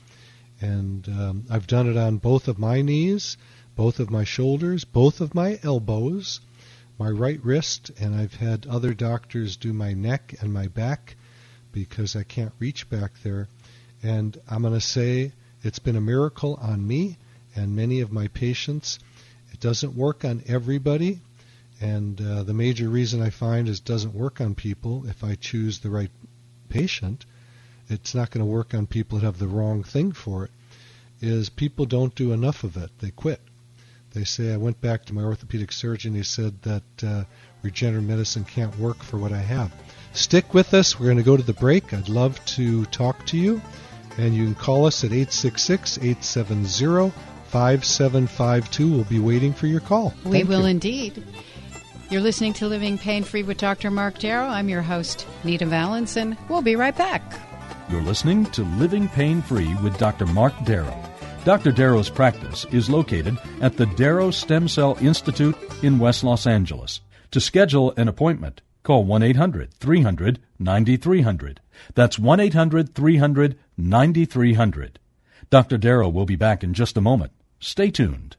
And 0.60 1.06
um, 1.08 1.44
I've 1.50 1.66
done 1.66 1.88
it 1.88 1.96
on 1.96 2.18
both 2.18 2.48
of 2.48 2.58
my 2.58 2.82
knees, 2.82 3.36
both 3.74 4.00
of 4.00 4.10
my 4.10 4.24
shoulders, 4.24 4.84
both 4.84 5.20
of 5.20 5.34
my 5.34 5.58
elbows, 5.62 6.40
my 6.98 7.10
right 7.10 7.44
wrist, 7.44 7.90
and 8.00 8.14
I've 8.14 8.34
had 8.34 8.66
other 8.66 8.94
doctors 8.94 9.56
do 9.56 9.72
my 9.72 9.92
neck 9.92 10.34
and 10.40 10.52
my 10.52 10.68
back 10.68 11.16
because 11.72 12.14
I 12.14 12.22
can't 12.22 12.52
reach 12.58 12.88
back 12.88 13.12
there. 13.22 13.48
And 14.02 14.38
I'm 14.48 14.62
going 14.62 14.74
to 14.74 14.80
say 14.80 15.32
it's 15.62 15.78
been 15.78 15.96
a 15.96 16.00
miracle 16.00 16.58
on 16.60 16.86
me 16.86 17.18
and 17.54 17.76
many 17.76 18.00
of 18.00 18.12
my 18.12 18.28
patients. 18.28 18.98
Doesn't 19.62 19.94
work 19.94 20.24
on 20.24 20.42
everybody, 20.48 21.20
and 21.80 22.20
uh, 22.20 22.42
the 22.42 22.52
major 22.52 22.88
reason 22.88 23.22
I 23.22 23.30
find 23.30 23.68
is 23.68 23.78
it 23.78 23.84
doesn't 23.84 24.12
work 24.12 24.40
on 24.40 24.56
people 24.56 25.06
if 25.06 25.22
I 25.22 25.36
choose 25.36 25.78
the 25.78 25.88
right 25.88 26.10
patient. 26.68 27.24
It's 27.88 28.12
not 28.12 28.32
going 28.32 28.44
to 28.44 28.50
work 28.50 28.74
on 28.74 28.88
people 28.88 29.20
that 29.20 29.24
have 29.24 29.38
the 29.38 29.46
wrong 29.46 29.84
thing 29.84 30.10
for 30.10 30.46
it. 30.46 30.50
Is 31.20 31.48
people 31.48 31.86
don't 31.86 32.12
do 32.12 32.32
enough 32.32 32.64
of 32.64 32.76
it. 32.76 32.90
They 32.98 33.12
quit. 33.12 33.40
They 34.14 34.24
say 34.24 34.52
I 34.52 34.56
went 34.56 34.80
back 34.80 35.04
to 35.04 35.14
my 35.14 35.22
orthopedic 35.22 35.70
surgeon. 35.70 36.16
He 36.16 36.24
said 36.24 36.60
that 36.62 37.04
uh, 37.04 37.24
regenerative 37.62 38.08
medicine 38.08 38.44
can't 38.44 38.76
work 38.80 39.00
for 39.00 39.16
what 39.16 39.32
I 39.32 39.42
have. 39.42 39.72
Stick 40.12 40.54
with 40.54 40.74
us. 40.74 40.98
We're 40.98 41.06
going 41.06 41.18
to 41.18 41.22
go 41.22 41.36
to 41.36 41.42
the 41.44 41.52
break. 41.52 41.94
I'd 41.94 42.08
love 42.08 42.44
to 42.56 42.84
talk 42.86 43.24
to 43.26 43.38
you. 43.38 43.62
And 44.18 44.34
you 44.34 44.44
can 44.44 44.56
call 44.56 44.86
us 44.86 45.04
at 45.04 45.12
866 45.12 45.98
870 45.98 47.12
5752. 47.52 48.90
We'll 48.90 49.04
be 49.04 49.18
waiting 49.18 49.52
for 49.52 49.66
your 49.66 49.80
call. 49.80 50.14
We 50.24 50.38
Thank 50.38 50.48
will 50.48 50.62
you. 50.62 50.68
indeed. 50.68 51.22
You're 52.08 52.22
listening 52.22 52.54
to 52.54 52.66
Living 52.66 52.96
Pain 52.96 53.24
Free 53.24 53.42
with 53.42 53.58
Dr. 53.58 53.90
Mark 53.90 54.18
Darrow. 54.18 54.46
I'm 54.46 54.70
your 54.70 54.80
host, 54.80 55.26
Nita 55.44 55.66
Valens, 55.66 56.16
and 56.16 56.36
we'll 56.48 56.62
be 56.62 56.76
right 56.76 56.96
back. 56.96 57.22
You're 57.90 58.02
listening 58.02 58.46
to 58.52 58.64
Living 58.78 59.06
Pain 59.08 59.42
Free 59.42 59.74
with 59.82 59.98
Dr. 59.98 60.24
Mark 60.24 60.54
Darrow. 60.64 60.98
Dr. 61.44 61.72
Darrow's 61.72 62.08
practice 62.08 62.64
is 62.70 62.88
located 62.88 63.36
at 63.60 63.76
the 63.76 63.86
Darrow 63.86 64.30
Stem 64.30 64.66
Cell 64.66 64.96
Institute 65.00 65.56
in 65.82 65.98
West 65.98 66.24
Los 66.24 66.46
Angeles. 66.46 67.02
To 67.32 67.40
schedule 67.40 67.92
an 67.98 68.08
appointment, 68.08 68.62
call 68.82 69.04
1 69.04 69.22
800 69.22 69.74
300 69.74 70.38
9300. 70.58 71.60
That's 71.94 72.18
1 72.18 72.40
800 72.40 72.94
300 72.94 73.58
9300. 73.76 74.98
Dr. 75.50 75.76
Darrow 75.76 76.08
will 76.08 76.24
be 76.24 76.36
back 76.36 76.64
in 76.64 76.72
just 76.72 76.96
a 76.96 77.02
moment. 77.02 77.32
Stay 77.62 77.92
tuned. 77.92 78.36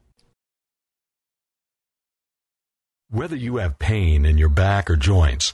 Whether 3.10 3.38
you 3.38 3.56
have 3.56 3.80
pain 3.80 4.26
in 4.26 4.38
your 4.38 4.50
back 4.50 4.90
or 4.90 4.98
joints, 4.98 5.54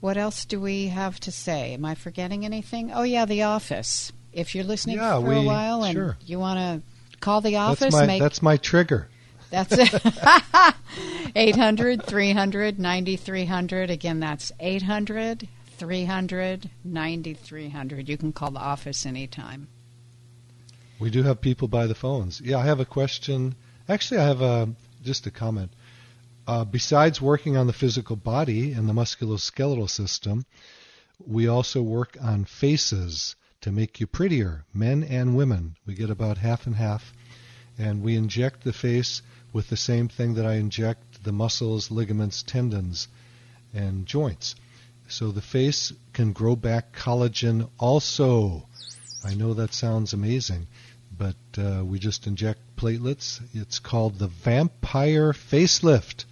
What 0.00 0.16
else 0.16 0.44
do 0.46 0.60
we 0.60 0.88
have 0.88 1.20
to 1.20 1.30
say? 1.32 1.74
Am 1.74 1.84
I 1.84 1.94
forgetting 1.94 2.44
anything? 2.44 2.90
Oh, 2.92 3.02
yeah, 3.02 3.26
The 3.26 3.42
Office. 3.42 4.12
If 4.32 4.54
you're 4.54 4.64
listening 4.64 4.96
Yeah, 4.96 5.20
for 5.20 5.32
a 5.32 5.42
while 5.42 5.84
and 5.84 5.94
sure. 5.94 6.16
you 6.24 6.38
want 6.38 6.58
to 6.58 7.18
call 7.20 7.40
The 7.40 7.56
Office, 7.56 7.92
That's 7.92 7.94
my, 7.94 8.06
make 8.06 8.22
that's 8.22 8.42
my 8.42 8.56
trigger. 8.56 9.08
that's 9.50 9.72
it. 9.76 9.92
800 11.36 12.04
300 12.04 12.78
9300. 12.78 13.90
Again, 13.90 14.20
that's 14.20 14.52
800 14.60 15.48
300 15.78 16.70
9300. 16.84 18.08
You 18.08 18.16
can 18.16 18.32
call 18.32 18.50
the 18.52 18.60
office 18.60 19.04
anytime. 19.06 19.68
We 20.98 21.10
do 21.10 21.22
have 21.22 21.40
people 21.40 21.68
by 21.68 21.86
the 21.86 21.94
phones. 21.94 22.40
Yeah, 22.40 22.58
I 22.58 22.66
have 22.66 22.80
a 22.80 22.84
question. 22.84 23.54
Actually, 23.88 24.20
I 24.20 24.26
have 24.26 24.42
a, 24.42 24.68
just 25.04 25.26
a 25.26 25.30
comment. 25.30 25.72
Uh, 26.50 26.64
besides 26.64 27.20
working 27.20 27.56
on 27.56 27.68
the 27.68 27.72
physical 27.72 28.16
body 28.16 28.72
and 28.72 28.88
the 28.88 28.92
musculoskeletal 28.92 29.88
system, 29.88 30.44
we 31.24 31.46
also 31.46 31.80
work 31.80 32.16
on 32.20 32.44
faces 32.44 33.36
to 33.60 33.70
make 33.70 34.00
you 34.00 34.06
prettier, 34.08 34.64
men 34.74 35.04
and 35.04 35.36
women. 35.36 35.76
We 35.86 35.94
get 35.94 36.10
about 36.10 36.38
half 36.38 36.66
and 36.66 36.74
half. 36.74 37.12
And 37.78 38.02
we 38.02 38.16
inject 38.16 38.64
the 38.64 38.72
face 38.72 39.22
with 39.52 39.68
the 39.68 39.76
same 39.76 40.08
thing 40.08 40.34
that 40.34 40.44
I 40.44 40.54
inject 40.54 41.22
the 41.22 41.30
muscles, 41.30 41.88
ligaments, 41.92 42.42
tendons, 42.42 43.06
and 43.72 44.04
joints. 44.04 44.56
So 45.06 45.30
the 45.30 45.40
face 45.40 45.92
can 46.12 46.32
grow 46.32 46.56
back 46.56 46.92
collagen 46.92 47.68
also. 47.78 48.66
I 49.22 49.34
know 49.34 49.54
that 49.54 49.72
sounds 49.72 50.12
amazing, 50.12 50.66
but 51.16 51.36
uh, 51.56 51.84
we 51.84 52.00
just 52.00 52.26
inject 52.26 52.58
platelets. 52.74 53.40
It's 53.54 53.78
called 53.78 54.18
the 54.18 54.26
vampire 54.26 55.32
facelift. 55.32 56.24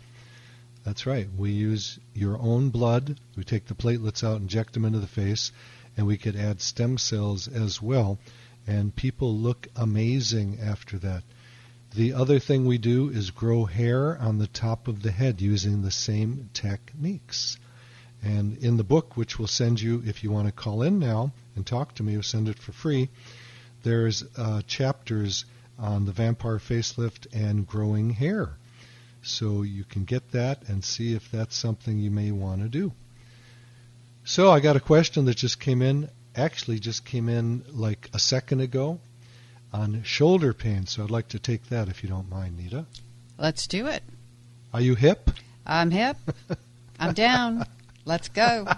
That's 0.88 1.04
right. 1.04 1.28
We 1.36 1.50
use 1.50 1.98
your 2.14 2.38
own 2.38 2.70
blood. 2.70 3.20
We 3.36 3.44
take 3.44 3.66
the 3.66 3.74
platelets 3.74 4.24
out, 4.24 4.40
inject 4.40 4.72
them 4.72 4.86
into 4.86 5.00
the 5.00 5.06
face, 5.06 5.52
and 5.98 6.06
we 6.06 6.16
could 6.16 6.34
add 6.34 6.62
stem 6.62 6.96
cells 6.96 7.46
as 7.46 7.82
well. 7.82 8.18
And 8.66 8.96
people 8.96 9.36
look 9.36 9.68
amazing 9.76 10.60
after 10.62 10.96
that. 11.00 11.24
The 11.94 12.14
other 12.14 12.38
thing 12.38 12.64
we 12.64 12.78
do 12.78 13.10
is 13.10 13.30
grow 13.30 13.66
hair 13.66 14.16
on 14.16 14.38
the 14.38 14.46
top 14.46 14.88
of 14.88 15.02
the 15.02 15.10
head 15.10 15.42
using 15.42 15.82
the 15.82 15.90
same 15.90 16.48
techniques. 16.54 17.58
And 18.22 18.56
in 18.56 18.78
the 18.78 18.82
book, 18.82 19.14
which 19.14 19.38
we'll 19.38 19.46
send 19.46 19.82
you 19.82 20.02
if 20.06 20.24
you 20.24 20.30
want 20.30 20.46
to 20.46 20.52
call 20.52 20.80
in 20.80 20.98
now 20.98 21.32
and 21.54 21.66
talk 21.66 21.96
to 21.96 22.02
me, 22.02 22.14
we'll 22.14 22.22
send 22.22 22.48
it 22.48 22.58
for 22.58 22.72
free. 22.72 23.10
There's 23.82 24.24
uh, 24.38 24.62
chapters 24.66 25.44
on 25.78 26.06
the 26.06 26.12
vampire 26.12 26.58
facelift 26.58 27.26
and 27.34 27.66
growing 27.66 28.08
hair. 28.08 28.56
So 29.22 29.62
you 29.62 29.84
can 29.84 30.04
get 30.04 30.32
that 30.32 30.68
and 30.68 30.84
see 30.84 31.14
if 31.14 31.30
that's 31.30 31.56
something 31.56 31.98
you 31.98 32.10
may 32.10 32.30
want 32.30 32.62
to 32.62 32.68
do. 32.68 32.92
So 34.24 34.50
I 34.50 34.60
got 34.60 34.76
a 34.76 34.80
question 34.80 35.24
that 35.26 35.36
just 35.36 35.58
came 35.60 35.82
in, 35.82 36.10
actually 36.34 36.78
just 36.78 37.04
came 37.04 37.28
in 37.28 37.64
like 37.70 38.10
a 38.12 38.18
second 38.18 38.60
ago 38.60 39.00
on 39.72 40.02
shoulder 40.02 40.52
pain. 40.52 40.86
So 40.86 41.02
I'd 41.02 41.10
like 41.10 41.28
to 41.28 41.38
take 41.38 41.68
that 41.68 41.88
if 41.88 42.02
you 42.02 42.08
don't 42.08 42.28
mind, 42.28 42.58
Nita. 42.58 42.86
Let's 43.38 43.66
do 43.66 43.86
it. 43.86 44.02
Are 44.72 44.80
you 44.80 44.94
hip? 44.94 45.30
I'm 45.66 45.90
hip. 45.90 46.16
I'm 46.98 47.14
down. 47.14 47.64
Let's 48.04 48.28
go. 48.28 48.66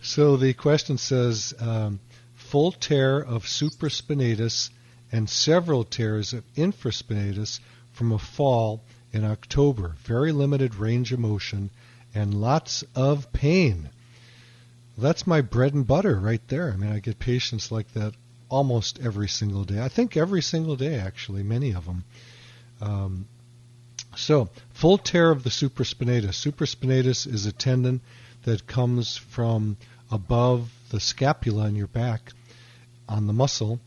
So 0.00 0.36
the 0.36 0.54
question 0.54 0.98
says 0.98 1.52
um, 1.58 2.00
full 2.34 2.72
tear 2.72 3.18
of 3.18 3.44
supraspinatus 3.44 4.70
and 5.12 5.28
several 5.28 5.84
tears 5.84 6.32
of 6.32 6.44
infraspinatus 6.54 7.60
from 7.96 8.12
a 8.12 8.18
fall 8.18 8.82
in 9.10 9.24
October. 9.24 9.96
Very 10.04 10.30
limited 10.30 10.74
range 10.74 11.12
of 11.12 11.18
motion 11.18 11.70
and 12.14 12.34
lots 12.34 12.84
of 12.94 13.32
pain. 13.32 13.88
That's 14.98 15.26
my 15.26 15.40
bread 15.40 15.72
and 15.72 15.86
butter 15.86 16.18
right 16.18 16.46
there. 16.48 16.70
I 16.72 16.76
mean, 16.76 16.92
I 16.92 16.98
get 16.98 17.18
patients 17.18 17.72
like 17.72 17.92
that 17.94 18.12
almost 18.50 19.00
every 19.00 19.28
single 19.28 19.64
day. 19.64 19.82
I 19.82 19.88
think 19.88 20.16
every 20.16 20.42
single 20.42 20.76
day, 20.76 20.98
actually, 20.98 21.42
many 21.42 21.72
of 21.72 21.86
them. 21.86 22.04
Um, 22.82 23.28
so, 24.14 24.50
full 24.74 24.98
tear 24.98 25.30
of 25.30 25.42
the 25.42 25.50
supraspinatus. 25.50 26.34
Supraspinatus 26.34 27.26
is 27.26 27.46
a 27.46 27.52
tendon 27.52 28.02
that 28.44 28.66
comes 28.66 29.16
from 29.16 29.78
above 30.10 30.70
the 30.90 31.00
scapula 31.00 31.66
in 31.66 31.76
your 31.76 31.86
back 31.88 32.32
on 33.08 33.26
the 33.26 33.32
muscle 33.32 33.80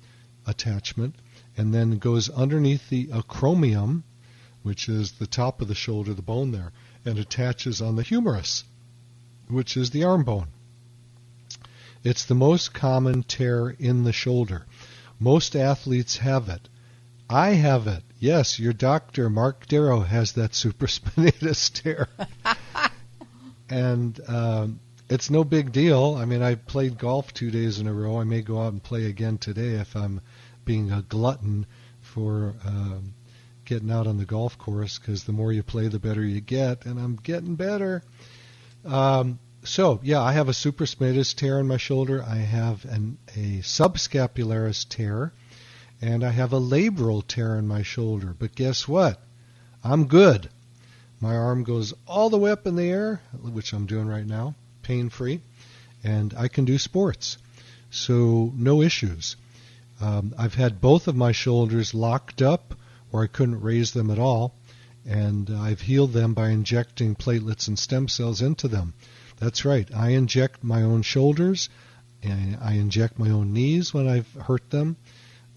attachment 0.48 1.16
and 1.60 1.74
then 1.74 1.98
goes 1.98 2.30
underneath 2.30 2.88
the 2.88 3.08
acromion, 3.08 4.02
which 4.64 4.88
is 4.88 5.12
the 5.12 5.28
top 5.28 5.62
of 5.62 5.68
the 5.68 5.76
shoulder, 5.76 6.14
the 6.14 6.22
bone 6.22 6.52
there, 6.52 6.72
and 7.04 7.20
attaches 7.20 7.82
on 7.82 7.98
the 7.98 8.02
humerus, 8.02 8.64
which 9.50 9.76
is 9.76 9.90
the 9.90 10.06
arm 10.06 10.24
bone. 10.24 10.48
It's 12.02 12.24
the 12.24 12.34
most 12.34 12.74
common 12.74 13.24
tear 13.24 13.72
in 13.72 14.06
the 14.06 14.14
shoulder. 14.14 14.68
Most 15.20 15.54
athletes 15.54 16.16
have 16.20 16.48
it. 16.48 16.70
I 17.30 17.50
have 17.56 17.88
it. 17.88 18.04
Yes, 18.20 18.58
your 18.58 18.72
doctor, 18.72 19.30
Mark 19.30 19.68
Darrow, 19.68 20.00
has 20.00 20.32
that 20.32 20.52
supraspinatus 20.54 21.74
tear. 21.74 22.08
and 23.70 24.18
um, 24.30 24.80
it's 25.10 25.30
no 25.30 25.44
big 25.44 25.74
deal. 25.74 26.16
I 26.18 26.24
mean, 26.24 26.42
I 26.42 26.56
played 26.56 26.98
golf 26.98 27.34
two 27.34 27.52
days 27.52 27.80
in 27.80 27.88
a 27.88 27.94
row. 27.94 28.18
I 28.18 28.24
may 28.24 28.44
go 28.44 28.62
out 28.62 28.72
and 28.72 28.82
play 28.82 29.08
again 29.08 29.38
today 29.38 29.72
if 29.72 29.94
I'm 29.98 30.22
being 30.70 30.92
a 30.92 31.02
glutton 31.02 31.66
for 32.00 32.54
um, 32.64 33.12
getting 33.66 33.90
out 33.90 34.06
on 34.06 34.18
the 34.18 34.26
golf 34.26 34.56
course 34.60 35.00
because 35.00 35.24
the 35.24 35.32
more 35.32 35.52
you 35.52 35.64
play, 35.64 35.88
the 35.88 35.98
better 35.98 36.24
you 36.24 36.40
get, 36.40 36.86
and 36.86 37.00
I'm 37.00 37.16
getting 37.16 37.56
better. 37.56 38.04
Um, 38.86 39.40
so, 39.64 40.00
yeah, 40.04 40.22
I 40.22 40.34
have 40.34 40.48
a 40.48 40.52
supraspinatus 40.52 41.36
tear 41.36 41.60
in 41.60 41.68
my 41.68 41.78
shoulder. 41.78 42.24
I 42.24 42.36
have 42.36 42.86
an, 42.86 43.18
a 43.30 43.62
subscapularis 43.64 44.88
tear, 44.88 45.34
and 46.04 46.24
I 46.24 46.30
have 46.30 46.54
a 46.54 46.60
labral 46.60 47.26
tear 47.26 47.58
in 47.58 47.68
my 47.68 47.82
shoulder. 47.82 48.36
But 48.38 48.54
guess 48.54 48.88
what? 48.88 49.20
I'm 49.84 50.06
good. 50.06 50.50
My 51.20 51.36
arm 51.36 51.64
goes 51.64 51.96
all 52.06 52.30
the 52.30 52.38
way 52.38 52.52
up 52.52 52.68
in 52.68 52.76
the 52.76 52.92
air, 52.92 53.22
which 53.42 53.74
I'm 53.74 53.88
doing 53.88 54.08
right 54.08 54.28
now, 54.28 54.54
pain 54.84 55.10
free, 55.10 55.42
and 56.04 56.32
I 56.38 56.48
can 56.48 56.66
do 56.66 56.78
sports. 56.78 57.40
So, 57.90 58.54
no 58.56 58.84
issues. 58.84 59.36
Um, 60.02 60.34
I've 60.38 60.56
had 60.56 60.80
both 60.80 61.08
of 61.08 61.16
my 61.16 61.32
shoulders 61.32 61.94
locked 61.94 62.42
up 62.42 62.74
where 63.12 63.24
I 63.24 63.28
couldn't 63.28 63.62
raise 63.62 63.92
them 63.92 64.10
at 64.10 64.20
all, 64.20 64.56
and 65.06 65.50
I've 65.50 65.82
healed 65.82 66.14
them 66.14 66.34
by 66.34 66.50
injecting 66.50 67.16
platelets 67.16 67.68
and 67.68 67.78
stem 67.78 68.08
cells 68.08 68.42
into 68.42 68.68
them. 68.68 68.94
That's 69.38 69.66
right. 69.66 69.90
I 69.94 70.10
inject 70.10 70.64
my 70.64 70.84
own 70.84 71.02
shoulders, 71.02 71.70
and 72.22 72.58
I 72.62 72.74
inject 72.74 73.18
my 73.18 73.30
own 73.30 73.54
knees 73.54 73.94
when 73.94 74.08
I've 74.08 74.32
hurt 74.34 74.70
them. 74.70 74.98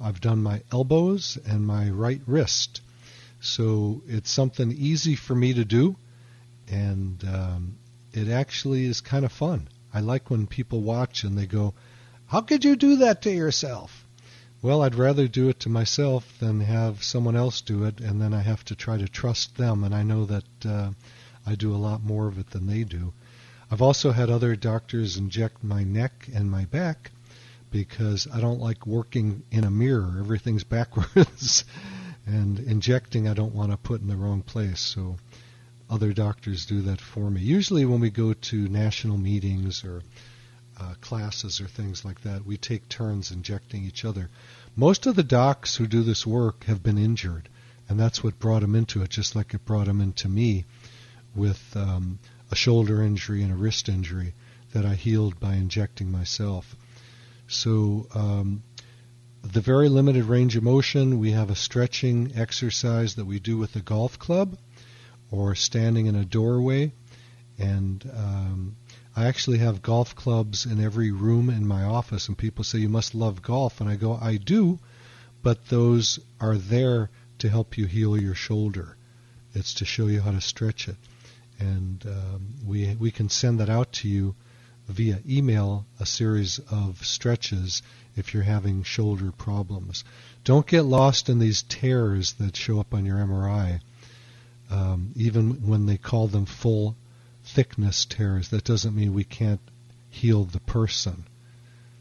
I've 0.00 0.20
done 0.20 0.42
my 0.42 0.62
elbows 0.72 1.38
and 1.44 1.66
my 1.66 1.90
right 1.90 2.20
wrist. 2.26 2.80
So 3.40 4.02
it's 4.06 4.30
something 4.30 4.72
easy 4.72 5.14
for 5.14 5.34
me 5.34 5.54
to 5.54 5.64
do, 5.64 5.96
and 6.68 7.22
um, 7.24 7.78
it 8.12 8.28
actually 8.28 8.86
is 8.86 9.00
kind 9.00 9.24
of 9.24 9.32
fun. 9.32 9.68
I 9.92 10.00
like 10.00 10.30
when 10.30 10.46
people 10.46 10.80
watch 10.80 11.24
and 11.24 11.36
they 11.36 11.46
go, 11.46 11.74
How 12.26 12.40
could 12.40 12.64
you 12.64 12.76
do 12.76 12.96
that 12.96 13.22
to 13.22 13.30
yourself? 13.30 14.01
Well, 14.62 14.82
I'd 14.82 14.94
rather 14.94 15.26
do 15.26 15.48
it 15.48 15.58
to 15.60 15.68
myself 15.68 16.38
than 16.38 16.60
have 16.60 17.02
someone 17.02 17.34
else 17.34 17.60
do 17.60 17.82
it, 17.82 17.98
and 17.98 18.22
then 18.22 18.32
I 18.32 18.42
have 18.42 18.64
to 18.66 18.76
try 18.76 18.96
to 18.96 19.08
trust 19.08 19.56
them, 19.56 19.82
and 19.82 19.92
I 19.92 20.04
know 20.04 20.24
that 20.26 20.64
uh, 20.64 20.92
I 21.44 21.56
do 21.56 21.74
a 21.74 21.82
lot 21.82 22.04
more 22.04 22.28
of 22.28 22.38
it 22.38 22.50
than 22.50 22.68
they 22.68 22.84
do. 22.84 23.12
I've 23.72 23.82
also 23.82 24.12
had 24.12 24.30
other 24.30 24.54
doctors 24.54 25.16
inject 25.16 25.64
my 25.64 25.82
neck 25.82 26.28
and 26.32 26.48
my 26.48 26.66
back 26.66 27.10
because 27.72 28.28
I 28.32 28.40
don't 28.40 28.60
like 28.60 28.86
working 28.86 29.42
in 29.50 29.64
a 29.64 29.70
mirror. 29.70 30.18
Everything's 30.20 30.62
backwards. 30.78 31.64
and 32.24 32.60
injecting, 32.60 33.26
I 33.26 33.34
don't 33.34 33.56
want 33.56 33.72
to 33.72 33.76
put 33.76 34.00
in 34.00 34.06
the 34.06 34.16
wrong 34.16 34.42
place. 34.42 34.78
So 34.78 35.16
other 35.90 36.12
doctors 36.12 36.66
do 36.66 36.82
that 36.82 37.00
for 37.00 37.32
me. 37.32 37.40
Usually, 37.40 37.84
when 37.84 37.98
we 37.98 38.10
go 38.10 38.32
to 38.32 38.68
national 38.68 39.18
meetings 39.18 39.84
or 39.84 40.02
uh, 40.82 40.94
classes 41.00 41.60
or 41.60 41.66
things 41.66 42.04
like 42.04 42.22
that, 42.22 42.44
we 42.44 42.56
take 42.56 42.88
turns 42.88 43.30
injecting 43.30 43.84
each 43.84 44.04
other. 44.04 44.28
Most 44.74 45.06
of 45.06 45.14
the 45.14 45.22
docs 45.22 45.76
who 45.76 45.86
do 45.86 46.02
this 46.02 46.26
work 46.26 46.64
have 46.64 46.82
been 46.82 46.98
injured, 46.98 47.48
and 47.88 48.00
that's 48.00 48.24
what 48.24 48.38
brought 48.38 48.62
them 48.62 48.74
into 48.74 49.02
it, 49.02 49.10
just 49.10 49.36
like 49.36 49.54
it 49.54 49.64
brought 49.64 49.86
them 49.86 50.00
into 50.00 50.28
me 50.28 50.64
with 51.34 51.76
um, 51.76 52.18
a 52.50 52.56
shoulder 52.56 53.02
injury 53.02 53.42
and 53.42 53.52
a 53.52 53.56
wrist 53.56 53.88
injury 53.88 54.34
that 54.72 54.84
I 54.84 54.94
healed 54.94 55.38
by 55.38 55.54
injecting 55.54 56.10
myself. 56.10 56.76
So, 57.46 58.08
um, 58.14 58.62
the 59.42 59.60
very 59.60 59.88
limited 59.88 60.24
range 60.24 60.56
of 60.56 60.62
motion, 60.62 61.18
we 61.18 61.32
have 61.32 61.50
a 61.50 61.56
stretching 61.56 62.32
exercise 62.36 63.16
that 63.16 63.24
we 63.24 63.40
do 63.40 63.58
with 63.58 63.74
a 63.76 63.80
golf 63.80 64.18
club 64.18 64.56
or 65.30 65.54
standing 65.54 66.06
in 66.06 66.14
a 66.14 66.24
doorway. 66.24 66.92
And 67.58 68.08
um, 68.14 68.76
I 69.14 69.26
actually 69.26 69.58
have 69.58 69.82
golf 69.82 70.14
clubs 70.14 70.64
in 70.66 70.82
every 70.82 71.10
room 71.10 71.50
in 71.50 71.66
my 71.66 71.84
office, 71.84 72.28
and 72.28 72.38
people 72.38 72.64
say, 72.64 72.78
You 72.78 72.88
must 72.88 73.14
love 73.14 73.42
golf. 73.42 73.80
And 73.80 73.90
I 73.90 73.96
go, 73.96 74.18
I 74.20 74.36
do, 74.36 74.78
but 75.42 75.66
those 75.66 76.18
are 76.40 76.56
there 76.56 77.10
to 77.38 77.48
help 77.48 77.76
you 77.76 77.86
heal 77.86 78.20
your 78.20 78.34
shoulder. 78.34 78.96
It's 79.54 79.74
to 79.74 79.84
show 79.84 80.06
you 80.06 80.20
how 80.22 80.30
to 80.30 80.40
stretch 80.40 80.88
it 80.88 80.96
and 81.62 82.04
um, 82.06 82.54
we 82.66 82.94
we 82.98 83.10
can 83.10 83.28
send 83.28 83.60
that 83.60 83.68
out 83.68 83.92
to 83.92 84.08
you 84.08 84.34
via 84.88 85.20
email 85.28 85.86
a 86.00 86.06
series 86.06 86.58
of 86.70 87.04
stretches 87.04 87.82
if 88.16 88.34
you're 88.34 88.42
having 88.42 88.82
shoulder 88.82 89.30
problems. 89.30 90.04
Don't 90.44 90.66
get 90.66 90.82
lost 90.82 91.28
in 91.28 91.38
these 91.38 91.62
tears 91.62 92.32
that 92.34 92.56
show 92.56 92.80
up 92.80 92.92
on 92.92 93.06
your 93.06 93.18
MRI. 93.18 93.80
Um, 94.70 95.12
even 95.14 95.66
when 95.68 95.86
they 95.86 95.98
call 95.98 96.26
them 96.26 96.46
full 96.46 96.96
thickness 97.54 98.04
tears, 98.04 98.48
that 98.48 98.64
doesn't 98.64 98.94
mean 98.94 99.14
we 99.14 99.24
can't 99.24 99.60
heal 100.08 100.44
the 100.44 100.60
person. 100.60 101.24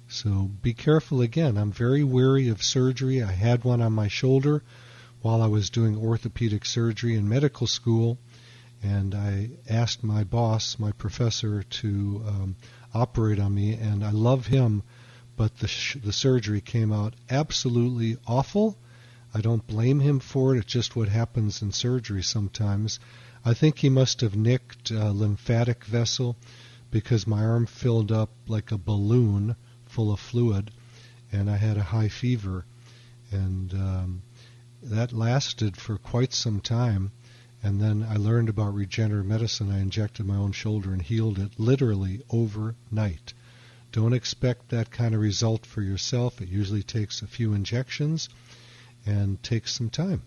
So 0.07 0.49
be 0.61 0.73
careful 0.73 1.21
again. 1.21 1.57
I'm 1.57 1.71
very 1.71 2.03
wary 2.03 2.49
of 2.49 2.63
surgery. 2.63 3.23
I 3.23 3.31
had 3.31 3.63
one 3.63 3.81
on 3.81 3.93
my 3.93 4.07
shoulder 4.07 4.63
while 5.21 5.41
I 5.41 5.47
was 5.47 5.69
doing 5.69 5.97
orthopedic 5.97 6.65
surgery 6.65 7.15
in 7.15 7.29
medical 7.29 7.67
school 7.67 8.17
and 8.83 9.13
I 9.13 9.51
asked 9.69 10.03
my 10.03 10.23
boss, 10.23 10.79
my 10.79 10.91
professor, 10.91 11.63
to 11.63 12.23
um, 12.27 12.55
operate 12.93 13.39
on 13.39 13.53
me, 13.53 13.73
and 13.73 14.03
I 14.03 14.09
love 14.09 14.47
him, 14.47 14.83
but 15.37 15.59
the 15.59 15.67
sh- 15.67 15.97
the 16.03 16.11
surgery 16.11 16.61
came 16.61 16.91
out 16.91 17.13
absolutely 17.29 18.17
awful. 18.25 18.77
I 19.33 19.41
don't 19.41 19.65
blame 19.67 19.99
him 19.99 20.19
for 20.19 20.55
it. 20.55 20.59
It's 20.59 20.73
just 20.73 20.95
what 20.95 21.09
happens 21.09 21.61
in 21.61 21.71
surgery 21.71 22.23
sometimes. 22.23 22.99
I 23.43 23.53
think 23.53 23.79
he 23.79 23.89
must 23.89 24.21
have 24.21 24.35
nicked 24.35 24.91
a 24.91 25.11
lymphatic 25.11 25.85
vessel 25.85 26.37
because 26.91 27.25
my 27.25 27.43
arm 27.43 27.65
filled 27.65 28.11
up 28.11 28.29
like 28.47 28.71
a 28.71 28.77
balloon 28.77 29.55
full 29.85 30.11
of 30.11 30.19
fluid, 30.19 30.71
and 31.31 31.49
I 31.49 31.57
had 31.57 31.77
a 31.77 31.83
high 31.83 32.09
fever, 32.09 32.65
and 33.31 33.73
um, 33.73 34.21
that 34.83 35.13
lasted 35.13 35.77
for 35.77 35.97
quite 35.97 36.33
some 36.33 36.59
time 36.59 37.11
and 37.63 37.79
then 37.79 38.03
I 38.03 38.15
learned 38.15 38.49
about 38.49 38.73
regenerative 38.73 39.25
medicine. 39.25 39.71
I 39.71 39.79
injected 39.79 40.25
my 40.25 40.35
own 40.35 40.51
shoulder 40.51 40.93
and 40.93 41.01
healed 41.01 41.37
it 41.37 41.59
literally 41.59 42.21
overnight. 42.29 43.33
Don't 43.91 44.13
expect 44.13 44.69
that 44.69 44.89
kind 44.89 45.13
of 45.13 45.21
result 45.21 45.65
for 45.65 45.81
yourself. 45.81 46.41
It 46.41 46.49
usually 46.49 46.81
takes 46.81 47.21
a 47.21 47.27
few 47.27 47.53
injections 47.53 48.29
and 49.05 49.41
takes 49.43 49.73
some 49.73 49.89
time. 49.89 50.23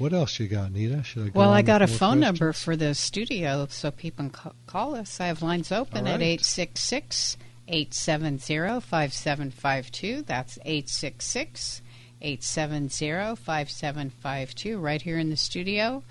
What 0.00 0.14
else 0.14 0.40
you 0.40 0.48
got, 0.48 0.72
Nita? 0.72 1.02
Should 1.02 1.24
I 1.24 1.26
go 1.26 1.38
well, 1.38 1.50
I 1.50 1.60
got 1.60 1.82
a 1.82 1.84
questions? 1.84 1.98
phone 1.98 2.20
number 2.20 2.54
for 2.54 2.74
the 2.74 2.94
studio 2.94 3.66
so 3.68 3.90
people 3.90 4.30
can 4.30 4.52
call 4.66 4.94
us. 4.94 5.20
I 5.20 5.26
have 5.26 5.42
lines 5.42 5.70
open 5.70 6.06
All 6.06 6.14
at 6.14 6.20
right. 6.20 6.40
866 6.40 7.36
870 7.68 8.80
5752. 8.80 10.22
That's 10.22 10.58
866 10.64 11.82
870 12.22 13.36
5752 13.36 14.78
right 14.78 15.02
here 15.02 15.18
in 15.18 15.28
the 15.28 15.36
studio. 15.36 16.02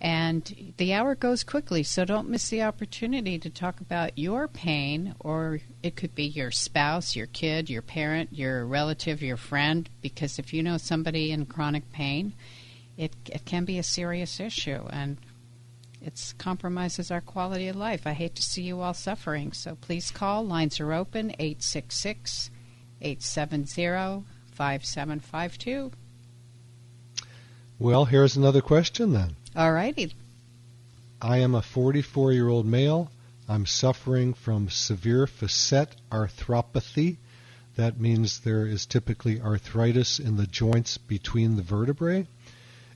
And 0.00 0.72
the 0.78 0.94
hour 0.94 1.14
goes 1.14 1.44
quickly, 1.44 1.82
so 1.82 2.06
don't 2.06 2.30
miss 2.30 2.48
the 2.48 2.62
opportunity 2.62 3.38
to 3.38 3.50
talk 3.50 3.78
about 3.78 4.18
your 4.18 4.48
pain, 4.48 5.14
or 5.20 5.60
it 5.82 5.96
could 5.96 6.14
be 6.14 6.24
your 6.24 6.50
spouse, 6.50 7.14
your 7.14 7.26
kid, 7.26 7.68
your 7.68 7.82
parent, 7.82 8.30
your 8.32 8.64
relative, 8.64 9.22
your 9.22 9.36
friend, 9.36 9.88
because 10.00 10.38
if 10.38 10.54
you 10.54 10.62
know 10.62 10.78
somebody 10.78 11.30
in 11.30 11.44
chronic 11.44 11.92
pain, 11.92 12.32
it, 12.96 13.12
it 13.26 13.44
can 13.44 13.64
be 13.64 13.78
a 13.78 13.82
serious 13.82 14.40
issue 14.40 14.82
and 14.90 15.18
it 16.00 16.34
compromises 16.36 17.10
our 17.10 17.20
quality 17.20 17.68
of 17.68 17.76
life. 17.76 18.06
I 18.06 18.12
hate 18.12 18.34
to 18.36 18.42
see 18.42 18.62
you 18.62 18.80
all 18.80 18.92
suffering, 18.94 19.52
so 19.52 19.76
please 19.76 20.10
call. 20.10 20.44
Lines 20.44 20.78
are 20.78 20.92
open 20.92 21.30
866 21.38 22.50
870 23.00 24.24
5752. 24.52 25.92
Well, 27.78 28.04
here's 28.04 28.36
another 28.36 28.60
question 28.60 29.12
then. 29.12 29.36
All 29.56 29.72
righty. 29.72 30.12
I 31.22 31.38
am 31.38 31.54
a 31.54 31.62
44 31.62 32.32
year 32.32 32.48
old 32.48 32.66
male. 32.66 33.10
I'm 33.48 33.66
suffering 33.66 34.34
from 34.34 34.68
severe 34.68 35.26
facet 35.26 35.96
arthropathy. 36.10 37.16
That 37.76 37.98
means 37.98 38.40
there 38.40 38.66
is 38.66 38.86
typically 38.86 39.40
arthritis 39.40 40.18
in 40.18 40.36
the 40.36 40.46
joints 40.46 40.98
between 40.98 41.56
the 41.56 41.62
vertebrae 41.62 42.26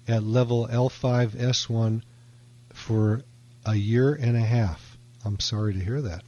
at 0.09 0.25
level 0.25 0.67
L5 0.69 1.33
S1 1.33 2.03
for 2.73 3.23
a 3.67 3.75
year 3.75 4.15
and 4.15 4.37
a 4.37 4.41
half. 4.41 4.97
I'm 5.25 5.39
sorry 5.39 5.75
to 5.75 5.85
hear 5.85 6.01
that. 6.01 6.25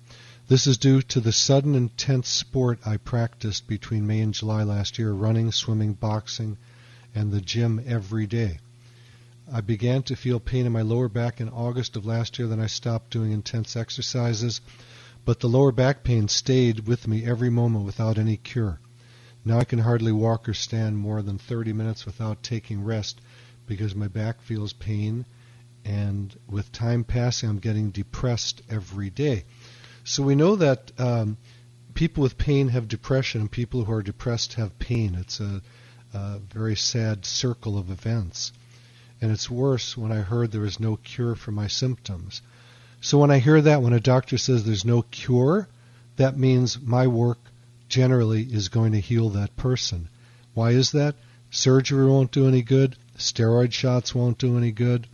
This 0.49 0.67
is 0.67 0.77
due 0.77 1.01
to 1.03 1.21
the 1.21 1.33
sudden 1.33 1.75
intense 1.75 2.29
sport 2.29 2.81
I 2.85 2.99
practiced 2.99 3.67
between 3.67 4.07
May 4.07 4.21
and 4.21 4.35
July 4.35 4.65
last 4.65 4.99
year 4.99 5.13
running, 5.13 5.51
swimming, 5.51 5.95
boxing, 5.95 6.59
and 7.15 7.33
the 7.33 7.41
gym 7.41 7.81
every 7.87 8.27
day. 8.27 8.59
I 9.51 9.63
began 9.63 10.03
to 10.05 10.17
feel 10.17 10.41
pain 10.41 10.67
in 10.67 10.73
my 10.73 10.83
lower 10.83 11.09
back 11.09 11.41
in 11.41 11.49
August 11.49 11.97
of 11.97 12.05
last 12.05 12.39
year, 12.39 12.47
then 12.47 12.61
I 12.61 12.67
stopped 12.67 13.11
doing 13.11 13.33
intense 13.33 13.77
exercises, 13.77 14.61
but 15.25 15.41
the 15.41 15.49
lower 15.49 15.73
back 15.73 16.05
pain 16.05 16.29
stayed 16.29 16.87
with 16.87 17.09
me 17.09 17.25
every 17.25 17.49
moment 17.49 17.87
without 17.87 18.19
any 18.19 18.37
cure. 18.37 18.79
Now 19.45 19.59
I 19.59 19.65
can 19.65 19.79
hardly 19.79 20.13
walk 20.13 20.49
or 20.49 20.55
stand 20.55 20.99
more 20.99 21.23
than 21.23 21.39
30 21.39 21.73
minutes 21.73 22.05
without 22.05 22.43
taking 22.43 22.85
rest 22.85 23.21
because 23.71 23.95
my 23.95 24.09
back 24.09 24.43
feels 24.43 24.73
pain, 24.73 25.25
and 25.85 26.37
with 26.49 26.73
time 26.73 27.05
passing, 27.05 27.49
I'm 27.49 27.61
getting 27.61 27.91
depressed 27.91 28.63
every 28.69 29.11
day. 29.11 29.45
So 30.03 30.25
we 30.25 30.35
know 30.35 30.57
that 30.57 30.91
um, 30.99 31.37
people 31.95 32.25
with 32.25 32.37
pain 32.37 32.67
have 32.71 32.89
depression, 32.89 33.43
and 33.43 33.51
people 33.51 33.85
who 33.85 33.93
are 33.93 34.03
depressed 34.03 34.55
have 34.55 34.77
pain. 34.81 35.15
It's 35.15 35.39
a, 35.39 35.63
a 36.13 36.41
very 36.53 36.75
sad 36.75 37.25
circle 37.25 37.79
of 37.79 37.93
events. 37.93 38.53
And 39.21 39.31
it's 39.31 39.49
worse 39.49 39.97
when 39.97 40.11
I 40.11 40.17
heard 40.17 40.51
there 40.51 40.65
is 40.65 40.81
no 40.81 40.97
cure 40.97 41.37
for 41.37 41.53
my 41.53 41.69
symptoms. 41.69 42.43
So 43.01 43.19
when 43.19 43.31
I 43.31 43.39
hear 43.39 43.61
that, 43.61 43.83
when 43.83 43.93
a 43.93 44.01
doctor 44.01 44.37
says 44.37 44.65
there's 44.65 44.85
no 44.85 45.03
cure, 45.03 45.69
that 46.17 46.37
means 46.37 46.81
my 46.81 47.07
work 47.07 47.39
generally 47.89 48.43
is 48.43 48.69
going 48.69 48.91
to 48.93 49.01
heal 49.01 49.29
that 49.29 49.57
person. 49.57 50.09
Why 50.55 50.73
is 50.73 50.91
that? 50.91 51.15
Surgery 51.51 52.07
won't 52.07 52.33
do 52.33 52.49
any 52.49 52.63
good. 52.63 52.97
Steroid 53.21 53.73
shots 53.73 54.15
won't 54.15 54.39
do 54.39 54.57
any 54.57 54.73
good. 54.73 55.07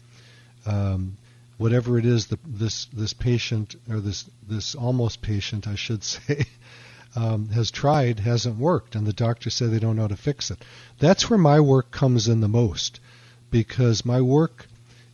Um, 0.65 1.17
whatever 1.59 1.99
it 1.99 2.05
is, 2.05 2.27
the, 2.27 2.39
this 2.47 2.87
this 2.87 3.13
patient 3.13 3.77
or 3.91 4.01
this 4.01 4.25
this 4.47 4.75
almost 4.75 5.23
patient, 5.23 5.67
I 5.67 5.75
should 5.75 6.05
say, 6.05 6.45
um, 7.17 7.49
has 7.51 7.71
tried 7.71 8.21
hasn't 8.21 8.59
worked, 8.59 8.95
and 8.95 9.07
the 9.07 9.13
doctor 9.13 9.51
said 9.51 9.71
they 9.71 9.79
don't 9.79 9.97
know 9.97 10.03
how 10.03 10.09
to 10.09 10.17
fix 10.17 10.51
it. 10.51 10.65
That's 10.99 11.31
where 11.31 11.39
my 11.39 11.61
work 11.61 11.91
comes 11.91 12.29
in 12.29 12.41
the 12.41 12.49
most, 12.49 13.01
because 13.51 14.05
my 14.05 14.21
work 14.21 14.67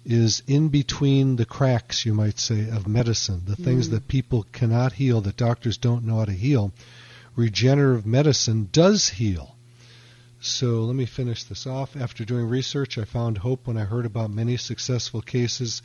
is 0.05 0.43
in 0.47 0.69
between 0.69 1.37
the 1.37 1.45
cracks, 1.45 2.05
you 2.05 2.13
might 2.13 2.39
say, 2.39 2.69
of 2.69 2.89
medicine, 2.89 3.43
the 3.47 3.57
mm. 3.57 3.65
things 3.65 3.91
that 3.91 4.09
people 4.09 4.45
cannot 4.53 4.95
heal, 4.95 5.21
that 5.21 5.37
doctors 5.37 5.77
don't 5.79 6.05
know 6.05 6.17
how 6.17 6.25
to 6.25 6.33
heal. 6.33 6.73
Regenerative 7.37 8.05
medicine 8.05 8.69
does 8.73 9.11
heal. 9.11 9.52
So 10.45 10.81
let 10.81 10.97
me 10.97 11.07
finish 11.07 11.45
this 11.45 11.69
off. 11.69 11.97
After 11.97 12.25
doing 12.25 12.49
research, 12.49 12.99
I 12.99 13.05
found 13.05 13.39
hope 13.39 13.69
when 13.69 13.77
I 13.77 13.85
heard 13.85 14.05
about 14.05 14.33
many 14.33 14.57
successful 14.57 15.23
cases 15.23 15.83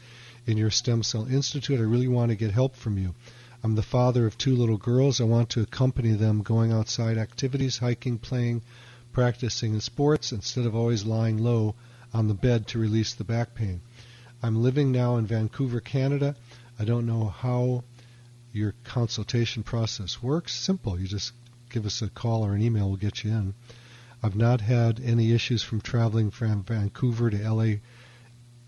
in 0.47 0.57
your 0.57 0.71
Stem 0.71 1.03
Cell 1.03 1.27
Institute. 1.27 1.79
I 1.79 1.83
really 1.83 2.07
want 2.07 2.31
to 2.31 2.35
get 2.35 2.49
help 2.49 2.75
from 2.75 2.97
you. 2.97 3.13
I'm 3.63 3.75
the 3.75 3.83
father 3.83 4.25
of 4.25 4.35
two 4.35 4.55
little 4.55 4.77
girls. 4.77 5.21
I 5.21 5.25
want 5.25 5.51
to 5.51 5.61
accompany 5.61 6.13
them 6.13 6.41
going 6.41 6.71
outside 6.71 7.19
activities, 7.19 7.77
hiking, 7.77 8.17
playing, 8.17 8.63
practicing 9.13 9.75
in 9.75 9.79
sports, 9.79 10.31
instead 10.31 10.65
of 10.65 10.75
always 10.75 11.05
lying 11.05 11.37
low 11.37 11.75
on 12.11 12.27
the 12.27 12.33
bed 12.33 12.65
to 12.69 12.79
release 12.79 13.13
the 13.13 13.23
back 13.23 13.53
pain. 13.53 13.81
I'm 14.41 14.63
living 14.63 14.91
now 14.91 15.17
in 15.17 15.27
Vancouver, 15.27 15.81
Canada. 15.81 16.35
I 16.79 16.83
don't 16.83 17.05
know 17.05 17.25
how 17.25 17.83
your 18.53 18.73
consultation 18.83 19.61
process 19.61 20.23
works. 20.23 20.55
Simple. 20.55 20.99
You 20.99 21.05
just 21.05 21.31
give 21.69 21.85
us 21.85 22.01
a 22.01 22.09
call 22.09 22.43
or 22.43 22.55
an 22.55 22.61
email, 22.63 22.87
we'll 22.87 22.97
get 22.97 23.23
you 23.23 23.29
in. 23.29 23.53
I've 24.23 24.35
not 24.35 24.61
had 24.61 24.99
any 24.99 25.31
issues 25.31 25.63
from 25.63 25.81
traveling 25.81 26.31
from 26.31 26.63
Vancouver 26.63 27.29
to 27.29 27.49
LA, 27.51 27.75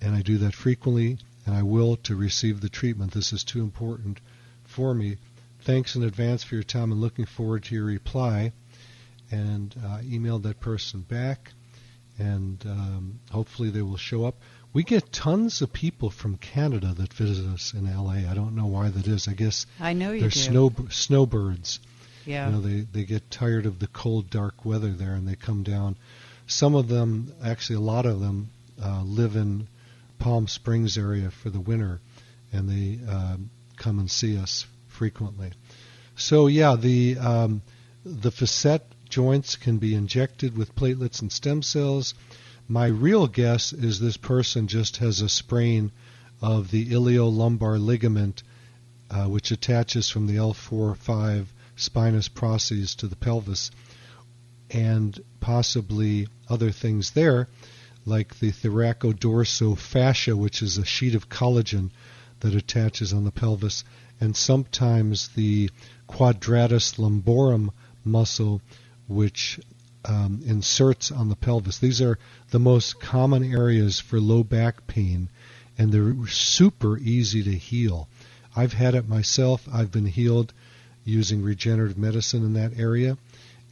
and 0.01 0.15
I 0.15 0.21
do 0.21 0.37
that 0.39 0.53
frequently, 0.53 1.17
and 1.45 1.55
I 1.55 1.63
will 1.63 1.95
to 1.97 2.15
receive 2.15 2.61
the 2.61 2.69
treatment. 2.69 3.11
This 3.11 3.33
is 3.33 3.43
too 3.43 3.61
important 3.61 4.19
for 4.63 4.93
me. 4.93 5.17
Thanks 5.61 5.95
in 5.95 6.03
advance 6.03 6.43
for 6.43 6.55
your 6.55 6.63
time 6.63 6.91
and 6.91 7.01
looking 7.01 7.25
forward 7.25 7.63
to 7.63 7.75
your 7.75 7.85
reply. 7.85 8.53
And 9.31 9.75
uh, 9.85 9.99
emailed 9.99 10.41
that 10.43 10.59
person 10.59 11.01
back, 11.01 11.51
and 12.17 12.63
um, 12.65 13.19
hopefully 13.29 13.69
they 13.69 13.83
will 13.83 13.97
show 13.97 14.25
up. 14.25 14.35
We 14.73 14.83
get 14.83 15.13
tons 15.13 15.61
of 15.61 15.71
people 15.71 16.09
from 16.09 16.37
Canada 16.37 16.95
that 16.95 17.13
visit 17.13 17.45
us 17.45 17.73
in 17.75 17.85
LA. 17.85 18.27
I 18.29 18.33
don't 18.33 18.55
know 18.55 18.65
why 18.65 18.89
that 18.89 19.07
is. 19.07 19.27
I 19.27 19.33
guess 19.33 19.67
I 19.79 19.93
know 19.93 20.11
you 20.13 20.21
they're 20.21 20.29
do. 20.29 20.39
snow 20.39 20.73
snowbirds. 20.89 21.79
Yeah. 22.30 22.45
You 22.45 22.51
know, 22.53 22.61
they 22.61 22.82
they 22.82 23.05
get 23.05 23.32
tired 23.32 23.65
of 23.65 23.80
the 23.80 23.88
cold, 23.88 24.30
dark 24.30 24.63
weather 24.63 24.91
there, 24.91 25.15
and 25.15 25.27
they 25.27 25.36
come 25.36 25.63
down. 25.63 25.97
Some 26.45 26.75
of 26.75 26.88
them, 26.88 27.34
actually, 27.43 27.77
a 27.77 27.80
lot 27.80 28.05
of 28.05 28.19
them, 28.19 28.51
uh, 28.80 29.01
live 29.01 29.36
in 29.36 29.67
Palm 30.19 30.47
Springs 30.47 30.95
area 30.95 31.32
for 31.32 31.49
the 31.49 31.59
winter, 31.59 31.99
and 32.53 32.69
they 32.69 32.99
uh, 33.11 33.38
come 33.77 33.97
and 33.97 34.11
see 34.11 34.38
us 34.38 34.67
frequently. 34.88 35.53
So 36.15 36.45
yeah, 36.45 36.75
the 36.75 37.17
um, 37.17 37.63
the 38.05 38.30
facet 38.30 38.84
joints 39.09 39.55
can 39.55 39.80
be 39.80 39.95
injected 39.95 40.55
with 40.55 40.75
platelets 40.75 41.23
and 41.23 41.32
stem 41.32 41.63
cells. 41.63 42.13
My 42.67 42.86
real 42.86 43.25
guess 43.25 43.73
is 43.73 43.99
this 43.99 44.17
person 44.17 44.67
just 44.67 44.97
has 44.97 45.21
a 45.21 45.30
sprain 45.30 45.91
of 46.43 46.69
the 46.69 46.91
iliolumbar 46.91 47.84
ligament, 47.84 48.43
uh, 49.09 49.25
which 49.25 49.49
attaches 49.49 50.09
from 50.09 50.27
the 50.27 50.36
L4-5 50.36 51.47
spinous 51.80 52.27
process 52.27 52.95
to 52.95 53.07
the 53.07 53.15
pelvis, 53.15 53.71
and 54.69 55.19
possibly 55.39 56.27
other 56.49 56.71
things 56.71 57.11
there, 57.11 57.47
like 58.05 58.39
the 58.39 58.51
thoracodorsofascia, 58.51 60.36
which 60.36 60.61
is 60.61 60.77
a 60.77 60.86
sheet 60.86 61.15
of 61.15 61.30
collagen 61.30 61.89
that 62.41 62.55
attaches 62.55 63.13
on 63.13 63.23
the 63.23 63.32
pelvis, 63.32 63.84
and 64.19 64.36
sometimes 64.36 65.30
the 65.30 65.69
quadratus 66.07 66.93
lumborum 66.97 67.71
muscle, 68.03 68.61
which 69.07 69.59
um, 70.05 70.41
inserts 70.45 71.11
on 71.11 71.30
the 71.30 71.36
pelvis. 71.36 71.80
These 71.80 72.01
are 72.01 72.17
the 72.51 72.59
most 72.59 72.99
common 72.99 73.43
areas 73.43 73.99
for 73.99 74.19
low 74.19 74.43
back 74.43 74.88
pain, 74.88 75.30
and 75.77 75.91
they're 75.91 76.27
super 76.27 76.97
easy 76.97 77.43
to 77.43 77.51
heal. 77.51 78.07
I've 78.55 78.73
had 78.73 78.95
it 78.95 79.07
myself. 79.07 79.67
I've 79.71 79.91
been 79.91 80.07
healed 80.07 80.53
using 81.10 81.41
regenerative 81.41 81.97
medicine 81.97 82.43
in 82.43 82.53
that 82.53 82.80
area. 82.80 83.18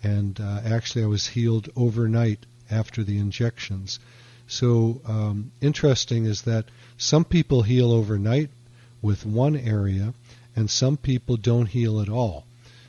And 0.04 0.40
uh, 0.40 0.62
actually, 0.66 1.04
I 1.04 1.08
was 1.08 1.28
healed 1.28 1.70
overnight 1.76 2.46
after 2.70 3.04
the 3.04 3.18
injections. 3.18 4.00
So, 4.48 5.02
um, 5.06 5.52
interesting 5.62 6.26
is 6.26 6.44
that 6.44 6.66
some 6.98 7.26
people 7.26 7.64
heal 7.64 7.92
overnight 7.92 8.50
with 9.02 9.26
one 9.26 9.56
area, 9.56 10.14
and 10.56 10.70
some 10.70 10.98
people 10.98 11.38
don't 11.38 11.68
heal 11.68 12.00
at 12.00 12.10
all. 12.10 12.46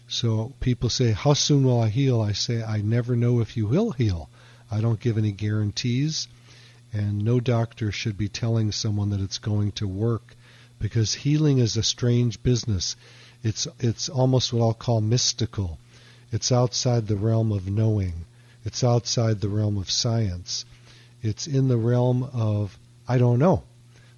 So, 0.07 0.55
people 0.61 0.89
say, 0.89 1.13
How 1.13 1.35
soon 1.35 1.65
will 1.65 1.81
I 1.81 1.89
heal? 1.89 2.21
I 2.21 2.33
say, 2.33 2.63
I 2.63 2.81
never 2.81 3.17
know 3.17 3.41
if 3.41 3.57
you 3.57 3.67
will 3.67 3.91
heal. 3.93 4.31
I 4.71 4.81
don't 4.81 5.01
give 5.01 5.19
any 5.19 5.33
guarantees, 5.33 6.29
and 6.93 7.19
no 7.25 7.41
doctor 7.41 7.91
should 7.91 8.17
be 8.17 8.29
telling 8.29 8.71
someone 8.73 9.11
that 9.11 9.21
it's 9.21 9.39
going 9.39 9.73
to 9.73 9.89
work 9.89 10.37
because 10.79 11.15
healing 11.15 11.59
is 11.59 11.77
a 11.77 11.83
strange 11.83 12.43
business. 12.43 12.97
It's 13.43 13.69
it's 13.79 14.09
almost 14.09 14.53
what 14.53 14.65
I'll 14.65 14.75
call 14.75 15.01
mystical. 15.01 15.79
It's 16.33 16.51
outside 16.53 17.07
the 17.07 17.17
realm 17.17 17.53
of 17.53 17.69
knowing. 17.69 18.25
It's 18.65 18.83
outside 18.83 19.41
the 19.41 19.49
realm 19.49 19.79
of 19.79 19.91
science. 19.91 20.65
It's 21.23 21.47
in 21.47 21.69
the 21.69 21.77
realm 21.77 22.25
of 22.25 22.79
I 23.07 23.19
don't 23.19 23.39
know. 23.39 23.65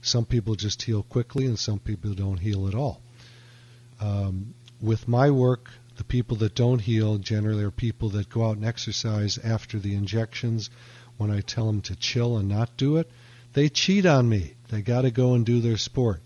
Some 0.03 0.25
people 0.25 0.55
just 0.55 0.83
heal 0.83 1.03
quickly, 1.03 1.47
and 1.47 1.59
some 1.59 1.79
people 1.79 2.15
don't 2.15 2.39
heal 2.39 2.67
at 2.67 2.75
all. 2.75 3.03
Um, 4.01 4.55
with 4.81 5.07
my 5.07 5.31
work, 5.31 5.71
the 5.99 6.05
people 6.05 6.39
that 6.39 6.55
don't 6.55 6.81
heal 6.81 7.19
generally 7.19 7.63
are 7.63 7.71
people 7.71 8.09
that 8.11 8.31
go 8.31 8.47
out 8.47 8.57
and 8.57 8.65
exercise 8.65 9.37
after 9.39 9.79
the 9.79 9.95
injections. 9.95 10.71
When 11.19 11.31
I 11.31 11.43
tell 11.43 11.67
them 11.67 11.83
to 11.83 11.97
chill 11.97 12.39
and 12.39 12.49
not 12.49 12.79
do 12.79 12.97
it, 12.97 13.11
they 13.53 13.69
cheat 13.69 14.07
on 14.07 14.27
me. 14.27 14.55
They 14.69 14.81
got 14.81 15.03
to 15.03 15.11
go 15.11 15.35
and 15.35 15.45
do 15.45 15.61
their 15.61 15.77
sport. 15.77 16.23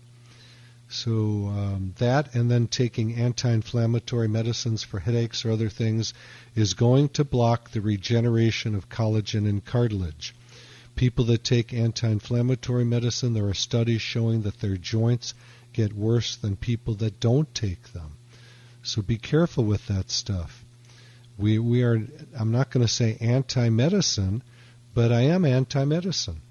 So 0.87 1.11
um, 1.11 1.93
that 1.97 2.35
and 2.35 2.49
then 2.49 2.67
taking 2.67 3.15
anti-inflammatory 3.15 4.27
medicines 4.27 4.83
for 4.83 4.99
headaches 4.99 5.43
or 5.43 5.51
other 5.51 5.69
things 5.69 6.13
is 6.55 6.75
going 6.75 7.09
to 7.09 7.23
block 7.23 7.71
the 7.71 7.81
regeneration 7.81 8.75
of 8.75 8.87
collagen 8.87 9.49
and 9.49 9.65
cartilage. 9.65 10.35
People 10.95 11.25
that 11.25 11.43
take 11.43 11.73
anti-inflammatory 11.73 12.85
medicine, 12.85 13.33
there 13.33 13.47
are 13.47 13.53
studies 13.53 14.01
showing 14.01 14.43
that 14.43 14.59
their 14.59 14.77
joints 14.77 15.33
get 15.73 15.91
worse 15.91 16.35
than 16.35 16.55
people 16.55 16.95
that 16.95 17.19
don't 17.19 17.53
take 17.53 17.91
them. 17.91 18.17
So 18.83 19.01
be 19.01 19.17
careful 19.17 19.65
with 19.65 19.87
that 19.87 20.11
stuff. 20.11 20.63
We 21.37 21.59
we 21.59 21.83
are 21.83 21.99
I'm 22.37 22.51
not 22.51 22.69
going 22.69 22.85
to 22.85 22.91
say 22.91 23.17
anti-medicine, 23.19 24.43
but 24.93 25.11
I 25.11 25.21
am 25.21 25.43
anti-medicine. 25.43 26.41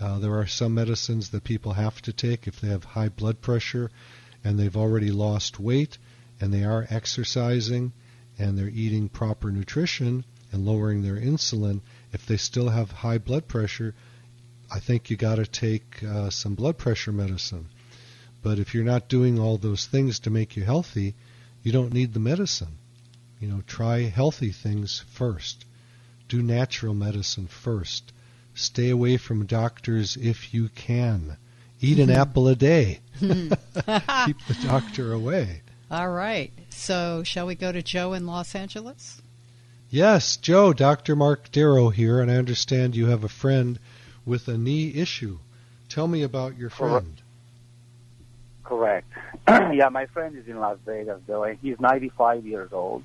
Uh, 0.00 0.18
there 0.18 0.38
are 0.38 0.46
some 0.46 0.72
medicines 0.72 1.28
that 1.28 1.44
people 1.44 1.74
have 1.74 2.00
to 2.00 2.12
take 2.12 2.46
if 2.46 2.58
they 2.58 2.68
have 2.68 2.84
high 2.84 3.10
blood 3.10 3.42
pressure 3.42 3.90
and 4.42 4.58
they've 4.58 4.76
already 4.76 5.10
lost 5.10 5.60
weight 5.60 5.98
and 6.40 6.54
they 6.54 6.64
are 6.64 6.86
exercising 6.88 7.92
and 8.38 8.56
they're 8.56 8.70
eating 8.70 9.10
proper 9.10 9.50
nutrition 9.50 10.24
and 10.52 10.64
lowering 10.64 11.02
their 11.02 11.16
insulin. 11.16 11.82
If 12.14 12.24
they 12.24 12.38
still 12.38 12.70
have 12.70 12.90
high 12.90 13.18
blood 13.18 13.46
pressure, 13.46 13.94
I 14.70 14.80
think 14.80 15.10
you 15.10 15.18
got 15.18 15.34
to 15.34 15.44
take 15.44 16.02
uh, 16.02 16.30
some 16.30 16.54
blood 16.54 16.78
pressure 16.78 17.12
medicine. 17.12 17.66
But 18.42 18.58
if 18.58 18.72
you're 18.72 18.84
not 18.84 19.10
doing 19.10 19.38
all 19.38 19.58
those 19.58 19.84
things 19.84 20.18
to 20.20 20.30
make 20.30 20.56
you 20.56 20.64
healthy, 20.64 21.14
you 21.62 21.72
don't 21.72 21.92
need 21.92 22.14
the 22.14 22.20
medicine. 22.20 22.78
You 23.38 23.48
know, 23.48 23.62
try 23.66 24.00
healthy 24.04 24.50
things 24.50 25.04
first. 25.10 25.66
Do 26.28 26.42
natural 26.42 26.94
medicine 26.94 27.48
first 27.48 28.14
Stay 28.54 28.90
away 28.90 29.16
from 29.16 29.46
doctors 29.46 30.16
if 30.16 30.52
you 30.52 30.68
can. 30.74 31.36
Eat 31.80 31.98
an 31.98 32.10
apple 32.10 32.46
a 32.48 32.54
day. 32.54 33.00
Keep 33.20 33.56
the 34.46 34.58
doctor 34.62 35.12
away. 35.12 35.62
All 35.90 36.10
right. 36.10 36.52
So, 36.68 37.22
shall 37.24 37.46
we 37.46 37.54
go 37.54 37.72
to 37.72 37.82
Joe 37.82 38.12
in 38.12 38.26
Los 38.26 38.54
Angeles? 38.54 39.22
Yes, 39.88 40.36
Joe, 40.36 40.72
Dr. 40.72 41.16
Mark 41.16 41.50
Darrow 41.50 41.88
here, 41.88 42.20
and 42.20 42.30
I 42.30 42.36
understand 42.36 42.94
you 42.94 43.06
have 43.06 43.24
a 43.24 43.28
friend 43.28 43.78
with 44.24 44.46
a 44.46 44.56
knee 44.58 44.92
issue. 44.94 45.38
Tell 45.88 46.06
me 46.06 46.22
about 46.22 46.56
your 46.56 46.70
friend. 46.70 47.20
correct. 48.62 49.08
yeah, 49.48 49.88
my 49.90 50.06
friend 50.06 50.36
is 50.36 50.46
in 50.46 50.60
Las 50.60 50.78
Vegas 50.86 51.20
though, 51.26 51.42
and 51.44 51.58
he's 51.60 51.80
95 51.80 52.46
years 52.46 52.72
old. 52.72 53.02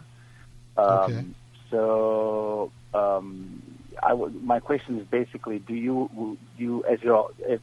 Um, 0.78 0.86
Okay. 0.88 1.26
So, 1.72 2.72
um, 2.93 3.64
I 4.02 4.14
my 4.14 4.60
question 4.60 5.00
is 5.00 5.08
basically: 5.08 5.60
Do 5.60 5.74
you, 5.74 6.10
do 6.58 6.64
you, 6.64 6.84
as 6.86 7.02
your, 7.02 7.32
as 7.48 7.60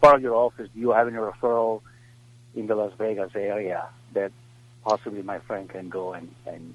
part 0.00 0.16
of 0.16 0.22
your 0.22 0.34
office, 0.34 0.68
do 0.74 0.80
you 0.80 0.92
have 0.92 1.08
any 1.08 1.16
referral 1.16 1.82
in 2.54 2.66
the 2.66 2.74
Las 2.74 2.92
Vegas 2.98 3.30
area 3.34 3.88
that 4.14 4.32
possibly 4.84 5.22
my 5.22 5.38
friend 5.40 5.68
can 5.68 5.88
go 5.88 6.12
and 6.12 6.34
and 6.46 6.74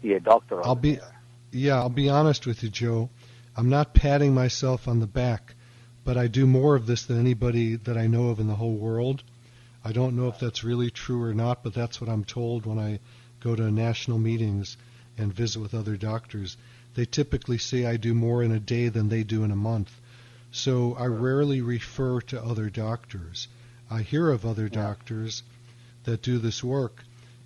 see 0.00 0.12
a 0.12 0.20
doctor? 0.20 0.64
I'll 0.64 0.74
be, 0.74 0.96
there? 0.96 1.14
yeah, 1.50 1.76
I'll 1.76 1.88
be 1.88 2.08
honest 2.08 2.46
with 2.46 2.62
you, 2.62 2.70
Joe. 2.70 3.10
I'm 3.56 3.68
not 3.68 3.94
patting 3.94 4.34
myself 4.34 4.88
on 4.88 5.00
the 5.00 5.06
back, 5.06 5.54
but 6.04 6.16
I 6.16 6.26
do 6.26 6.46
more 6.46 6.74
of 6.74 6.86
this 6.86 7.04
than 7.04 7.20
anybody 7.20 7.76
that 7.76 7.98
I 7.98 8.06
know 8.06 8.28
of 8.28 8.40
in 8.40 8.48
the 8.48 8.54
whole 8.54 8.74
world. 8.74 9.22
I 9.84 9.92
don't 9.92 10.16
know 10.16 10.28
if 10.28 10.38
that's 10.38 10.64
really 10.64 10.90
true 10.90 11.22
or 11.22 11.34
not, 11.34 11.62
but 11.62 11.74
that's 11.74 12.00
what 12.00 12.08
I'm 12.08 12.24
told 12.24 12.64
when 12.64 12.78
I 12.78 13.00
go 13.40 13.54
to 13.54 13.70
national 13.70 14.18
meetings 14.18 14.76
and 15.18 15.32
visit 15.34 15.60
with 15.60 15.74
other 15.74 15.96
doctors. 15.96 16.56
They 16.94 17.06
typically 17.06 17.58
say 17.58 17.86
I 17.86 17.96
do 17.96 18.14
more 18.14 18.42
in 18.42 18.52
a 18.52 18.60
day 18.60 18.88
than 18.88 19.08
they 19.08 19.22
do 19.22 19.44
in 19.44 19.50
a 19.50 19.56
month. 19.56 19.90
So 20.50 20.94
I 20.94 21.06
rarely 21.06 21.62
refer 21.62 22.20
to 22.20 22.42
other 22.42 22.68
doctors. 22.68 23.48
I 23.90 24.02
hear 24.02 24.30
of 24.30 24.44
other 24.44 24.68
doctors 24.68 25.42
that 26.04 26.22
do 26.22 26.38
this 26.38 26.62
work, 26.62 27.04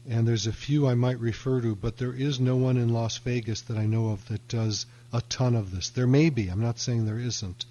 and 0.09 0.27
there's 0.27 0.47
a 0.47 0.53
few 0.53 0.87
I 0.87 0.95
might 0.95 1.21
refer 1.21 1.61
to, 1.61 1.77
but 1.77 1.97
there 1.99 2.13
is 2.13 2.41
no 2.41 2.57
one 2.57 2.77
in 2.77 2.89
Las 2.89 3.19
Vegas 3.19 3.61
that 3.63 3.77
I 3.77 3.87
know 3.87 4.09
of 4.09 4.27
that 4.29 4.49
does 4.49 4.87
a 5.13 5.21
ton 5.23 5.55
of 5.55 5.71
this. 5.71 5.91
There 5.91 6.07
may 6.07 6.31
be, 6.31 6.49
I'm 6.49 6.61
not 6.61 6.79
saying 6.79 7.07
there 7.07 7.19
isn't. 7.19 7.65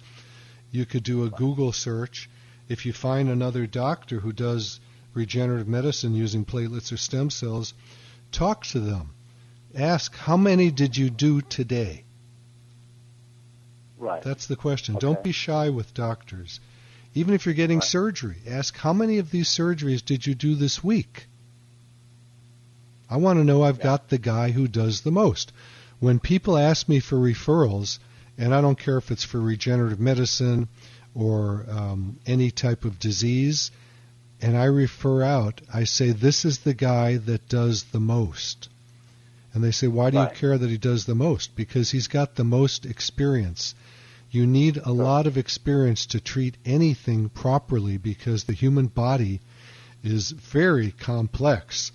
You 0.70 0.86
could 0.86 1.02
do 1.02 1.24
a 1.24 1.30
Google 1.30 1.72
search. 1.72 2.30
If 2.68 2.86
you 2.86 2.92
find 2.92 3.28
another 3.28 3.66
doctor 3.66 4.20
who 4.20 4.32
does 4.32 4.80
regenerative 5.14 5.68
medicine 5.68 6.14
using 6.14 6.44
platelets 6.44 6.92
or 6.92 6.96
stem 6.96 7.30
cells, 7.30 7.74
talk 8.32 8.64
to 8.66 8.80
them. 8.80 9.10
Ask, 9.76 10.16
how 10.16 10.36
many 10.38 10.70
did 10.70 10.96
you 10.96 11.10
do 11.10 11.42
today? 11.42 12.04
Right. 13.98 14.22
That's 14.22 14.46
the 14.46 14.56
question. 14.56 14.96
Okay. 14.96 15.06
Don't 15.06 15.22
be 15.22 15.32
shy 15.32 15.68
with 15.68 15.92
doctors. 15.94 16.60
Even 17.14 17.34
if 17.34 17.46
you're 17.46 17.54
getting 17.54 17.80
surgery, 17.80 18.36
ask 18.46 18.76
how 18.76 18.92
many 18.92 19.18
of 19.18 19.30
these 19.30 19.48
surgeries 19.48 20.04
did 20.04 20.26
you 20.26 20.34
do 20.34 20.54
this 20.54 20.82
week? 20.82 21.28
I 23.08 23.18
want 23.18 23.38
to 23.38 23.44
know 23.44 23.62
I've 23.62 23.80
got 23.80 24.08
the 24.08 24.18
guy 24.18 24.50
who 24.50 24.66
does 24.66 25.02
the 25.02 25.12
most. 25.12 25.52
When 25.98 26.18
people 26.18 26.58
ask 26.58 26.88
me 26.88 27.00
for 27.00 27.16
referrals, 27.16 27.98
and 28.36 28.54
I 28.54 28.60
don't 28.60 28.78
care 28.78 28.98
if 28.98 29.10
it's 29.10 29.24
for 29.24 29.40
regenerative 29.40 30.00
medicine 30.00 30.68
or 31.14 31.64
um, 31.70 32.18
any 32.26 32.50
type 32.50 32.84
of 32.84 32.98
disease, 32.98 33.70
and 34.40 34.56
I 34.56 34.64
refer 34.64 35.22
out, 35.22 35.60
I 35.72 35.84
say, 35.84 36.10
This 36.10 36.44
is 36.44 36.58
the 36.58 36.74
guy 36.74 37.16
that 37.16 37.48
does 37.48 37.84
the 37.84 38.00
most. 38.00 38.68
And 39.56 39.64
they 39.64 39.70
say, 39.70 39.86
Why 39.88 40.10
do 40.10 40.18
Right. 40.18 40.30
you 40.30 40.36
care 40.38 40.58
that 40.58 40.68
he 40.68 40.76
does 40.76 41.06
the 41.06 41.14
most? 41.14 41.56
Because 41.56 41.90
he's 41.90 42.08
got 42.08 42.34
the 42.34 42.44
most 42.44 42.84
experience. 42.84 43.74
You 44.30 44.46
need 44.46 44.76
a 44.76 44.92
lot 44.92 45.26
of 45.26 45.38
experience 45.38 46.04
to 46.08 46.20
treat 46.20 46.58
anything 46.66 47.30
properly 47.30 47.96
because 47.96 48.44
the 48.44 48.52
human 48.52 48.88
body 48.88 49.40
is 50.04 50.32
very 50.32 50.90
complex 50.90 51.90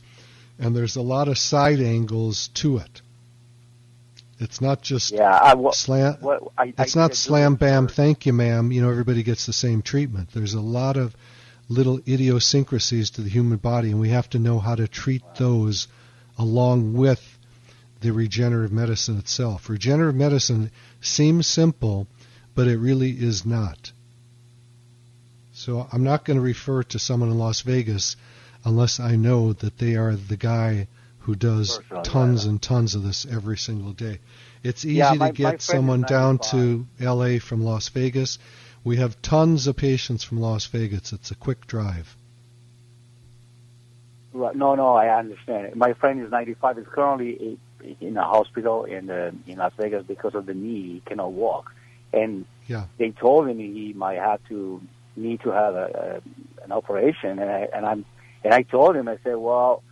and 0.58 0.76
there's 0.76 0.96
a 0.96 1.04
lot 1.04 1.28
of 1.28 1.38
side 1.38 1.80
angles 1.80 2.48
to 2.56 2.78
it. 2.78 3.04
It's 4.40 4.60
not 4.60 4.82
just 4.82 5.12
yeah, 5.12 5.30
I, 5.38 5.54
wa- 5.54 5.70
slam. 5.70 6.16
what, 6.20 6.42
I, 6.58 6.74
It's 6.80 6.98
I 6.98 7.00
not 7.00 7.14
slam 7.14 7.54
bam, 7.58 7.88
thank 7.88 8.26
you, 8.26 8.34
ma'am. 8.34 8.72
You 8.72 8.82
know, 8.82 8.90
everybody 8.90 9.22
gets 9.22 9.46
the 9.46 9.54
same 9.54 9.84
treatment. 9.84 10.30
There's 10.34 10.56
a 10.56 10.62
lot 10.62 10.98
of 10.98 11.16
little 11.70 12.00
idiosyncrasies 12.08 13.12
to 13.12 13.22
the 13.22 13.30
human 13.30 13.60
body, 13.60 13.92
and 13.92 14.00
we 14.00 14.10
have 14.10 14.32
to 14.32 14.40
know 14.40 14.58
how 14.58 14.74
to 14.74 14.88
treat 14.88 15.22
those 15.38 15.88
along 16.40 16.94
with 16.94 17.31
the 18.02 18.12
regenerative 18.12 18.72
medicine 18.72 19.18
itself. 19.18 19.70
Regenerative 19.70 20.16
medicine 20.16 20.72
seems 21.00 21.48
simple, 21.48 22.08
but 22.56 22.68
it 22.68 22.78
really 22.78 23.12
is 23.12 23.46
not. 23.46 23.92
So 25.54 25.88
I'm 25.92 26.04
not 26.04 26.26
going 26.26 26.38
to 26.38 26.44
refer 26.44 26.84
to 26.84 27.00
someone 27.00 27.30
in 27.30 27.38
Las 27.38 27.62
Vegas 27.62 28.16
unless 28.66 29.00
I 29.00 29.16
know 29.16 29.54
that 29.54 29.78
they 29.78 29.96
are 29.96 30.16
the 30.16 30.38
guy 30.38 30.88
who 31.20 31.36
does 31.36 31.80
tons 32.04 32.46
and 32.46 32.62
tons 32.62 32.96
of 32.96 33.04
this 33.04 33.26
every 33.26 33.58
single 33.58 33.94
day. 33.94 34.20
It's 34.64 34.86
easy 34.86 34.96
Yeah, 34.96 35.12
to 35.12 35.20
my- 35.20 35.26
my 35.28 35.32
get 35.32 35.62
someone 35.62 36.02
down 36.02 36.40
to 36.50 36.88
LA 37.00 37.40
from 37.40 37.64
Las 37.64 37.90
Vegas. 37.90 38.40
We 38.84 38.98
have 38.98 39.22
tons 39.22 39.68
of 39.68 39.76
patients 39.76 40.24
from 40.24 40.40
Las 40.40 40.66
Vegas. 40.66 41.14
It's 41.14 41.30
a 41.30 41.36
quick 41.36 41.68
drive. 41.68 42.16
Right. 44.34 44.56
No, 44.56 44.76
no, 44.76 44.94
I 44.96 45.16
understand. 45.18 45.76
My 45.76 45.94
friend 45.94 46.22
is 46.22 46.32
95. 46.32 46.78
He's 46.78 46.86
currently 46.88 47.60
in 48.00 48.18
a 48.18 48.24
hospital 48.24 48.86
in 48.86 49.10
uh, 49.10 49.32
in 49.48 49.58
Las 49.58 49.74
Vegas 49.78 50.06
because 50.08 50.36
of 50.36 50.46
the 50.46 50.54
knee. 50.54 50.94
He 50.94 51.04
cannot 51.06 51.32
walk, 51.32 51.72
and 52.14 52.46
Yeah. 52.68 52.86
they 52.98 53.12
told 53.12 53.48
him 53.48 53.58
he 53.60 53.94
might 53.94 54.20
have 54.20 54.40
to 54.50 54.82
need 55.16 55.42
to 55.42 55.52
have 55.52 55.76
a, 55.76 56.22
a 56.24 56.64
an 56.64 56.72
operation. 56.72 57.40
And 57.40 57.50
I 57.50 57.68
and 57.74 57.86
I'm 57.86 58.06
and 58.44 58.54
I 58.54 58.64
told 58.64 58.96
him 58.96 59.08
I 59.08 59.18
said, 59.24 59.36
well, 59.36 59.84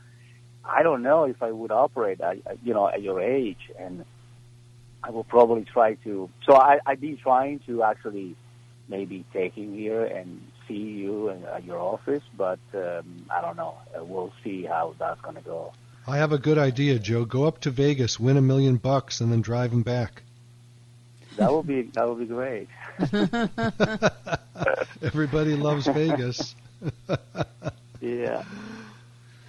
I 0.64 0.84
don't 0.84 1.04
know 1.04 1.24
if 1.26 1.42
I 1.42 1.52
would 1.52 1.72
operate, 1.72 2.20
at, 2.22 2.38
you 2.64 2.74
know, 2.74 2.88
at 2.88 3.02
your 3.02 3.22
age, 3.22 3.72
and 3.80 4.06
I 5.04 5.12
will 5.12 5.24
probably 5.24 5.66
try 5.66 5.96
to. 6.06 6.30
So 6.46 6.56
I 6.56 6.80
I've 6.86 7.02
been 7.02 7.18
trying 7.18 7.60
to 7.68 7.84
actually 7.84 8.36
maybe 8.88 9.24
take 9.34 9.54
him 9.54 9.74
here 9.74 10.04
and 10.04 10.42
see 10.68 10.74
you 10.74 11.30
in, 11.30 11.46
at 11.46 11.64
your 11.64 11.78
office, 11.78 12.24
but 12.36 12.60
um, 12.74 13.26
I 13.30 13.42
don't 13.42 13.56
know. 13.56 13.76
We'll 13.98 14.34
see 14.44 14.66
how 14.66 14.96
that's 14.98 15.22
going 15.22 15.36
to 15.36 15.42
go. 15.42 15.74
I 16.10 16.18
have 16.18 16.32
a 16.32 16.38
good 16.40 16.58
idea, 16.58 16.98
Joe. 17.00 17.26
Go 17.26 17.46
up 17.46 17.60
to 17.62 17.70
Vegas, 17.72 18.20
win 18.20 18.38
a 18.38 18.42
million 18.42 18.78
bucks, 18.78 19.22
and 19.22 19.32
then 19.32 19.42
drive 19.42 19.72
him 19.72 19.84
back. 19.84 20.24
That 21.38 21.52
would 21.54 21.68
be 21.68 21.84
that 21.94 22.08
would 22.10 22.20
be 22.20 22.26
great. 22.26 22.68
Everybody 25.02 25.56
loves 25.56 25.88
Vegas. 25.88 26.56
Yeah. 28.02 28.44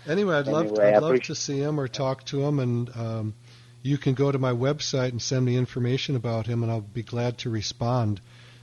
Anyway, 0.08 0.34
I'd 0.34 0.48
love 0.48 0.66
Anyway, 0.66 0.84
I 0.84 0.88
I'd 0.96 1.02
love 1.02 1.12
appreciate- 1.12 1.26
to 1.26 1.34
see 1.36 1.60
him 1.60 1.78
or 1.78 1.86
talk 1.86 2.24
to 2.26 2.42
him, 2.42 2.58
and 2.58 2.90
um, 2.96 3.32
you 3.82 3.96
can 3.96 4.14
go 4.14 4.32
to 4.32 4.40
my 4.40 4.50
website 4.52 5.10
and 5.10 5.22
send 5.22 5.44
me 5.44 5.56
information 5.56 6.16
about 6.16 6.48
him, 6.48 6.64
and 6.64 6.72
I'll 6.72 6.80
be 6.80 7.04
glad 7.04 7.38
to 7.38 7.48
respond. 7.50 8.20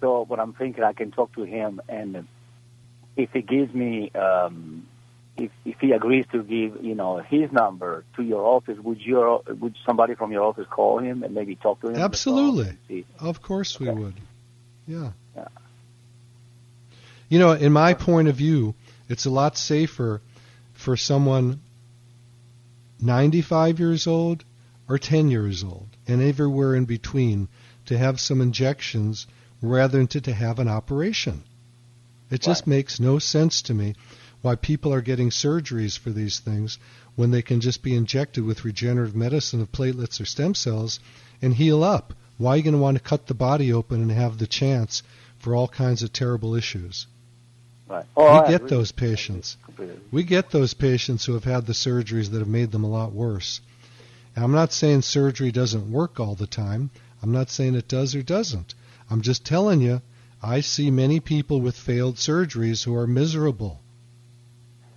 so 0.00 0.24
what 0.24 0.38
I'm 0.38 0.52
thinking, 0.52 0.84
I 0.84 0.92
can 0.92 1.10
talk 1.10 1.34
to 1.34 1.42
him, 1.42 1.80
and 1.88 2.26
if 3.16 3.30
he 3.32 3.42
gives 3.42 3.72
me, 3.74 4.10
um, 4.12 4.86
if 5.36 5.50
if 5.64 5.76
he 5.80 5.92
agrees 5.92 6.26
to 6.32 6.42
give, 6.42 6.84
you 6.84 6.94
know, 6.94 7.18
his 7.18 7.50
number 7.50 8.04
to 8.16 8.22
your 8.22 8.44
office, 8.44 8.78
would 8.78 9.00
your, 9.00 9.42
would 9.48 9.74
somebody 9.86 10.14
from 10.14 10.30
your 10.32 10.42
office 10.42 10.66
call 10.70 10.98
him 10.98 11.22
and 11.24 11.34
maybe 11.34 11.56
talk 11.56 11.80
to 11.80 11.88
him? 11.88 11.94
on 11.94 11.94
the 11.94 11.98
phone 12.00 12.04
Absolutely. 12.04 13.06
Of 13.18 13.42
course 13.42 13.80
we 13.80 13.88
Okay. 13.88 13.98
would. 14.00 14.14
Yeah. 14.86 15.12
You 17.34 17.40
know, 17.40 17.50
in 17.50 17.72
my 17.72 17.94
point 17.94 18.28
of 18.28 18.36
view, 18.36 18.76
it's 19.08 19.26
a 19.26 19.30
lot 19.30 19.58
safer 19.58 20.22
for 20.72 20.96
someone 20.96 21.58
95 23.00 23.80
years 23.80 24.06
old 24.06 24.44
or 24.88 24.98
10 24.98 25.32
years 25.32 25.64
old 25.64 25.88
and 26.06 26.22
everywhere 26.22 26.76
in 26.76 26.84
between 26.84 27.48
to 27.86 27.98
have 27.98 28.20
some 28.20 28.40
injections 28.40 29.26
rather 29.60 29.98
than 29.98 30.06
to, 30.06 30.20
to 30.20 30.32
have 30.32 30.60
an 30.60 30.68
operation. 30.68 31.42
It 32.30 32.40
just 32.40 32.60
Right. 32.60 32.76
makes 32.76 33.00
no 33.00 33.18
sense 33.18 33.62
to 33.62 33.74
me 33.74 33.96
why 34.40 34.54
people 34.54 34.94
are 34.94 35.00
getting 35.00 35.30
surgeries 35.30 35.98
for 35.98 36.10
these 36.10 36.38
things 36.38 36.78
when 37.16 37.32
they 37.32 37.42
can 37.42 37.60
just 37.60 37.82
be 37.82 37.96
injected 37.96 38.44
with 38.44 38.64
regenerative 38.64 39.16
medicine 39.16 39.60
of 39.60 39.72
platelets 39.72 40.20
or 40.20 40.24
stem 40.24 40.54
cells 40.54 41.00
and 41.42 41.54
heal 41.54 41.82
up. 41.82 42.14
Why 42.38 42.52
are 42.52 42.56
you 42.58 42.62
going 42.62 42.74
to 42.74 42.78
want 42.78 42.96
to 42.96 43.02
cut 43.02 43.26
the 43.26 43.34
body 43.34 43.72
open 43.72 44.02
and 44.02 44.12
have 44.12 44.38
the 44.38 44.46
chance 44.46 45.02
for 45.40 45.56
all 45.56 45.66
kinds 45.66 46.04
of 46.04 46.12
terrible 46.12 46.54
issues? 46.54 47.08
Right. 47.88 48.04
Oh, 48.16 48.42
we 48.42 48.48
get 48.48 48.68
those 48.68 48.92
patients. 48.92 49.56
We 50.10 50.22
get 50.22 50.50
those 50.50 50.74
patients 50.74 51.26
who 51.26 51.34
have 51.34 51.44
had 51.44 51.66
the 51.66 51.72
surgeries 51.72 52.30
that 52.30 52.38
have 52.38 52.48
made 52.48 52.72
them 52.72 52.84
a 52.84 52.88
lot 52.88 53.12
worse. 53.12 53.60
And 54.34 54.44
I'm 54.44 54.52
not 54.52 54.72
saying 54.72 55.02
surgery 55.02 55.52
doesn't 55.52 55.90
work 55.90 56.18
all 56.18 56.34
the 56.34 56.46
time. 56.46 56.90
I'm 57.22 57.32
not 57.32 57.50
saying 57.50 57.74
it 57.74 57.88
does 57.88 58.14
or 58.14 58.22
doesn't. 58.22 58.74
I'm 59.10 59.20
just 59.20 59.44
telling 59.44 59.80
you, 59.80 60.00
I 60.42 60.60
see 60.60 60.90
many 60.90 61.20
people 61.20 61.60
with 61.60 61.76
failed 61.76 62.16
surgeries 62.16 62.84
who 62.84 62.94
are 62.94 63.06
miserable. 63.06 63.80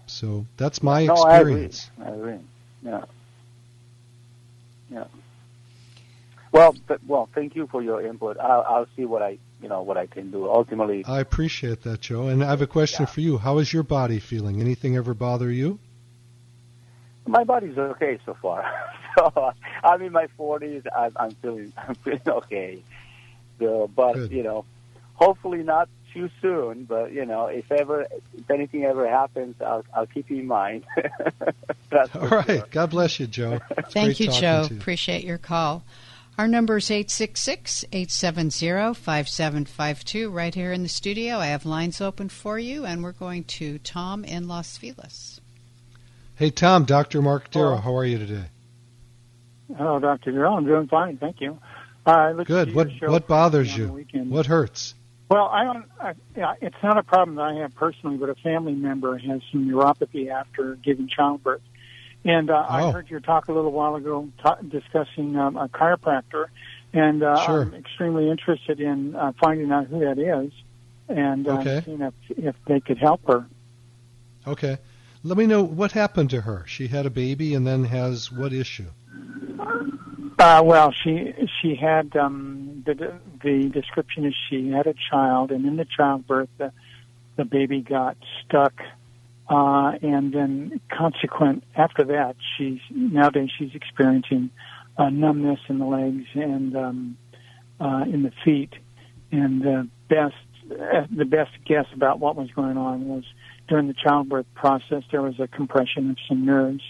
So 0.07 0.45
that's 0.55 0.81
my 0.81 1.05
no, 1.05 1.15
I 1.15 1.39
agree. 1.39 1.65
experience. 1.65 1.89
I 2.03 2.09
agree. 2.09 2.39
Yeah. 2.83 3.05
Yeah. 4.89 5.05
Well, 6.51 6.73
th- 6.87 7.01
well, 7.05 7.29
thank 7.35 7.55
you 7.55 7.67
for 7.67 7.81
your 7.81 8.01
input. 8.01 8.37
I'll, 8.39 8.65
I'll 8.67 8.87
see 8.95 9.05
what 9.05 9.21
I, 9.21 9.37
you 9.61 9.69
know, 9.69 9.81
what 9.81 9.97
I 9.97 10.05
can 10.05 10.31
do. 10.31 10.49
Ultimately, 10.49 11.03
I 11.05 11.19
appreciate 11.19 11.83
that, 11.83 12.01
Joe. 12.01 12.27
And 12.27 12.43
I 12.43 12.49
have 12.49 12.61
a 12.61 12.67
question 12.67 13.03
Yeah. 13.03 13.13
for 13.13 13.21
you. 13.21 13.37
How 13.37 13.57
is 13.57 13.73
your 13.73 13.83
body 13.83 14.19
feeling? 14.19 14.61
Anything 14.61 14.95
ever 14.95 15.13
bother 15.13 15.51
you? 15.51 15.79
my 17.27 17.43
body's 17.43 17.77
okay 17.77 18.19
so 18.25 18.35
far. 18.41 18.63
so 19.19 19.53
I'm 19.83 20.01
in 20.01 20.11
my 20.11 20.27
40s. 20.39 20.85
I'm, 20.95 21.11
I'm 21.15 21.31
feeling, 21.35 21.73
I'm 21.77 21.95
feeling 21.95 22.21
okay. 22.27 22.83
So, 23.59 23.89
but 23.93 24.13
Good. 24.13 24.31
you 24.31 24.43
know, 24.43 24.65
hopefully 25.15 25.63
not 25.63 25.89
too 26.13 26.29
soon. 26.41 26.85
But 26.85 27.11
you 27.13 27.25
know, 27.25 27.47
if 27.47 27.71
ever, 27.71 28.07
if 28.37 28.49
anything 28.49 28.85
ever 28.85 29.07
happens, 29.09 29.55
I'll, 29.61 29.83
I'll 29.93 30.05
keep 30.05 30.29
you 30.29 30.39
in 30.39 30.47
mind. 30.47 30.85
That's 31.89 32.15
All 32.15 32.41
sure. 32.43 32.65
God 32.71 32.89
bless 32.89 33.19
you, 33.19 33.27
Joe. 33.27 33.59
Thank 33.89 34.19
you, 34.19 34.27
Joe. 34.27 34.67
you. 34.69 34.77
Appreciate 34.77 35.23
your 35.23 35.37
call. 35.37 35.83
Our 36.37 36.47
number 36.47 36.77
is 36.77 36.91
866 36.91 37.85
870 37.91 38.93
5752 38.93 40.29
right 40.29 40.53
here 40.53 40.71
in 40.71 40.83
the 40.83 40.89
studio. 40.89 41.37
I 41.37 41.47
have 41.47 41.65
lines 41.65 41.99
open 41.99 42.29
for 42.29 42.59
you, 42.59 42.85
and 42.85 43.01
we're 43.01 43.11
going 43.11 43.43
to 43.45 43.79
Tom 43.79 44.23
in 44.23 44.47
Los 44.47 44.77
Feliz. 44.77 45.41
Hey, 46.35 46.51
Tom, 46.51 46.85
Dr. 46.85 47.23
Mark 47.23 47.49
Darrow, 47.49 47.77
how 47.77 47.95
are 47.95 48.05
you 48.05 48.19
today? 48.19 48.45
Hello, 49.75 49.99
Dr. 49.99 50.31
Darrell. 50.31 50.57
I'm 50.57 50.65
doing 50.65 50.87
fine, 50.87 51.17
thank 51.17 51.41
you. 51.41 51.57
Uh, 52.05 52.33
Good. 52.43 52.75
What 52.75 52.89
what 53.01 53.27
bothers 53.27 53.75
you? 53.75 54.05
What 54.13 54.45
hurts? 54.45 54.93
Well, 55.29 55.49
I 55.51 55.63
don't. 55.63 55.85
I, 55.99 56.13
yeah, 56.37 56.53
it's 56.61 56.75
not 56.83 56.97
a 56.97 57.03
problem 57.03 57.35
that 57.37 57.41
I 57.41 57.53
have 57.55 57.73
personally, 57.73 58.17
but 58.17 58.29
a 58.29 58.35
family 58.35 58.73
member 58.73 59.17
has 59.17 59.41
some 59.51 59.67
neuropathy 59.67 60.29
after 60.29 60.75
giving 60.75 61.09
childbirth. 61.09 61.61
And 62.27 62.49
uh, 62.49 62.65
Oh. 62.69 62.73
I 62.89 62.91
heard 62.91 63.09
your 63.09 63.21
talk 63.21 63.47
a 63.47 63.53
little 63.53 63.71
while 63.71 63.95
ago 63.95 64.27
ta- 64.43 64.57
discussing 64.67 65.37
um, 65.37 65.55
a 65.55 65.69
chiropractor, 65.69 66.47
and 66.91 67.23
uh, 67.23 67.37
Sure. 67.45 67.61
I'm 67.61 67.73
extremely 67.73 68.29
interested 68.29 68.81
in 68.81 69.15
uh, 69.15 69.31
finding 69.39 69.71
out 69.71 69.87
who 69.87 69.99
that 70.01 70.19
is 70.19 70.51
and 71.07 71.47
uh, 71.47 71.59
Okay. 71.59 71.81
seeing 71.85 72.01
if 72.01 72.13
if 72.31 72.55
they 72.67 72.81
could 72.81 72.97
help 72.97 73.25
her. 73.27 73.45
Okay. 74.45 74.77
Let 75.23 75.37
me 75.37 75.45
know 75.47 75.63
what 75.63 75.93
happened 75.93 76.29
to 76.31 76.41
her. 76.41 76.65
She 76.67 76.87
had 76.89 77.05
a 77.05 77.09
baby 77.09 77.55
and 77.55 77.65
then 77.65 77.85
has 77.85 78.29
what 78.31 78.51
issue? 78.51 78.87
Uh, 80.37 80.61
well, 80.63 80.91
she 80.91 81.33
she 81.61 81.75
had 81.75 82.15
um, 82.17 82.83
the 82.85 83.13
the 83.41 83.69
description 83.69 84.25
is 84.25 84.35
she 84.49 84.69
had 84.69 84.85
a 84.85 84.93
child, 85.09 85.51
and 85.51 85.65
in 85.65 85.77
the 85.77 85.85
childbirth, 85.85 86.49
the, 86.57 86.71
the 87.37 87.45
baby 87.45 87.79
got 87.81 88.17
stuck, 88.45 88.73
uh, 89.49 89.93
and 90.01 90.33
then 90.33 90.81
consequent 90.89 91.63
after 91.75 92.03
that, 92.03 92.35
she's 92.57 92.79
nowadays 92.91 93.49
she's 93.57 93.73
experiencing 93.73 94.49
uh, 94.97 95.09
numbness 95.09 95.59
in 95.69 95.79
the 95.79 95.85
legs 95.85 96.25
and 96.33 96.75
um, 96.75 97.17
uh, 97.79 98.03
in 98.05 98.23
the 98.23 98.31
feet, 98.43 98.73
and 99.31 99.61
the 99.61 99.87
best 100.09 100.35
uh, 100.71 101.05
the 101.15 101.25
best 101.25 101.51
guess 101.65 101.85
about 101.93 102.19
what 102.19 102.35
was 102.35 102.51
going 102.51 102.77
on 102.77 103.07
was 103.07 103.23
during 103.67 103.87
the 103.87 103.93
childbirth 103.93 104.47
process 104.53 105.03
there 105.11 105.21
was 105.21 105.39
a 105.39 105.47
compression 105.47 106.09
of 106.09 106.17
some 106.27 106.45
nerves, 106.45 106.83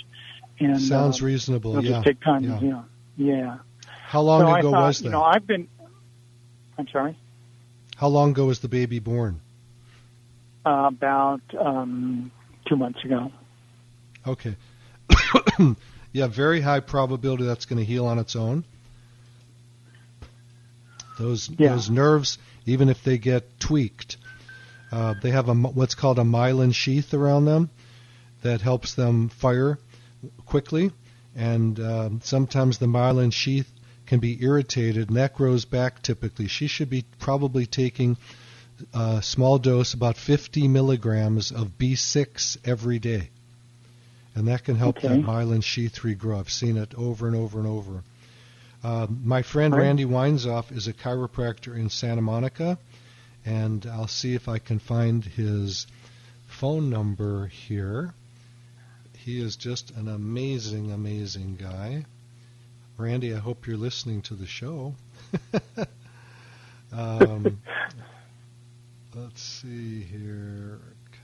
and 0.60 0.82
Sounds 0.82 1.22
uh, 1.22 1.26
reasonable. 1.26 1.84
yeah. 1.84 1.92
just 1.92 2.06
take 2.06 2.22
time 2.22 2.44
yeah. 2.44 2.60
heal. 2.60 2.86
Yeah. 3.18 3.58
How 3.86 4.22
long 4.22 4.42
so 4.42 4.56
ago 4.56 4.72
thought, 4.72 4.88
was 4.88 5.00
that? 5.00 5.06
You 5.06 5.12
know, 5.12 5.24
I've 5.24 5.46
been. 5.46 5.68
I'm 6.78 6.88
sorry. 6.88 7.18
How 7.98 8.08
long 8.08 8.32
ago 8.32 8.46
was 8.46 8.60
the 8.60 8.68
baby 8.68 9.00
born? 9.00 9.42
Uh, 10.66 10.86
about 10.88 11.42
um, 11.58 12.32
two 12.68 12.76
months 12.76 13.04
ago. 13.04 13.32
Okay. 14.26 14.56
yeah, 16.12 16.28
very 16.28 16.62
high 16.62 16.80
probability 16.80 17.46
that's 17.46 17.66
going 17.66 17.80
to 17.80 17.86
heal 17.86 18.06
on 18.06 18.20
its 18.20 18.36
own. 18.36 18.64
Those 21.18 21.50
Yeah. 21.58 21.70
those 21.74 21.90
nerves, 21.90 22.38
even 22.66 22.90
if 22.90 23.04
they 23.04 23.18
get 23.18 23.60
tweaked, 23.60 24.18
uh, 24.92 25.16
they 25.22 25.32
have 25.32 25.50
a 25.50 25.54
what's 25.54 25.96
called 25.96 26.20
a 26.20 26.24
myelin 26.24 26.74
sheath 26.74 27.14
around 27.14 27.46
them 27.46 27.70
that 28.44 28.62
helps 28.62 28.94
them 28.94 29.30
fire 29.30 29.80
quickly, 30.46 30.92
and 31.36 31.80
um, 31.80 32.22
sometimes 32.24 32.78
the 32.78 32.86
myelin 32.86 33.34
sheath 33.34 33.72
can 34.06 34.20
be 34.20 34.42
irritated, 34.42 35.10
and 35.10 35.18
that 35.18 35.34
grows 35.34 35.66
back 35.66 36.02
typically. 36.02 36.48
She 36.48 36.68
should 36.68 36.90
be 36.90 37.04
probably 37.20 37.66
taking 37.66 38.18
a 38.94 39.22
small 39.22 39.58
dose, 39.60 39.94
about 39.94 40.18
50 40.18 40.68
milligrams 40.68 41.52
of 41.52 41.78
B6 41.78 42.58
every 42.66 43.00
day 43.00 43.30
and 44.36 44.48
that 44.48 44.64
can 44.64 44.76
help 44.76 45.02
Okay. 45.02 45.04
that 45.04 45.22
myelin 45.22 45.64
sheath 45.64 46.00
regrow. 46.02 46.40
I've 46.40 46.52
seen 46.52 46.78
it 46.78 46.94
over 46.96 47.28
and 47.28 47.36
over 47.36 47.60
and 47.60 47.68
over. 47.68 48.04
Um, 48.84 49.22
my 49.24 49.42
friend 49.42 49.76
Right. 49.76 49.76
Randy 49.76 50.06
Weinzoff 50.06 50.72
is 50.72 50.88
a 50.88 50.94
chiropractor 50.94 51.76
in 51.76 51.90
Santa 51.90 52.22
Monica, 52.22 52.78
and 53.46 53.86
I'll 53.86 54.08
see 54.08 54.36
if 54.36 54.48
I 54.48 54.60
can 54.60 54.80
find 54.80 55.24
his 55.24 55.88
phone 56.48 56.90
number 56.90 57.48
here. 57.48 58.14
He 59.18 59.40
is 59.42 59.56
just 59.56 59.92
an 59.92 60.08
amazing, 60.08 60.92
amazing 60.92 61.56
guy. 61.58 62.06
Randy, 62.98 63.34
I 63.34 63.40
hope 63.40 63.68
you're 63.68 63.78
listening 63.78 64.22
to 64.24 64.36
the 64.36 64.48
show. 64.48 64.96
um, 66.92 67.62
let's 69.18 69.42
see 69.42 70.04
here. 70.04 70.80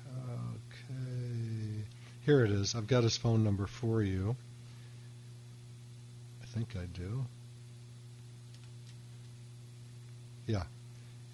Okay. 0.08 1.86
Here 2.26 2.44
it 2.44 2.52
is. 2.52 2.76
I've 2.76 2.88
got 2.88 3.04
his 3.04 3.18
phone 3.18 3.44
number 3.44 3.68
for 3.68 4.02
you. 4.02 4.36
I 6.42 6.46
think 6.46 6.76
I 6.76 6.86
do. 6.86 7.26
Yeah. 10.48 10.64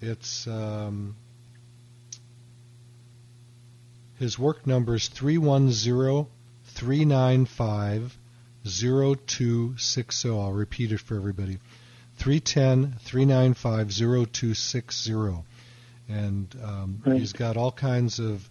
It's 0.00 0.46
um, 0.46 1.16
his 4.18 4.38
work 4.38 4.66
number 4.66 4.96
is 4.96 5.08
310 5.08 6.26
395 6.64 8.18
0260. 8.64 10.28
I'll 10.28 10.52
repeat 10.52 10.92
it 10.92 11.00
for 11.00 11.16
everybody. 11.16 11.58
310 12.18 12.98
395 13.00 13.90
0260. 13.92 15.44
And 16.10 16.54
um, 16.62 17.02
Right. 17.06 17.18
he's 17.20 17.32
got 17.32 17.56
all 17.56 17.72
kinds 17.72 18.18
of 18.18 18.48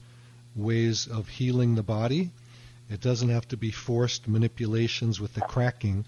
ways 0.56 1.08
of 1.08 1.28
healing 1.28 1.76
the 1.76 1.84
body. 1.84 2.32
It 2.90 3.02
doesn't 3.02 3.30
have 3.30 3.48
to 3.50 3.58
be 3.58 3.72
forced 3.72 4.28
manipulations 4.28 5.20
with 5.20 5.34
the 5.34 5.42
cracking. 5.42 6.06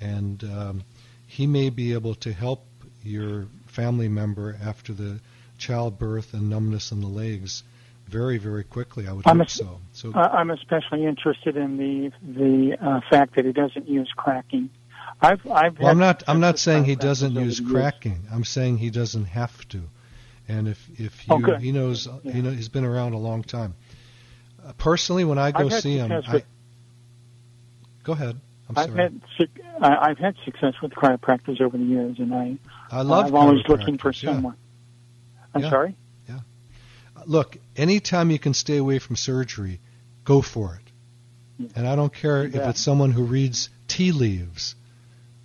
And 0.00 0.42
um, 0.44 0.82
he 1.26 1.46
may 1.46 1.70
be 1.70 1.92
able 1.94 2.14
to 2.16 2.32
help 2.32 2.60
your 3.02 3.46
family 3.66 4.08
member 4.08 4.56
after 4.62 4.92
the 4.92 5.20
childbirth 5.58 6.34
and 6.34 6.48
numbness 6.50 6.92
in 6.92 7.00
the 7.00 7.06
legs 7.08 7.62
very, 8.06 8.38
very 8.38 8.64
quickly. 8.64 9.08
I 9.08 9.12
would 9.12 9.26
I'm 9.26 9.38
hope 9.38 9.48
a- 9.48 9.50
so. 9.50 9.80
So 9.92 10.14
I'm 10.14 10.50
especially 10.50 11.06
interested 11.06 11.56
in 11.56 11.76
the 11.78 12.12
the 12.22 12.76
uh, 12.80 13.00
fact 13.10 13.36
that 13.36 13.44
he 13.44 13.52
doesn't 13.52 13.88
use 13.88 14.12
cracking. 14.16 14.70
I've 15.20 15.46
I've 15.50 15.78
Well, 15.78 15.90
I'm 15.90 15.98
not. 15.98 16.22
I'm 16.26 16.40
not 16.40 16.58
saying 16.58 16.84
he 16.84 16.96
doesn't 16.96 17.34
use 17.34 17.60
cracking. 17.60 18.18
I'm 18.30 18.44
saying 18.44 18.78
he 18.78 18.90
doesn't 18.90 19.26
have 19.26 19.66
to. 19.70 19.82
And 20.48 20.68
if 20.68 20.88
if 21.00 21.26
you, 21.28 21.54
he 21.56 21.72
knows, 21.72 22.06
Yeah. 22.22 22.32
he 22.32 22.42
know, 22.42 22.50
he's 22.50 22.68
been 22.68 22.84
around 22.84 23.14
a 23.14 23.18
long 23.18 23.42
time. 23.42 23.74
Uh, 24.64 24.72
personally, 24.74 25.24
when 25.24 25.38
I 25.38 25.52
go 25.52 25.68
see 25.68 25.96
him, 25.96 26.10
success 26.10 26.42
I, 26.42 26.44
go 28.02 28.12
ahead. 28.12 28.38
I'm 28.68 28.78
I've 28.78 28.90
sorry. 28.90 29.02
had 29.02 29.20
I've 29.80 30.18
had 30.18 30.34
success 30.44 30.74
with 30.82 30.92
chiropractors 30.92 31.60
over 31.60 31.76
the 31.76 31.84
years, 31.84 32.18
and 32.18 32.34
I 32.34 32.56
I 32.90 33.02
love. 33.02 33.26
I'm 33.26 33.34
always 33.34 33.62
looking 33.68 33.98
for 33.98 34.10
chiropractors, 34.12 34.22
yeah. 34.22 34.32
someone. 34.34 34.56
I'm 35.54 35.62
Yeah. 35.62 35.70
sorry. 35.70 35.96
Yeah. 36.28 36.40
Look, 37.26 37.56
anytime 37.76 38.30
you 38.30 38.38
can 38.38 38.54
stay 38.54 38.76
away 38.76 38.98
from 38.98 39.16
surgery, 39.16 39.80
go 40.24 40.42
for 40.42 40.74
it. 40.76 40.80
And 41.76 41.86
I 41.86 41.94
don't 41.94 42.12
care 42.12 42.42
if 42.44 42.56
it's 42.56 42.80
someone 42.80 43.12
who 43.12 43.22
reads 43.24 43.70
tea 43.86 44.10
leaves. 44.10 44.74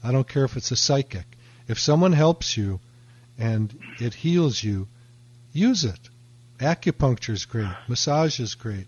I 0.03 0.11
don't 0.11 0.27
care 0.27 0.43
if 0.43 0.57
it's 0.57 0.71
a 0.71 0.75
psychic. 0.75 1.25
If 1.67 1.77
someone 1.77 2.13
helps 2.13 2.57
you 2.57 2.79
and 3.39 3.79
it 3.99 4.13
heals 4.13 4.61
you, 4.61 4.87
use 5.53 5.85
it. 5.85 6.09
Acupuncture 6.59 7.33
is 7.33 7.45
great. 7.45 7.71
Massage 7.87 8.39
is 8.39 8.53
great. 8.53 8.87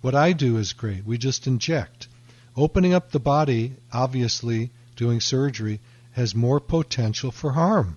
What 0.00 0.14
I 0.14 0.32
do 0.32 0.56
is 0.56 0.72
great. 0.72 1.06
We 1.06 1.18
just 1.18 1.46
inject. 1.46 2.08
Opening 2.56 2.92
up 2.92 3.12
the 3.12 3.20
body, 3.20 3.76
obviously, 3.92 4.70
doing 4.96 5.20
surgery, 5.20 5.80
has 6.12 6.34
more 6.34 6.58
potential 6.58 7.30
for 7.30 7.52
harm. 7.52 7.96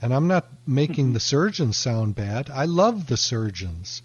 And 0.00 0.14
I'm 0.14 0.28
not 0.28 0.48
making 0.66 1.12
the 1.12 1.20
surgeons 1.20 1.76
sound 1.76 2.14
bad. 2.14 2.48
I 2.48 2.64
love 2.64 3.06
the 3.06 3.16
surgeons. 3.16 4.00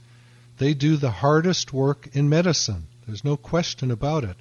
They 0.57 0.73
do 0.73 0.97
the 0.97 1.11
hardest 1.11 1.71
work 1.71 2.09
in 2.13 2.29
medicine. 2.29 2.87
There's 3.05 3.23
no 3.23 3.37
question 3.37 3.91
about 3.91 4.23
it. 4.23 4.35